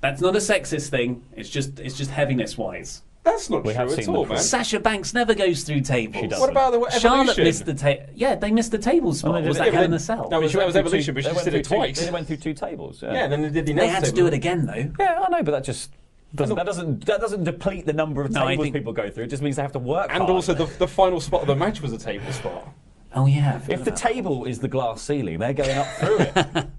That's 0.01 0.21
not 0.21 0.33
a 0.35 0.39
sexist 0.39 0.89
thing. 0.89 1.23
It's 1.35 1.49
just 1.49 1.79
it's 1.79 1.97
just 1.97 2.11
heaviness 2.11 2.57
wise. 2.57 3.01
That's 3.31 3.49
not 3.49 3.63
We 3.63 3.73
true 3.73 3.91
at 3.93 4.07
all, 4.07 4.25
man. 4.25 4.37
Sasha 4.37 4.79
Banks 4.79 5.13
never 5.13 5.33
goes 5.33 5.63
through 5.63 5.81
tables. 5.81 6.21
She 6.21 6.27
doesn't. 6.27 6.41
What 6.41 6.49
about 6.49 6.71
the 6.71 6.77
Evolution? 6.77 6.99
Charlotte 6.99 7.37
missed 7.37 7.65
the 7.65 7.73
ta- 7.73 8.03
yeah 8.15 8.35
they 8.35 8.51
missed 8.51 8.71
the 8.71 8.77
table 8.77 9.13
spot. 9.13 9.41
they 9.41 9.47
was 9.47 9.57
that 9.57 9.67
yeah, 9.67 9.71
Hell 9.73 9.81
but 9.81 9.85
in 9.85 9.93
a 9.93 9.99
Cell? 9.99 10.27
No, 10.29 10.39
it 10.39 10.43
was, 10.43 10.53
that 10.53 10.65
was 10.65 10.75
Evolution, 10.75 11.13
two- 11.15 11.21
but 11.21 11.23
they 11.23 11.29
she 11.29 11.35
went 11.35 11.45
did 11.45 11.53
it 11.55 11.67
through 11.67 11.77
two- 11.77 11.81
twice. 11.83 12.05
They 12.05 12.11
went 12.11 12.27
through 12.27 12.37
two 12.37 12.53
tables. 12.53 13.01
Yeah, 13.01 13.13
Yeah, 13.13 13.23
and 13.25 13.33
then 13.33 13.41
they 13.41 13.49
did 13.49 13.65
the 13.65 13.73
next. 13.73 13.81
they 13.83 13.89
announce 13.89 13.93
had 13.95 14.03
to 14.05 14.11
table. 14.11 14.21
do 14.21 14.27
it 14.27 14.33
again 14.37 14.65
though. 14.65 15.03
Yeah, 15.03 15.23
I 15.25 15.29
know, 15.29 15.43
but 15.43 15.51
that 15.51 15.63
just 15.63 15.91
doesn't, 16.35 16.55
that 16.55 16.65
doesn't 16.65 17.05
that 17.05 17.21
doesn't 17.21 17.43
deplete 17.43 17.85
the 17.85 17.93
number 17.93 18.21
of 18.21 18.31
No, 18.31 18.45
tables 18.47 18.65
think- 18.65 18.75
people 18.75 18.93
go 18.93 19.09
through. 19.09 19.23
It 19.25 19.29
just 19.29 19.41
means 19.43 19.55
they 19.55 19.61
have 19.61 19.71
to 19.73 19.79
work. 19.79 20.09
And 20.09 20.19
hard. 20.19 20.29
also, 20.31 20.53
the, 20.53 20.65
the 20.77 20.87
final 20.87 21.19
spot 21.21 21.41
of 21.41 21.47
the 21.47 21.55
match 21.55 21.81
was 21.81 21.91
a 21.93 21.97
table 21.97 22.31
spot. 22.31 22.67
Oh 23.15 23.25
yeah. 23.25 23.59
If 23.67 23.83
the 23.85 23.91
table 23.91 24.45
is 24.45 24.59
the 24.59 24.67
glass 24.67 25.01
ceiling, 25.01 25.39
they're 25.39 25.53
going 25.53 25.77
up 25.77 25.87
through 25.97 26.19
it. 26.19 26.67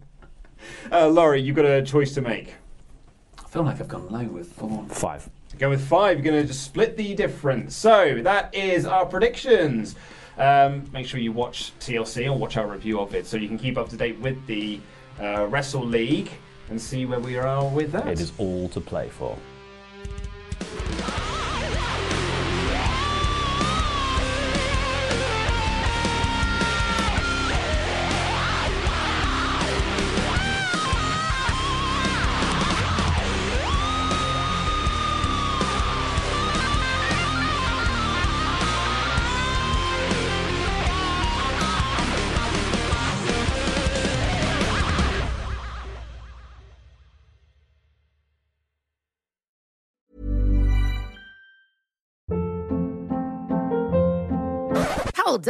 Uh, 0.93 1.09
Laurie, 1.09 1.41
you've 1.41 1.57
got 1.57 1.65
a 1.65 1.83
choice 1.83 2.13
to 2.15 2.21
make. 2.21 2.55
I 3.39 3.49
feel 3.49 3.63
like 3.63 3.81
I've 3.81 3.89
gone 3.89 4.09
low 4.11 4.25
with 4.25 4.53
four. 4.53 4.85
Five. 4.89 5.29
Go 5.61 5.69
with 5.69 5.87
five. 5.87 6.17
You're 6.17 6.33
going 6.33 6.41
to 6.41 6.49
just 6.49 6.65
split 6.65 6.97
the 6.97 7.15
difference. 7.15 7.77
So 7.77 8.23
that 8.23 8.55
is 8.55 8.87
our 8.87 9.05
predictions. 9.05 9.95
Um, 10.39 10.91
make 10.91 11.07
sure 11.07 11.21
you 11.21 11.33
watch 11.33 11.73
TLC 11.81 12.25
or 12.29 12.39
watch 12.39 12.57
our 12.57 12.67
review 12.67 12.99
of 12.99 13.15
it 13.15 13.27
so 13.27 13.37
you 13.37 13.47
can 13.47 13.59
keep 13.59 13.77
up 13.77 13.91
to 13.91 13.97
date 13.99 14.19
with 14.21 14.47
the 14.47 14.81
uh, 15.21 15.47
Wrestle 15.49 15.85
League 15.85 16.31
and 16.71 16.81
see 16.81 17.05
where 17.05 17.21
we 17.21 17.37
are 17.37 17.69
with 17.69 17.93
that. 17.93 18.09
It 18.09 18.21
is 18.21 18.33
all 18.39 18.71
to 18.71 18.81
play 18.81 19.11
for. 19.11 19.37